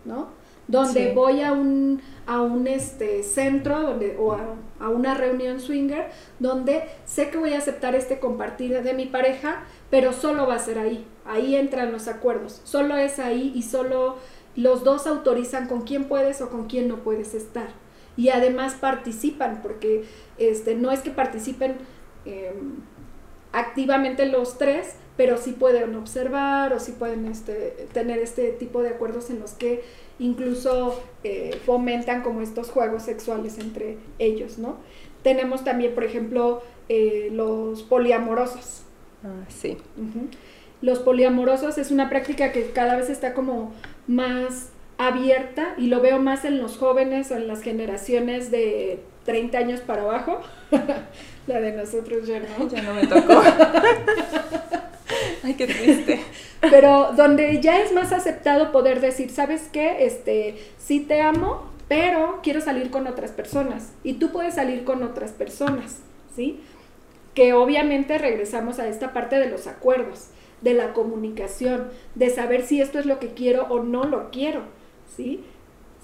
¿no? 0.05 0.29
Donde 0.71 1.13
voy 1.13 1.43
a 1.43 1.53
un, 1.53 2.01
a 2.27 2.43
un 2.43 2.67
este, 2.67 3.23
centro 3.23 3.83
donde, 3.83 4.17
o 4.19 4.33
a, 4.33 4.89
una 4.89 5.15
reunión 5.15 5.61
swinger 5.61 6.11
donde 6.39 6.85
sé 7.05 7.29
que 7.29 7.39
voy 7.39 7.55
a 7.55 7.59
aceptar 7.59 7.95
este 7.95 8.19
compartir 8.19 8.83
de 8.83 8.95
mi 8.95 9.07
pareja, 9.07 9.65
pero 9.91 10.13
solo 10.13 10.47
va 10.47 10.55
a 10.55 10.59
ser 10.59 10.79
ahí. 10.79 11.05
Ahí 11.25 11.57
entran 11.57 11.93
los 11.93 12.09
acuerdos. 12.09 12.61
Solo 12.65 12.97
es 12.97 13.19
ahí 13.19 13.53
y 13.55 13.63
solo 13.63 14.17
los 14.57 14.85
dos 14.85 15.07
autorizan 15.07 15.69
con 15.69 15.83
quién 15.83 16.05
puedes 16.05 16.41
o 16.41 16.51
con 16.51 16.67
quién 16.67 16.89
no 16.89 16.99
puedes 16.99 17.35
estar. 17.35 17.69
Y 18.17 18.29
además 18.29 18.75
participan, 18.75 19.61
porque 19.63 20.05
este, 20.39 20.75
no 20.75 20.93
es 20.93 21.01
que 21.01 21.11
participen 21.11 21.77
em, 22.25 22.81
activamente 23.53 24.27
los 24.27 24.59
tres, 24.59 24.95
pero 25.17 25.37
sí 25.37 25.53
pueden 25.53 25.95
observar 25.97 26.73
o 26.73 26.81
sí 26.81 26.93
pueden 26.93 27.27
este, 27.27 27.89
tener 27.93 28.19
este 28.21 28.53
tipo 28.53 28.83
de 28.83 28.91
acuerdos 28.91 29.31
en 29.31 29.41
los 29.41 29.53
que 29.53 29.83
incluso 30.21 31.03
eh, 31.25 31.59
fomentan 31.67 32.23
como 32.23 32.43
estos 32.43 32.71
juegos 32.71 33.03
sexuales 33.03 33.59
entre 33.59 33.97
ellos, 34.19 34.59
¿no? 34.59 34.77
Tenemos 35.25 35.65
también, 35.65 35.95
por 35.95 36.05
ejemplo, 36.05 36.63
eh, 36.89 37.31
los 37.33 37.83
poliamorosos. 37.83 38.83
Ah, 39.25 39.45
sí. 39.49 39.77
Los 40.83 41.01
poliamorosos 41.01 41.79
es 41.79 41.91
una 41.91 42.09
práctica 42.09 42.53
que 42.53 42.71
cada 42.71 42.97
vez 42.97 43.11
está 43.11 43.35
como 43.35 43.73
más 44.07 44.71
abierta 44.99 45.75
y 45.79 45.87
lo 45.87 46.01
veo 46.01 46.21
más 46.21 46.45
en 46.45 46.61
los 46.61 46.77
jóvenes 46.77 47.31
o 47.31 47.37
en 47.37 47.49
las 47.49 47.63
generaciones 47.63 48.51
de 48.51 49.01
30 49.25 49.59
años 49.59 49.81
para 49.81 50.03
abajo. 50.03 50.41
La 51.51 51.61
de 51.61 51.73
nosotros 51.73 52.29
ya 52.29 52.39
no. 52.39 52.69
Ya 52.69 52.81
no 52.81 52.95
me 52.95 53.05
tocó. 53.09 53.43
Ay, 55.43 55.55
qué 55.55 55.67
triste. 55.67 56.21
Pero 56.61 57.11
donde 57.17 57.61
ya 57.61 57.81
es 57.81 57.93
más 57.93 58.13
aceptado 58.13 58.71
poder 58.71 59.01
decir, 59.01 59.31
¿sabes 59.31 59.69
qué? 59.73 60.05
Este, 60.05 60.55
sí 60.79 61.01
te 61.01 61.21
amo, 61.23 61.65
pero 61.89 62.39
quiero 62.45 62.61
salir 62.61 62.91
con 62.91 63.09
otras 63.09 63.33
personas. 63.33 63.91
Y 64.05 64.13
tú 64.13 64.31
puedes 64.31 64.55
salir 64.55 64.85
con 64.85 65.03
otras 65.03 65.33
personas, 65.33 65.99
¿sí? 66.37 66.61
Que 67.35 67.53
obviamente 67.53 68.17
regresamos 68.19 68.79
a 68.79 68.87
esta 68.87 69.13
parte 69.13 69.41
de 69.41 69.51
los 69.51 69.67
acuerdos, 69.67 70.29
de 70.61 70.75
la 70.75 70.93
comunicación, 70.93 71.89
de 72.15 72.31
saber 72.31 72.63
si 72.63 72.81
esto 72.81 73.01
es 73.01 73.07
lo 73.07 73.19
que 73.19 73.35
quiero 73.35 73.65
o 73.71 73.83
no 73.83 74.05
lo 74.05 74.31
quiero, 74.31 74.63
¿sí? 75.17 75.43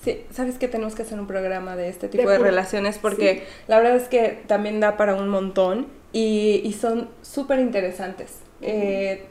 Sí, 0.07 0.25
sabes 0.31 0.57
que 0.57 0.69
tenemos 0.69 0.95
que 0.95 1.03
hacer 1.03 1.19
un 1.19 1.27
programa 1.27 1.75
de 1.75 1.89
este 1.89 2.07
tipo 2.07 2.31
de, 2.31 2.39
relaciones 2.39 2.97
porque 2.97 3.43
la 3.67 3.81
verdad 3.81 3.97
es 3.97 4.07
que 4.07 4.39
también 4.47 4.79
da 4.79 4.97
para 4.97 5.17
un 5.17 5.29
montón 5.29 5.89
y, 6.13 6.61
y 6.63 6.75
son 6.75 7.09
súper 7.23 7.59
interesantes. 7.59 8.39
Eh, 8.63 9.25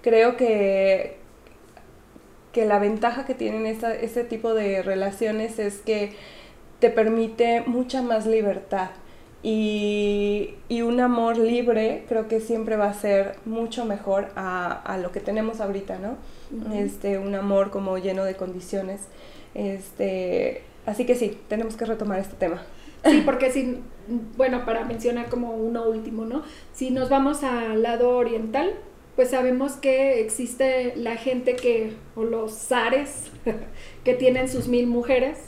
creo 0.00 0.38
que, 0.38 1.18
que 2.52 2.64
la 2.64 2.78
ventaja 2.78 3.26
que 3.26 3.34
tienen 3.34 3.66
este 3.66 4.24
tipo 4.24 4.54
de 4.54 4.82
relaciones 4.82 5.58
es 5.58 5.76
que 5.80 6.14
te 6.78 6.88
permite 6.88 7.60
mucha 7.66 8.00
más 8.00 8.24
libertad. 8.24 8.92
Y, 9.42 10.54
y, 10.70 10.80
un 10.80 11.00
amor 11.00 11.36
libre 11.36 12.06
creo 12.08 12.28
que 12.28 12.40
siempre 12.40 12.76
va 12.76 12.86
a 12.86 12.94
ser 12.94 13.36
mucho 13.44 13.84
mejor 13.84 14.28
a, 14.36 14.72
a 14.72 14.96
lo 14.96 15.12
que 15.12 15.20
tenemos 15.20 15.60
ahorita, 15.60 15.98
¿no? 15.98 16.16
este, 16.74 17.18
un 17.18 17.34
amor 17.34 17.70
como 17.70 17.98
lleno 17.98 18.24
de 18.24 18.36
condiciones. 18.36 19.02
Este, 19.54 20.62
así 20.86 21.06
que 21.06 21.14
sí, 21.14 21.38
tenemos 21.48 21.76
que 21.76 21.84
retomar 21.84 22.18
este 22.20 22.36
tema. 22.36 22.62
Sí, 23.04 23.22
porque 23.24 23.50
si, 23.50 23.80
bueno, 24.36 24.64
para 24.64 24.84
mencionar 24.84 25.28
como 25.28 25.52
uno 25.52 25.88
último, 25.88 26.24
¿no? 26.24 26.42
Si 26.72 26.90
nos 26.90 27.08
vamos 27.08 27.44
al 27.44 27.82
lado 27.82 28.16
oriental, 28.16 28.74
pues 29.14 29.30
sabemos 29.30 29.72
que 29.72 30.20
existe 30.20 30.94
la 30.96 31.16
gente 31.16 31.54
que, 31.54 31.92
o 32.16 32.24
los 32.24 32.52
zares, 32.52 33.30
que 34.04 34.14
tienen 34.14 34.48
sus 34.48 34.68
mil 34.68 34.86
mujeres 34.86 35.38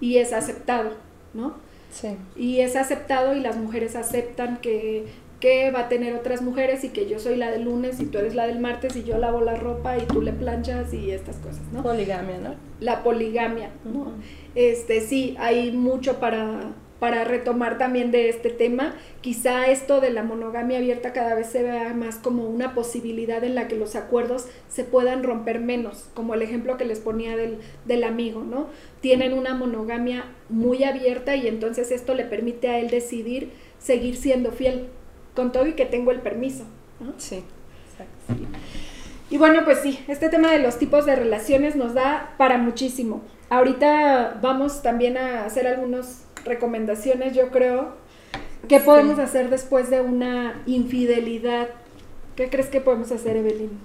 y 0.00 0.18
es 0.18 0.32
aceptado, 0.32 0.92
¿no? 1.32 1.54
Sí. 1.90 2.16
Y 2.36 2.60
es 2.60 2.74
aceptado 2.74 3.36
y 3.36 3.40
las 3.40 3.56
mujeres 3.56 3.94
aceptan 3.94 4.56
que, 4.56 5.06
que 5.44 5.70
va 5.70 5.80
a 5.80 5.88
tener 5.90 6.14
otras 6.14 6.40
mujeres 6.40 6.84
y 6.84 6.88
que 6.88 7.06
yo 7.06 7.18
soy 7.18 7.36
la 7.36 7.50
del 7.50 7.64
lunes 7.64 8.00
y 8.00 8.06
tú 8.06 8.16
eres 8.16 8.34
la 8.34 8.46
del 8.46 8.60
martes 8.60 8.96
y 8.96 9.04
yo 9.04 9.18
lavo 9.18 9.42
la 9.42 9.54
ropa 9.54 9.98
y 9.98 10.06
tú 10.06 10.22
le 10.22 10.32
planchas 10.32 10.94
y 10.94 11.10
estas 11.10 11.36
cosas, 11.36 11.60
¿no? 11.70 11.82
Poligamia, 11.82 12.38
¿no? 12.38 12.54
La 12.80 13.02
poligamia, 13.02 13.68
¿no? 13.84 14.14
Este, 14.54 15.02
sí, 15.02 15.36
hay 15.38 15.70
mucho 15.70 16.18
para, 16.18 16.72
para 16.98 17.24
retomar 17.24 17.76
también 17.76 18.10
de 18.10 18.30
este 18.30 18.48
tema, 18.48 18.94
quizá 19.20 19.66
esto 19.66 20.00
de 20.00 20.08
la 20.08 20.22
monogamia 20.22 20.78
abierta 20.78 21.12
cada 21.12 21.34
vez 21.34 21.48
se 21.48 21.62
vea 21.62 21.92
más 21.92 22.16
como 22.16 22.48
una 22.48 22.74
posibilidad 22.74 23.44
en 23.44 23.54
la 23.54 23.68
que 23.68 23.76
los 23.76 23.96
acuerdos 23.96 24.46
se 24.68 24.84
puedan 24.84 25.22
romper 25.22 25.60
menos, 25.60 26.08
como 26.14 26.32
el 26.32 26.40
ejemplo 26.40 26.78
que 26.78 26.86
les 26.86 27.00
ponía 27.00 27.36
del, 27.36 27.58
del 27.84 28.04
amigo, 28.04 28.42
¿no? 28.44 28.68
Tienen 29.02 29.34
una 29.34 29.52
monogamia 29.52 30.24
muy 30.48 30.84
abierta 30.84 31.36
y 31.36 31.48
entonces 31.48 31.90
esto 31.90 32.14
le 32.14 32.24
permite 32.24 32.68
a 32.68 32.78
él 32.78 32.88
decidir 32.88 33.50
seguir 33.78 34.16
siendo 34.16 34.50
fiel, 34.50 34.88
con 35.34 35.52
todo 35.52 35.66
y 35.66 35.74
que 35.74 35.86
tengo 35.86 36.10
el 36.10 36.20
permiso. 36.20 36.64
¿no? 37.00 37.14
Sí, 37.18 37.42
exacto. 37.90 38.44
Y 39.30 39.38
bueno, 39.38 39.64
pues 39.64 39.78
sí, 39.78 39.98
este 40.06 40.28
tema 40.28 40.50
de 40.52 40.58
los 40.58 40.78
tipos 40.78 41.06
de 41.06 41.16
relaciones 41.16 41.76
nos 41.76 41.94
da 41.94 42.34
para 42.38 42.58
muchísimo. 42.58 43.22
Ahorita 43.50 44.38
vamos 44.40 44.82
también 44.82 45.16
a 45.16 45.44
hacer 45.44 45.66
algunos 45.66 46.20
recomendaciones, 46.44 47.34
yo 47.34 47.50
creo. 47.50 47.94
¿Qué 48.68 48.80
podemos 48.80 49.18
hacer 49.18 49.50
después 49.50 49.90
de 49.90 50.00
una 50.00 50.62
infidelidad? 50.66 51.68
¿Qué 52.36 52.48
crees 52.48 52.68
que 52.68 52.80
podemos 52.80 53.12
hacer, 53.12 53.36
Evelyn? 53.36 53.78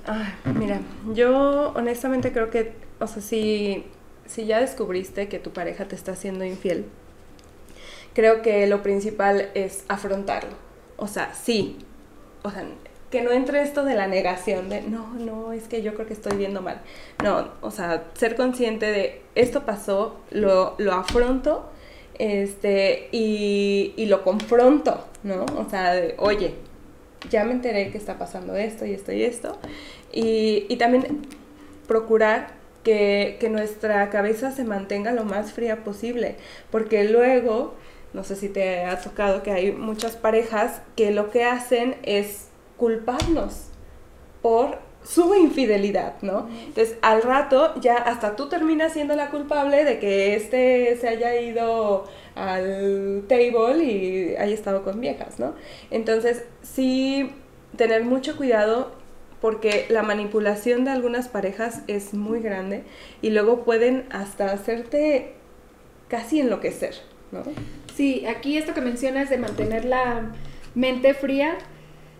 mira, 0.56 0.80
yo 1.14 1.72
honestamente 1.76 2.32
creo 2.32 2.50
que, 2.50 2.74
o 3.00 3.08
sea, 3.08 3.22
si, 3.22 3.86
si 4.26 4.46
ya 4.46 4.60
descubriste 4.60 5.28
que 5.28 5.40
tu 5.40 5.52
pareja 5.52 5.88
te 5.88 5.96
está 5.96 6.14
haciendo 6.14 6.46
infiel, 6.46 6.86
creo 8.14 8.42
que 8.42 8.66
lo 8.68 8.82
principal 8.82 9.50
es 9.54 9.84
afrontarlo. 9.88 10.69
O 11.00 11.08
sea, 11.08 11.34
sí, 11.34 11.78
o 12.44 12.52
sea, 12.52 12.66
que 13.10 13.22
no 13.22 13.32
entre 13.32 13.62
esto 13.64 13.84
de 13.84 13.96
la 13.96 14.08
negación, 14.08 14.70
de 14.70 14.82
no, 14.82 15.14
no, 15.16 15.52
es 15.52 15.68
que 15.68 15.82
yo 15.82 15.96
creo 15.96 16.06
que 16.06 16.14
estoy 16.14 16.38
viendo 16.38 16.62
mal. 16.62 16.82
No, 17.24 17.50
o 17.62 17.72
sea, 17.72 18.04
ser 18.14 18.36
consciente 18.36 18.86
de 18.86 19.22
esto 19.36 19.66
pasó, 19.66 20.18
lo, 20.32 20.76
lo 20.78 20.94
afronto 20.94 21.70
este, 22.20 23.08
y, 23.12 23.94
y, 23.96 24.06
lo 24.06 24.24
confronto, 24.24 25.06
¿no? 25.24 25.46
O 25.58 25.70
sea, 25.70 25.94
oye, 26.18 26.54
ya 27.30 27.46
me 27.46 27.54
enteré 27.54 27.92
que 27.92 27.98
está 27.98 28.20
pasando 28.20 28.56
esto 28.56 28.86
y 28.86 28.94
esto 28.94 29.14
y 29.14 29.24
esto. 29.24 29.58
Y, 30.12 30.66
y 30.70 30.76
también 30.76 31.22
procurar 31.88 32.52
que, 32.84 33.38
que, 33.40 33.50
nuestra 33.50 34.10
cabeza 34.10 34.52
se 34.52 34.66
mantenga 34.66 35.14
lo 35.14 35.24
más 35.24 35.54
fría 35.54 35.84
posible, 35.84 36.36
porque 36.72 37.06
luego, 37.06 37.76
no 38.14 38.24
sé 38.24 38.36
si 38.36 38.50
te 38.50 38.86
ha 38.86 39.00
tocado 39.00 39.44
que 39.44 39.52
hay 39.52 39.72
muchas 39.72 40.16
parejas 40.16 40.82
que 40.96 41.12
lo 41.12 41.30
que 41.30 41.44
hacen 41.44 41.98
es 42.04 42.48
culparnos 42.78 43.68
por 44.42 44.80
su 45.04 45.34
infidelidad, 45.36 46.16
¿no? 46.22 46.50
Entonces, 46.50 46.98
al 47.02 47.22
rato 47.22 47.74
ya 47.80 47.96
hasta 47.96 48.36
tú 48.36 48.50
terminas 48.50 48.94
siendo 48.94 49.16
la 49.16 49.30
culpable 49.30 49.86
de 49.86 50.00
que 50.00 50.36
este 50.36 50.98
se 50.98 51.08
haya 51.08 51.40
ido 51.40 52.06
al 52.36 53.24
table 53.28 53.84
y 53.84 54.36
haya 54.36 54.54
estado 54.54 54.84
con 54.84 55.00
viejas, 55.00 55.40
¿no? 55.40 55.54
Entonces, 55.90 56.44
sí 56.62 57.32
tener 57.78 58.04
mucho 58.04 58.36
cuidado 58.36 58.92
porque 59.42 59.86
la 59.90 60.04
manipulación 60.04 60.84
de 60.84 60.92
algunas 60.92 61.30
parejas 61.30 61.82
es 61.88 62.14
muy 62.14 62.42
grande 62.42 62.84
y 63.22 63.30
luego 63.30 63.64
pueden 63.64 64.06
hasta 64.10 64.52
hacerte 64.52 65.34
casi 66.10 66.42
enloquecer, 66.42 66.96
¿no? 67.32 67.44
Sí, 68.00 68.26
aquí 68.28 68.56
esto 68.56 68.74
que 68.74 68.80
mencionas 68.80 69.30
de 69.30 69.38
mantener 69.38 69.84
la 69.84 70.32
mente 70.74 71.14
fría, 71.14 71.58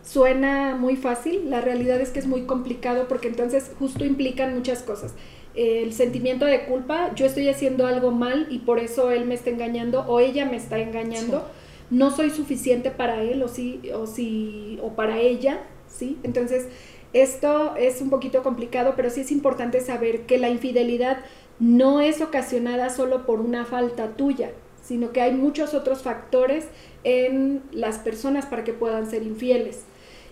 suena 0.04 0.76
muy 0.76 0.98
fácil, 0.98 1.50
la 1.50 1.62
realidad 1.62 2.02
es 2.02 2.10
que 2.10 2.20
es 2.20 2.28
muy 2.28 2.42
complicado 2.42 3.08
porque 3.08 3.30
entonces 3.30 3.72
justo 3.80 4.04
implican 4.04 4.54
muchas 4.54 4.84
cosas. 4.84 5.14
El 5.56 5.94
sentimiento 5.94 6.46
de 6.46 6.66
culpa, 6.66 7.16
yo 7.16 7.26
estoy 7.26 7.48
haciendo 7.48 7.88
algo 7.88 8.12
mal 8.12 8.48
y 8.50 8.60
por 8.60 8.80
eso 8.80 9.12
él 9.12 9.24
me 9.24 9.36
está 9.36 9.52
engañando 9.52 10.02
o 10.02 10.20
ella 10.20 10.46
me 10.46 10.58
está 10.58 10.80
engañando. 10.80 11.48
No 11.90 12.12
soy 12.12 12.30
suficiente 12.32 12.92
para 12.92 13.24
él 13.24 13.42
o 13.42 13.48
sí 13.48 13.80
o 13.96 14.06
sí 14.06 14.80
o 14.84 14.98
para 14.98 15.20
ella, 15.20 15.62
¿sí? 15.88 16.18
Entonces, 16.24 16.68
esto 17.14 17.78
es 17.78 18.02
un 18.02 18.10
poquito 18.10 18.44
complicado, 18.44 18.96
pero 18.98 19.10
sí 19.10 19.22
es 19.22 19.32
importante 19.32 19.80
saber 19.80 20.24
que 20.24 20.40
la 20.40 20.50
infidelidad 20.50 21.20
no 21.58 22.02
es 22.02 22.20
ocasionada 22.20 22.90
solo 22.90 23.26
por 23.26 23.40
una 23.40 23.64
falta 23.64 24.18
tuya, 24.18 24.52
sino 24.90 25.12
que 25.12 25.22
hay 25.22 25.34
muchos 25.34 25.76
otros 25.76 26.02
factores 26.02 26.68
en 27.04 27.62
las 27.72 28.00
personas 28.00 28.48
para 28.48 28.64
que 28.64 28.74
puedan 28.74 29.08
ser 29.08 29.22
infieles. 29.22 29.86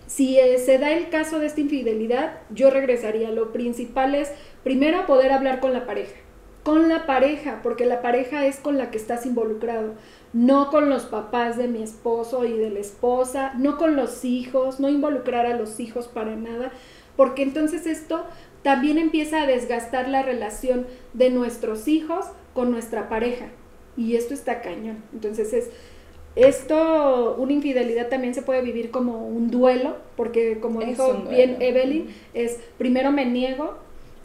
Si 0.07 0.39
eh, 0.39 0.57
se 0.57 0.79
da 0.79 0.93
el 0.93 1.09
caso 1.09 1.37
de 1.37 1.45
esta 1.45 1.61
infidelidad, 1.61 2.39
yo 2.49 2.71
regresaría. 2.71 3.29
Lo 3.29 3.51
principal 3.53 4.15
es, 4.15 4.31
primero, 4.63 5.05
poder 5.05 5.31
hablar 5.31 5.59
con 5.59 5.73
la 5.73 5.85
pareja. 5.85 6.15
Con 6.63 6.89
la 6.89 7.05
pareja, 7.05 7.59
porque 7.61 7.85
la 7.85 8.01
pareja 8.01 8.47
es 8.47 8.57
con 8.57 8.79
la 8.79 8.89
que 8.89 8.97
estás 8.97 9.27
involucrado. 9.27 9.93
No 10.33 10.71
con 10.71 10.89
los 10.89 11.03
papás 11.03 11.55
de 11.55 11.67
mi 11.67 11.83
esposo 11.83 12.43
y 12.43 12.57
de 12.57 12.71
la 12.71 12.79
esposa, 12.79 13.53
no 13.59 13.77
con 13.77 13.95
los 13.95 14.25
hijos, 14.25 14.79
no 14.79 14.89
involucrar 14.89 15.45
a 15.45 15.55
los 15.55 15.79
hijos 15.79 16.07
para 16.07 16.35
nada, 16.35 16.71
porque 17.15 17.43
entonces 17.43 17.85
esto 17.85 18.25
también 18.63 18.97
empieza 18.97 19.43
a 19.43 19.45
desgastar 19.45 20.07
la 20.09 20.23
relación 20.23 20.87
de 21.13 21.29
nuestros 21.29 21.87
hijos 21.87 22.25
con 22.55 22.71
nuestra 22.71 23.07
pareja. 23.07 23.49
Y 23.97 24.15
esto 24.15 24.33
está 24.33 24.61
cañón. 24.61 25.03
Entonces 25.11 25.51
es, 25.53 25.69
esto, 26.37 27.35
una 27.39 27.51
infidelidad 27.51 28.09
también 28.09 28.35
se 28.35 28.43
puede 28.43 28.61
vivir 28.61 28.91
como 28.91 29.27
un 29.27 29.49
duelo, 29.49 29.97
porque 30.15 30.59
como 30.59 30.81
dijo 30.81 31.25
bien 31.29 31.57
Evelyn, 31.61 32.13
es 32.35 32.59
primero 32.77 33.11
me 33.11 33.25
niego, 33.25 33.75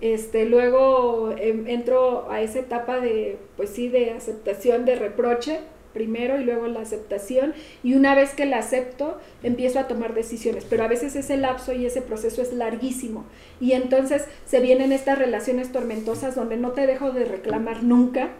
este, 0.03 0.45
luego 0.45 1.33
em, 1.39 1.67
entro 1.69 2.31
a 2.31 2.43
esa 2.43 2.59
etapa 2.59 3.01
de, 3.01 3.39
pues 3.57 3.71
sí, 3.71 3.89
de 3.89 4.11
aceptación, 4.11 4.85
de 4.85 4.97
reproche, 4.97 5.61
primero 5.95 6.41
y 6.41 6.45
luego 6.45 6.67
la 6.67 6.81
aceptación 6.81 7.55
y 7.83 7.95
una 7.95 8.15
vez 8.15 8.35
que 8.35 8.47
la 8.47 8.59
acepto 8.59 9.19
empiezo 9.43 9.79
a 9.79 9.87
tomar 9.89 10.15
decisiones, 10.15 10.67
pero 10.69 10.85
a 10.85 10.89
veces 10.89 11.17
ese 11.17 11.37
lapso 11.37 11.73
y 11.73 11.87
ese 11.87 12.03
proceso 12.03 12.43
es 12.43 12.53
larguísimo 12.53 13.25
y 13.61 13.73
entonces 13.73 14.25
se 14.47 14.61
vienen 14.61 14.93
estas 14.93 15.19
relaciones 15.19 15.71
tormentosas 15.71 16.35
donde 16.35 16.57
no 16.57 16.73
te 16.73 16.87
dejo 16.87 17.13
de 17.13 17.25
reclamar 17.25 17.83
nunca 17.83 18.31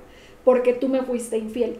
porque 0.45 0.73
tú 0.73 0.89
me 0.89 1.03
fuiste 1.03 1.39
infiel. 1.39 1.79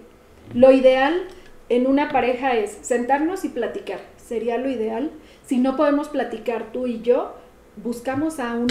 Lo 0.55 0.71
ideal 0.73 1.29
en 1.69 1.87
una 1.87 2.11
pareja 2.11 2.57
es 2.57 2.79
sentarnos 2.83 3.45
y 3.45 3.49
platicar. 3.49 4.01
Sería 4.17 4.59
lo 4.59 4.71
ideal. 4.71 5.11
Si 5.47 5.59
no 5.59 5.77
podemos 5.77 6.09
platicar 6.09 6.73
tú 6.73 6.87
y 6.87 7.01
yo, 7.03 7.35
buscamos 7.83 8.39
a, 8.41 8.55
un, 8.55 8.69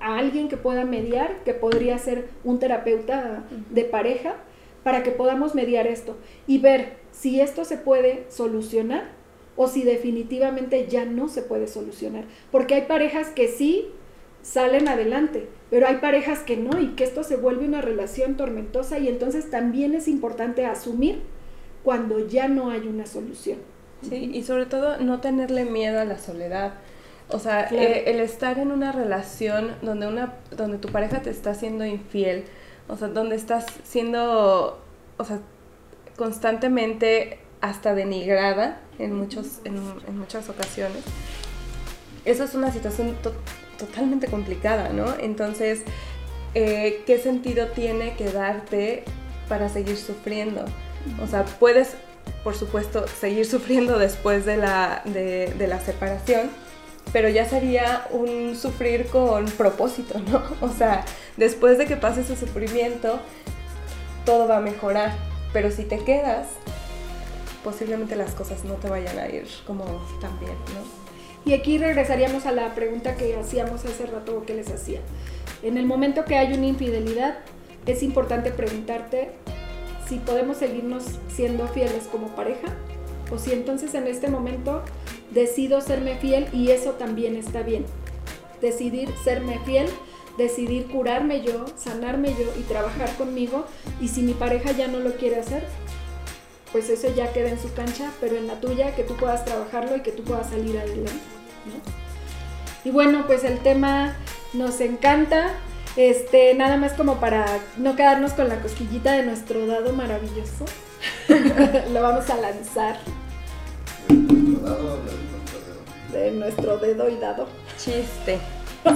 a 0.00 0.18
alguien 0.18 0.48
que 0.48 0.56
pueda 0.56 0.84
mediar, 0.84 1.42
que 1.44 1.54
podría 1.54 1.98
ser 1.98 2.28
un 2.44 2.58
terapeuta 2.58 3.44
de 3.70 3.84
pareja, 3.84 4.36
para 4.84 5.02
que 5.02 5.10
podamos 5.10 5.54
mediar 5.54 5.86
esto 5.86 6.16
y 6.46 6.58
ver 6.58 6.98
si 7.10 7.40
esto 7.40 7.64
se 7.64 7.78
puede 7.78 8.26
solucionar 8.28 9.08
o 9.56 9.66
si 9.66 9.82
definitivamente 9.82 10.86
ya 10.88 11.04
no 11.04 11.28
se 11.28 11.42
puede 11.42 11.66
solucionar. 11.66 12.24
Porque 12.52 12.74
hay 12.74 12.82
parejas 12.82 13.30
que 13.30 13.48
sí 13.48 13.88
salen 14.42 14.88
adelante, 14.88 15.48
pero 15.74 15.88
hay 15.88 15.96
parejas 15.96 16.38
que 16.38 16.56
no 16.56 16.80
y 16.80 16.90
que 16.90 17.02
esto 17.02 17.24
se 17.24 17.34
vuelve 17.34 17.64
una 17.66 17.80
relación 17.80 18.36
tormentosa 18.36 19.00
y 19.00 19.08
entonces 19.08 19.50
también 19.50 19.92
es 19.94 20.06
importante 20.06 20.64
asumir 20.66 21.22
cuando 21.82 22.24
ya 22.28 22.46
no 22.46 22.70
hay 22.70 22.86
una 22.86 23.06
solución. 23.06 23.58
Sí, 24.08 24.30
y 24.32 24.44
sobre 24.44 24.66
todo 24.66 24.98
no 24.98 25.20
tenerle 25.20 25.64
miedo 25.64 25.98
a 25.98 26.04
la 26.04 26.16
soledad. 26.16 26.74
O 27.28 27.40
sea, 27.40 27.66
eh, 27.72 28.04
el 28.06 28.20
estar 28.20 28.60
en 28.60 28.70
una 28.70 28.92
relación 28.92 29.74
donde, 29.82 30.06
una, 30.06 30.34
donde 30.56 30.78
tu 30.78 30.90
pareja 30.90 31.22
te 31.22 31.30
está 31.30 31.54
siendo 31.54 31.84
infiel, 31.84 32.44
o 32.86 32.96
sea, 32.96 33.08
donde 33.08 33.34
estás 33.34 33.66
siendo, 33.82 34.78
o 35.16 35.24
sea, 35.24 35.40
constantemente 36.14 37.40
hasta 37.60 37.96
denigrada 37.96 38.80
en, 39.00 39.12
muchos, 39.12 39.58
en, 39.64 39.74
muchas 40.16 40.48
ocasiones. 40.48 41.02
Eso 42.24 42.44
es 42.44 42.54
una 42.54 42.70
situación 42.70 43.16
totalmente 43.78 44.26
complicada, 44.28 44.90
¿no? 44.90 45.14
Entonces, 45.18 45.82
eh, 46.54 47.02
¿qué 47.06 47.18
sentido 47.18 47.68
tiene 47.68 48.14
quedarte 48.14 49.04
para 49.48 49.68
seguir 49.68 49.96
sufriendo? 49.96 50.64
O 51.22 51.26
sea, 51.26 51.44
puedes, 51.44 51.94
por 52.42 52.54
supuesto, 52.54 53.06
seguir 53.08 53.46
sufriendo 53.50 53.98
después 53.98 54.44
de 54.46 54.56
la, 54.56 55.02
de, 55.04 55.66
la 55.66 55.80
separación, 55.80 56.50
pero 57.12 57.28
ya 57.28 57.44
sería 57.44 58.06
un 58.10 58.56
sufrir 58.56 59.06
con 59.06 59.46
propósito, 59.46 60.18
¿no? 60.20 60.42
O 60.66 60.70
sea, 60.70 61.04
después 61.36 61.78
de 61.78 61.86
que 61.86 61.96
pase 61.96 62.22
ese 62.22 62.36
sufrimiento, 62.36 63.20
todo 64.24 64.48
va 64.48 64.58
a 64.58 64.60
mejorar, 64.60 65.12
pero 65.52 65.70
si 65.70 65.84
te 65.84 65.98
quedas, 65.98 66.48
posiblemente 67.62 68.16
las 68.16 68.32
cosas 68.32 68.64
no 68.64 68.74
te 68.74 68.88
vayan 68.88 69.18
a 69.18 69.28
ir 69.28 69.46
como 69.66 69.84
tan 70.20 70.38
bien, 70.38 70.56
¿no? 70.74 71.03
Y 71.44 71.52
aquí 71.52 71.76
regresaríamos 71.78 72.46
a 72.46 72.52
la 72.52 72.74
pregunta 72.74 73.16
que 73.16 73.36
hacíamos 73.36 73.84
hace 73.84 74.06
rato 74.06 74.38
o 74.38 74.46
que 74.46 74.54
les 74.54 74.70
hacía. 74.70 75.00
En 75.62 75.76
el 75.76 75.86
momento 75.86 76.24
que 76.24 76.36
hay 76.36 76.54
una 76.54 76.66
infidelidad, 76.66 77.38
es 77.86 78.02
importante 78.02 78.50
preguntarte 78.50 79.30
si 80.08 80.16
podemos 80.16 80.56
seguirnos 80.58 81.04
siendo 81.28 81.68
fieles 81.68 82.04
como 82.10 82.28
pareja 82.28 82.68
o 83.30 83.38
si 83.38 83.52
entonces 83.52 83.94
en 83.94 84.06
este 84.06 84.28
momento 84.28 84.82
decido 85.32 85.80
serme 85.80 86.16
fiel 86.16 86.48
y 86.52 86.70
eso 86.70 86.92
también 86.92 87.36
está 87.36 87.62
bien. 87.62 87.84
Decidir 88.62 89.10
serme 89.22 89.58
fiel, 89.66 89.86
decidir 90.38 90.86
curarme 90.86 91.42
yo, 91.42 91.66
sanarme 91.76 92.30
yo 92.30 92.46
y 92.58 92.62
trabajar 92.62 93.14
conmigo 93.16 93.66
y 94.00 94.08
si 94.08 94.22
mi 94.22 94.32
pareja 94.32 94.72
ya 94.72 94.88
no 94.88 94.98
lo 95.00 95.12
quiere 95.16 95.36
hacer, 95.36 95.64
pues 96.74 96.90
eso 96.90 97.06
ya 97.14 97.32
queda 97.32 97.50
en 97.50 97.60
su 97.60 97.72
cancha, 97.72 98.10
pero 98.20 98.34
en 98.34 98.48
la 98.48 98.58
tuya 98.60 98.96
que 98.96 99.04
tú 99.04 99.14
puedas 99.14 99.44
trabajarlo 99.44 99.94
y 99.96 100.00
que 100.00 100.10
tú 100.10 100.24
puedas 100.24 100.50
salir 100.50 100.76
adelante. 100.76 101.12
Y 102.82 102.90
bueno, 102.90 103.28
pues 103.28 103.44
el 103.44 103.60
tema 103.60 104.16
nos 104.54 104.80
encanta. 104.80 105.52
Este, 105.94 106.52
nada 106.54 106.76
más 106.76 106.94
como 106.94 107.20
para 107.20 107.46
no 107.76 107.94
quedarnos 107.94 108.32
con 108.32 108.48
la 108.48 108.60
cosquillita 108.60 109.12
de 109.12 109.22
nuestro 109.24 109.68
dado 109.68 109.92
maravilloso. 109.92 110.64
Lo 111.92 112.02
vamos 112.02 112.28
a 112.28 112.38
lanzar. 112.38 112.96
¿De 116.10 116.32
nuestro 116.32 116.78
dedo 116.78 117.08
y 117.08 117.16
dado? 117.18 117.46
Chiste. 117.78 118.40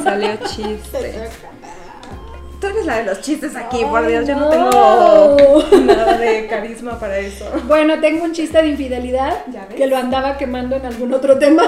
Salió 0.03 0.37
chiste. 0.49 1.29
Tú 2.61 2.67
eres 2.67 2.87
la 2.87 2.99
de 2.99 3.05
los 3.05 3.21
chistes 3.21 3.55
aquí, 3.55 3.85
por 3.85 4.05
Dios, 4.07 4.27
yo 4.27 4.35
no 4.35 4.49
tengo 4.49 5.63
nada 5.85 6.19
de 6.19 6.47
carisma 6.49 6.99
para 6.99 7.19
eso. 7.19 7.45
Bueno, 7.67 8.01
tengo 8.01 8.25
un 8.25 8.33
chiste 8.33 8.61
de 8.61 8.69
infidelidad 8.69 9.45
que 9.77 9.87
lo 9.87 9.97
andaba 9.97 10.37
quemando 10.37 10.75
en 10.75 10.87
algún 10.87 11.15
otro 11.15 11.39
tema. 11.39 11.65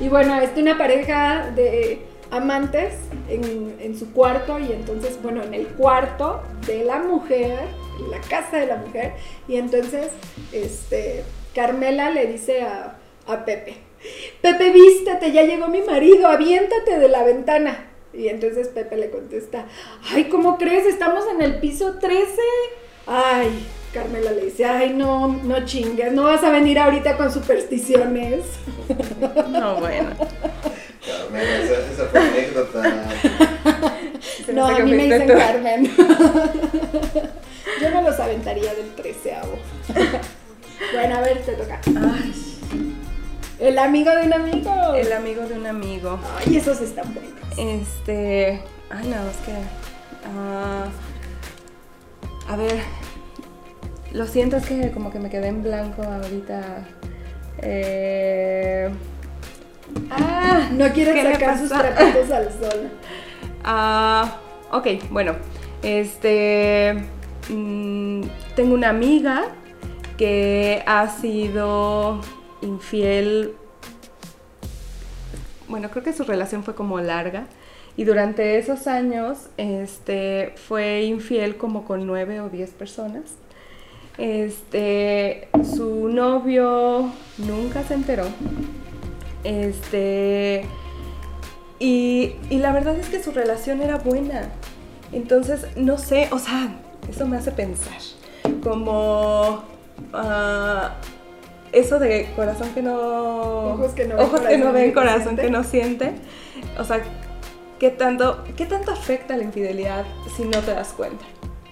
y 0.00 0.08
bueno, 0.08 0.40
es 0.40 0.50
una 0.56 0.78
pareja 0.78 1.50
de 1.56 2.06
amantes 2.30 2.94
en, 3.28 3.98
su 3.98 4.12
cuarto 4.12 4.58
y 4.60 4.72
entonces, 4.72 5.20
bueno, 5.20 5.42
en 5.42 5.52
el 5.52 5.66
cuarto 5.66 6.42
de 6.66 6.84
la 6.84 7.00
mujer, 7.00 7.58
en 7.98 8.10
la 8.10 8.20
casa 8.20 8.58
de 8.58 8.66
la 8.66 8.76
mujer, 8.76 9.14
y 9.48 9.56
entonces, 9.56 10.08
este, 10.52 11.24
Carmela 11.54 12.10
le 12.10 12.26
dice 12.26 12.62
a, 12.62 12.96
a 13.26 13.44
Pepe, 13.44 13.74
Pepe, 14.40 14.70
vístate, 14.70 15.32
ya 15.32 15.42
llegó 15.42 15.66
mi 15.68 15.82
marido, 15.82 16.28
aviéntate 16.28 16.98
de 16.98 17.08
la 17.08 17.24
ventana. 17.24 17.89
Y 18.12 18.28
entonces 18.28 18.68
Pepe 18.68 18.96
le 18.96 19.10
contesta, 19.10 19.66
ay, 20.10 20.24
¿cómo 20.24 20.58
crees? 20.58 20.86
Estamos 20.86 21.24
en 21.32 21.42
el 21.42 21.60
piso 21.60 21.98
13. 21.98 22.26
Ay, 23.06 23.66
Carmela 23.94 24.32
le 24.32 24.46
dice, 24.46 24.64
ay, 24.64 24.94
no, 24.94 25.28
no 25.28 25.64
chingues, 25.64 26.12
no 26.12 26.24
vas 26.24 26.42
a 26.42 26.50
venir 26.50 26.78
ahorita 26.78 27.16
con 27.16 27.32
supersticiones. 27.32 28.44
No, 29.50 29.76
bueno. 29.76 30.10
Carmen, 31.06 31.42
esa, 31.42 32.06
fue 32.06 32.20
anécdota. 32.20 32.82
no, 34.52 34.66
a 34.66 34.78
mí 34.80 34.90
me 34.92 35.04
dicen 35.04 35.28
Carmen. 35.28 35.90
Yo 37.80 37.90
no 37.90 38.02
los 38.02 38.20
aventaría 38.20 38.74
del 38.74 38.94
treceavo. 38.94 39.56
bueno, 40.92 41.16
a 41.16 41.20
ver, 41.22 41.38
te 41.42 41.52
toca. 41.52 41.80
Ay. 41.86 42.49
El 43.60 43.78
amigo 43.78 44.10
de 44.10 44.26
un 44.26 44.32
amigo. 44.32 44.94
El 44.94 45.12
amigo 45.12 45.42
de 45.42 45.54
un 45.54 45.66
amigo. 45.66 46.18
Ay, 46.38 46.56
esos 46.56 46.80
están 46.80 47.12
buenos. 47.12 47.32
Este. 47.58 48.62
Ay, 48.88 49.08
no, 49.08 49.28
es 49.28 49.36
que. 49.44 49.52
Ah, 50.26 50.86
a 52.48 52.56
ver. 52.56 52.80
Lo 54.12 54.26
siento, 54.26 54.56
es 54.56 54.66
que 54.66 54.90
como 54.90 55.12
que 55.12 55.18
me 55.20 55.28
quedé 55.30 55.48
en 55.48 55.62
blanco 55.62 56.02
ahorita. 56.02 56.86
Eh, 57.58 58.90
Ah, 60.10 60.68
no 60.72 60.88
quieren 60.92 61.32
sacar 61.32 61.58
sus 61.58 61.68
trapitos 61.68 62.30
al 62.30 62.50
sol. 62.52 62.90
Ah, 63.62 64.38
ok, 64.72 64.86
bueno. 65.10 65.34
Este. 65.82 66.94
Mm, 67.50 68.22
tengo 68.56 68.72
una 68.72 68.88
amiga 68.88 69.48
que 70.16 70.82
ha 70.86 71.08
sido 71.08 72.22
infiel. 72.62 73.54
Bueno, 75.68 75.90
creo 75.90 76.02
que 76.02 76.12
su 76.12 76.24
relación 76.24 76.64
fue 76.64 76.74
como 76.74 77.00
larga. 77.00 77.46
Y 77.96 78.04
durante 78.04 78.58
esos 78.58 78.86
años, 78.86 79.48
este, 79.56 80.54
fue 80.56 81.02
infiel 81.02 81.56
como 81.56 81.84
con 81.84 82.06
nueve 82.06 82.40
o 82.40 82.48
diez 82.48 82.70
personas. 82.70 83.24
Este, 84.18 85.48
su 85.64 86.08
novio 86.08 87.10
nunca 87.38 87.82
se 87.84 87.94
enteró 87.94 88.24
este. 89.44 90.64
Y, 91.78 92.34
y 92.50 92.58
la 92.58 92.72
verdad 92.72 92.96
es 92.98 93.08
que 93.08 93.22
su 93.22 93.32
relación 93.32 93.80
era 93.80 93.96
buena. 93.96 94.50
Entonces, 95.12 95.66
no 95.76 95.98
sé, 95.98 96.28
o 96.30 96.38
sea, 96.38 96.74
eso 97.08 97.26
me 97.26 97.36
hace 97.36 97.52
pensar. 97.52 97.98
Como 98.62 99.64
ah, 100.12 100.96
eso 101.72 101.98
de 101.98 102.28
corazón 102.36 102.70
que 102.74 102.82
no. 102.82 103.74
Ojos 103.74 103.92
que 103.92 104.06
no 104.06 104.16
ven, 104.16 104.26
ojos 104.26 104.40
que 104.40 104.58
no 104.58 104.64
corazón 104.64 104.74
ven, 104.74 104.82
que 104.82 104.88
no 104.88 104.94
corazón 104.94 105.22
siente. 105.22 105.42
que 105.42 105.50
no 105.50 105.64
siente. 105.64 106.12
O 106.78 106.84
sea, 106.84 107.00
¿qué 107.78 107.90
tanto, 107.90 108.44
¿qué 108.56 108.66
tanto 108.66 108.92
afecta 108.92 109.36
la 109.36 109.44
infidelidad 109.44 110.04
si 110.36 110.44
no 110.44 110.58
te 110.60 110.72
das 110.72 110.92
cuenta? 110.92 111.24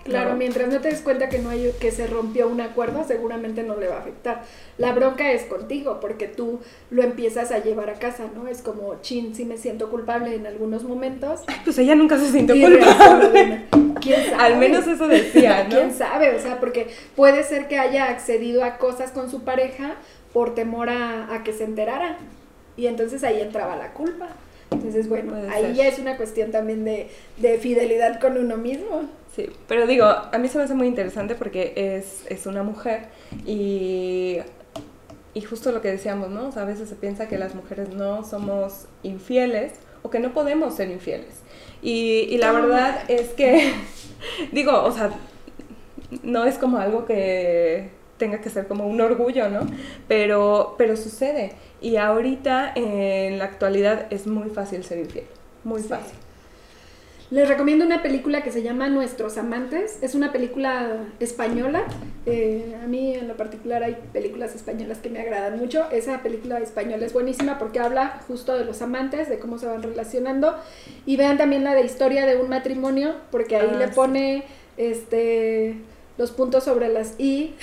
Claro, 0.09 0.31
¿No? 0.31 0.37
mientras 0.37 0.69
no 0.69 0.81
te 0.81 0.89
des 0.89 1.01
cuenta 1.01 1.29
que 1.29 1.39
no 1.39 1.51
hay 1.51 1.73
que 1.81 1.91
se 1.91 2.07
rompió 2.07 2.49
un 2.49 2.61
acuerdo, 2.61 3.05
seguramente 3.07 3.63
no 3.63 3.77
le 3.77 3.89
va 3.89 3.97
a 3.97 4.01
afectar. 4.01 4.43
La 4.79 4.93
bronca 4.93 5.31
es 5.33 5.43
contigo, 5.45 5.99
porque 6.01 6.27
tú 6.29 6.61
lo 6.91 7.03
empiezas 7.03 7.51
a 7.53 7.59
llevar 7.59 7.91
a 7.91 7.95
casa, 7.95 8.25
¿no? 8.35 8.49
Es 8.49 8.63
como, 8.63 9.01
chin, 9.03 9.35
sí 9.35 9.45
me 9.45 9.57
siento 9.59 9.91
culpable 9.91 10.35
en 10.35 10.47
algunos 10.47 10.85
momentos. 10.85 11.41
Pues 11.65 11.79
ella 11.79 11.95
nunca 11.95 12.19
se 12.19 12.31
sintió 12.31 12.55
culpable. 12.55 13.67
una- 13.73 13.95
¿Quién 14.01 14.25
sabe? 14.31 14.43
Al 14.43 14.57
menos 14.59 14.87
eso 14.87 15.09
decía, 15.09 15.65
¿no? 15.65 15.71
¿Quién 15.71 15.93
sabe? 15.95 16.35
O 16.35 16.41
sea, 16.41 16.61
porque 16.61 16.89
puede 17.17 17.43
ser 17.45 17.69
que 17.69 17.79
haya 17.79 18.09
accedido 18.11 18.65
a 18.65 18.79
cosas 18.79 19.11
con 19.11 19.31
su 19.31 19.43
pareja 19.43 19.97
por 20.33 20.55
temor 20.55 20.89
a, 20.91 21.35
a 21.35 21.43
que 21.43 21.53
se 21.53 21.65
enterara. 21.65 22.17
Y 22.77 22.87
entonces 22.87 23.25
ahí 23.25 23.41
entraba 23.41 23.77
la 23.77 23.93
culpa. 23.93 24.29
Entonces, 24.71 25.09
bueno, 25.09 25.35
ahí 25.51 25.63
ser. 25.65 25.75
ya 25.75 25.89
es 25.89 25.99
una 25.99 26.17
cuestión 26.17 26.51
también 26.53 26.85
de, 26.85 27.09
de 27.39 27.59
fidelidad 27.59 28.21
con 28.21 28.37
uno 28.37 28.57
mismo. 28.57 29.09
Sí, 29.39 29.49
pero 29.69 29.87
digo, 29.87 30.05
a 30.07 30.37
mí 30.39 30.49
se 30.49 30.59
me 30.59 30.65
hace 30.65 30.75
muy 30.75 30.89
interesante 30.89 31.37
porque 31.37 31.73
es, 31.77 32.25
es 32.29 32.45
una 32.47 32.65
mujer 32.65 33.03
y, 33.47 34.39
y 35.33 35.41
justo 35.43 35.71
lo 35.71 35.81
que 35.81 35.93
decíamos, 35.93 36.29
¿no? 36.31 36.49
O 36.49 36.51
sea, 36.53 36.63
a 36.63 36.65
veces 36.65 36.89
se 36.89 36.97
piensa 36.97 37.29
que 37.29 37.39
las 37.39 37.55
mujeres 37.55 37.91
no 37.95 38.25
somos 38.25 38.87
infieles 39.05 39.75
o 40.03 40.11
que 40.11 40.19
no 40.19 40.33
podemos 40.35 40.75
ser 40.75 40.91
infieles. 40.91 41.43
Y, 41.83 42.27
y 42.31 42.39
la 42.39 42.51
verdad 42.51 42.99
es 43.07 43.29
que, 43.29 43.73
digo, 44.53 44.83
o 44.83 44.91
sea, 44.91 45.11
no 46.25 46.45
es 46.45 46.59
como 46.59 46.79
algo 46.79 47.07
que 47.07 47.91
tenga 48.17 48.41
que 48.41 48.51
ser 48.51 48.67
como 48.67 48.89
un 48.89 49.01
orgullo, 49.01 49.49
¿no? 49.49 49.61
Pero, 50.09 50.75
pero 50.79 50.97
sucede. 50.97 51.53
Y 51.81 51.95
ahorita, 51.95 52.73
en 52.75 53.39
la 53.39 53.45
actualidad, 53.45 54.09
es 54.11 54.27
muy 54.27 54.51
fácil 54.51 54.83
ser 54.83 54.99
infiel. 54.99 55.27
Muy 55.63 55.81
Sí. 55.83 55.89
fácil. 55.91 56.19
Les 57.31 57.47
recomiendo 57.47 57.85
una 57.85 58.03
película 58.03 58.43
que 58.43 58.51
se 58.51 58.63
llama 58.63 58.89
Nuestros 58.89 59.37
Amantes. 59.37 59.99
Es 60.01 60.15
una 60.15 60.33
película 60.33 61.05
española. 61.21 61.85
Eh, 62.25 62.75
a 62.83 62.87
mí 62.87 63.15
en 63.15 63.29
lo 63.29 63.37
particular 63.37 63.83
hay 63.83 63.99
películas 64.15 64.55
españolas 64.55 64.97
que 64.99 65.11
me 65.11 65.21
agradan 65.21 65.59
mucho. 65.59 65.91
Esa 65.91 66.23
película 66.23 66.59
española 66.59 67.05
es 67.05 67.13
buenísima 67.13 67.59
porque 67.59 67.81
habla 67.81 68.23
justo 68.27 68.55
de 68.57 68.65
los 68.65 68.81
amantes, 68.81 69.29
de 69.29 69.39
cómo 69.39 69.59
se 69.59 69.67
van 69.67 69.83
relacionando. 69.83 70.57
Y 71.05 71.19
vean 71.19 71.37
también 71.37 71.65
la 71.65 71.75
de 71.75 71.83
historia 71.85 72.25
de 72.25 72.41
un 72.41 72.49
matrimonio, 72.49 73.15
porque 73.31 73.57
ahí 73.57 73.69
Ah, 73.75 73.79
le 73.79 73.89
sí. 73.89 73.93
pone 73.95 74.45
este 74.79 75.75
los 76.19 76.33
puntos 76.33 76.65
sobre 76.65 76.89
las 76.89 77.15
i, 77.19 77.55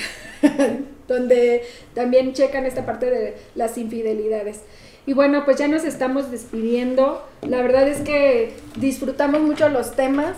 donde 1.07 1.63
también 1.93 2.33
checan 2.33 2.65
esta 2.65 2.85
parte 2.85 3.09
de 3.11 3.35
las 3.53 3.77
infidelidades. 3.77 4.61
Y 5.07 5.13
bueno, 5.13 5.45
pues 5.45 5.57
ya 5.57 5.67
nos 5.67 5.83
estamos 5.83 6.31
despidiendo. 6.31 7.23
La 7.43 7.61
verdad 7.61 7.87
es 7.87 7.99
que 7.99 8.53
disfrutamos 8.77 9.41
mucho 9.41 9.69
los 9.69 9.95
temas. 9.95 10.35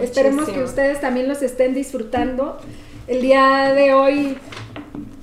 Esperemos 0.00 0.48
que 0.48 0.62
ustedes 0.64 1.00
también 1.00 1.28
los 1.28 1.40
estén 1.42 1.72
disfrutando. 1.72 2.58
El 3.06 3.22
día 3.22 3.72
de 3.74 3.94
hoy 3.94 4.36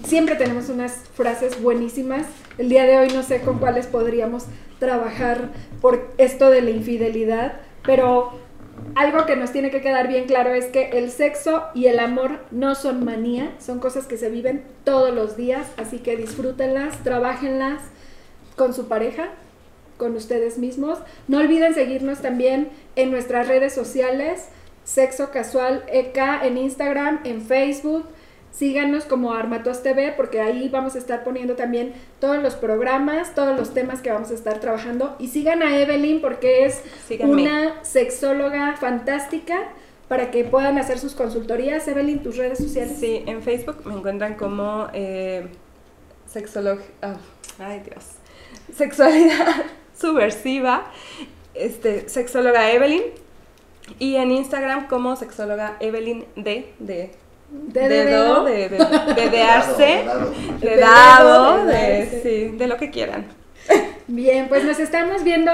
siempre 0.05 0.35
tenemos 0.35 0.69
unas 0.69 0.93
frases 1.13 1.61
buenísimas. 1.61 2.25
El 2.57 2.69
día 2.69 2.85
de 2.85 2.97
hoy 2.97 3.09
no 3.09 3.21
sé 3.21 3.41
con 3.41 3.59
cuáles 3.59 3.87
podríamos 3.87 4.45
trabajar 4.79 5.49
por 5.81 6.13
esto 6.17 6.49
de 6.49 6.61
la 6.61 6.69
infidelidad, 6.69 7.59
pero 7.83 8.44
algo 8.93 9.25
que 9.25 9.35
nos 9.35 9.51
tiene 9.51 9.71
que 9.71 9.81
quedar 9.81 10.07
bien 10.07 10.25
claro 10.25 10.53
es 10.53 10.65
que 10.65 10.89
el 10.91 11.09
sexo 11.09 11.63
y 11.73 11.87
el 11.87 11.99
amor 11.99 12.45
no 12.51 12.75
son 12.75 13.03
manía, 13.03 13.53
son 13.59 13.79
cosas 13.79 14.05
que 14.05 14.17
se 14.17 14.29
viven 14.29 14.63
todos 14.83 15.13
los 15.13 15.35
días, 15.35 15.67
así 15.77 15.99
que 15.99 16.15
disfrútenlas, 16.15 17.03
trabajenlas 17.03 17.81
con 18.55 18.73
su 18.73 18.87
pareja, 18.87 19.29
con 19.97 20.15
ustedes 20.15 20.57
mismos. 20.57 20.99
No 21.27 21.39
olviden 21.39 21.73
seguirnos 21.73 22.21
también 22.21 22.69
en 22.95 23.11
nuestras 23.11 23.47
redes 23.47 23.73
sociales, 23.73 24.49
Sexo 24.83 25.31
Casual 25.31 25.83
EK 25.87 26.43
en 26.43 26.57
Instagram, 26.57 27.21
en 27.23 27.41
Facebook. 27.41 28.05
Síganos 28.55 29.03
como 29.03 29.33
Armatos 29.33 29.83
TV 29.83 30.13
porque 30.15 30.39
ahí 30.39 30.69
vamos 30.69 30.95
a 30.95 30.97
estar 30.97 31.25
poniendo 31.25 31.57
también 31.57 31.93
todos 32.21 32.41
los 32.41 32.55
programas, 32.55 33.35
todos 33.35 33.57
los 33.57 33.73
temas 33.73 34.01
que 34.01 34.11
vamos 34.11 34.31
a 34.31 34.33
estar 34.33 34.61
trabajando. 34.61 35.17
Y 35.19 35.27
sigan 35.27 35.61
a 35.61 35.77
Evelyn 35.77 36.21
porque 36.21 36.65
es 36.65 36.81
Síganme. 37.05 37.33
una 37.33 37.83
sexóloga 37.83 38.77
fantástica 38.77 39.57
para 40.07 40.31
que 40.31 40.45
puedan 40.45 40.77
hacer 40.77 40.99
sus 40.99 41.15
consultorías. 41.15 41.85
Evelyn, 41.89 42.23
tus 42.23 42.37
redes 42.37 42.59
sociales. 42.59 42.95
Sí, 42.97 43.23
en 43.25 43.41
Facebook 43.41 43.85
me 43.85 43.93
encuentran 43.95 44.35
como 44.35 44.87
eh, 44.93 45.49
sexolog... 46.25 46.79
ah, 47.01 47.17
ay 47.59 47.81
Dios. 47.81 48.05
Sexualidad 48.73 49.65
subversiva, 49.99 50.85
este, 51.53 52.07
sexóloga 52.07 52.71
Evelyn. 52.71 53.03
Y 53.99 54.15
en 54.15 54.31
Instagram 54.31 54.87
como 54.87 55.17
sexóloga 55.17 55.75
Evelyn 55.81 56.25
D. 56.37 56.73
De, 56.79 57.11
De 57.67 57.89
dedo. 57.89 58.43
de, 58.45 58.69
de, 58.69 58.69
de 58.69 58.77
de 60.59 60.77
dado, 60.77 61.65
dedo, 61.65 61.65
de 61.65 62.21
sí, 62.23 62.57
de 62.57 62.67
lo 62.67 62.77
que 62.77 62.89
quieran. 62.89 63.25
Bien, 64.07 64.47
pues 64.47 64.63
nos 64.63 64.79
estamos 64.79 65.23
viendo 65.23 65.51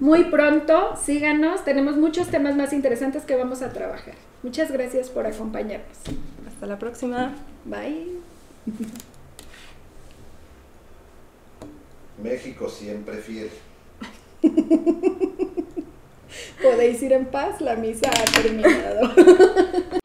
muy 0.00 0.24
pronto. 0.24 0.96
Síganos. 0.96 1.64
Tenemos 1.64 1.96
muchos 1.96 2.28
temas 2.28 2.56
más 2.56 2.72
interesantes 2.72 3.24
que 3.24 3.36
vamos 3.36 3.62
a 3.62 3.72
trabajar. 3.72 4.14
Muchas 4.42 4.70
gracias 4.70 5.08
por 5.08 5.26
acompañarnos. 5.26 5.98
Hasta 6.46 6.66
la 6.66 6.78
próxima. 6.78 7.34
Bye. 7.64 8.20
México 12.22 12.68
siempre 12.68 13.16
fiel. 13.18 13.50
Podéis 16.62 17.02
ir 17.02 17.12
en 17.12 17.26
paz. 17.26 17.60
La 17.60 17.76
misa 17.76 18.10
ha 18.10 18.42
terminado. 18.42 19.12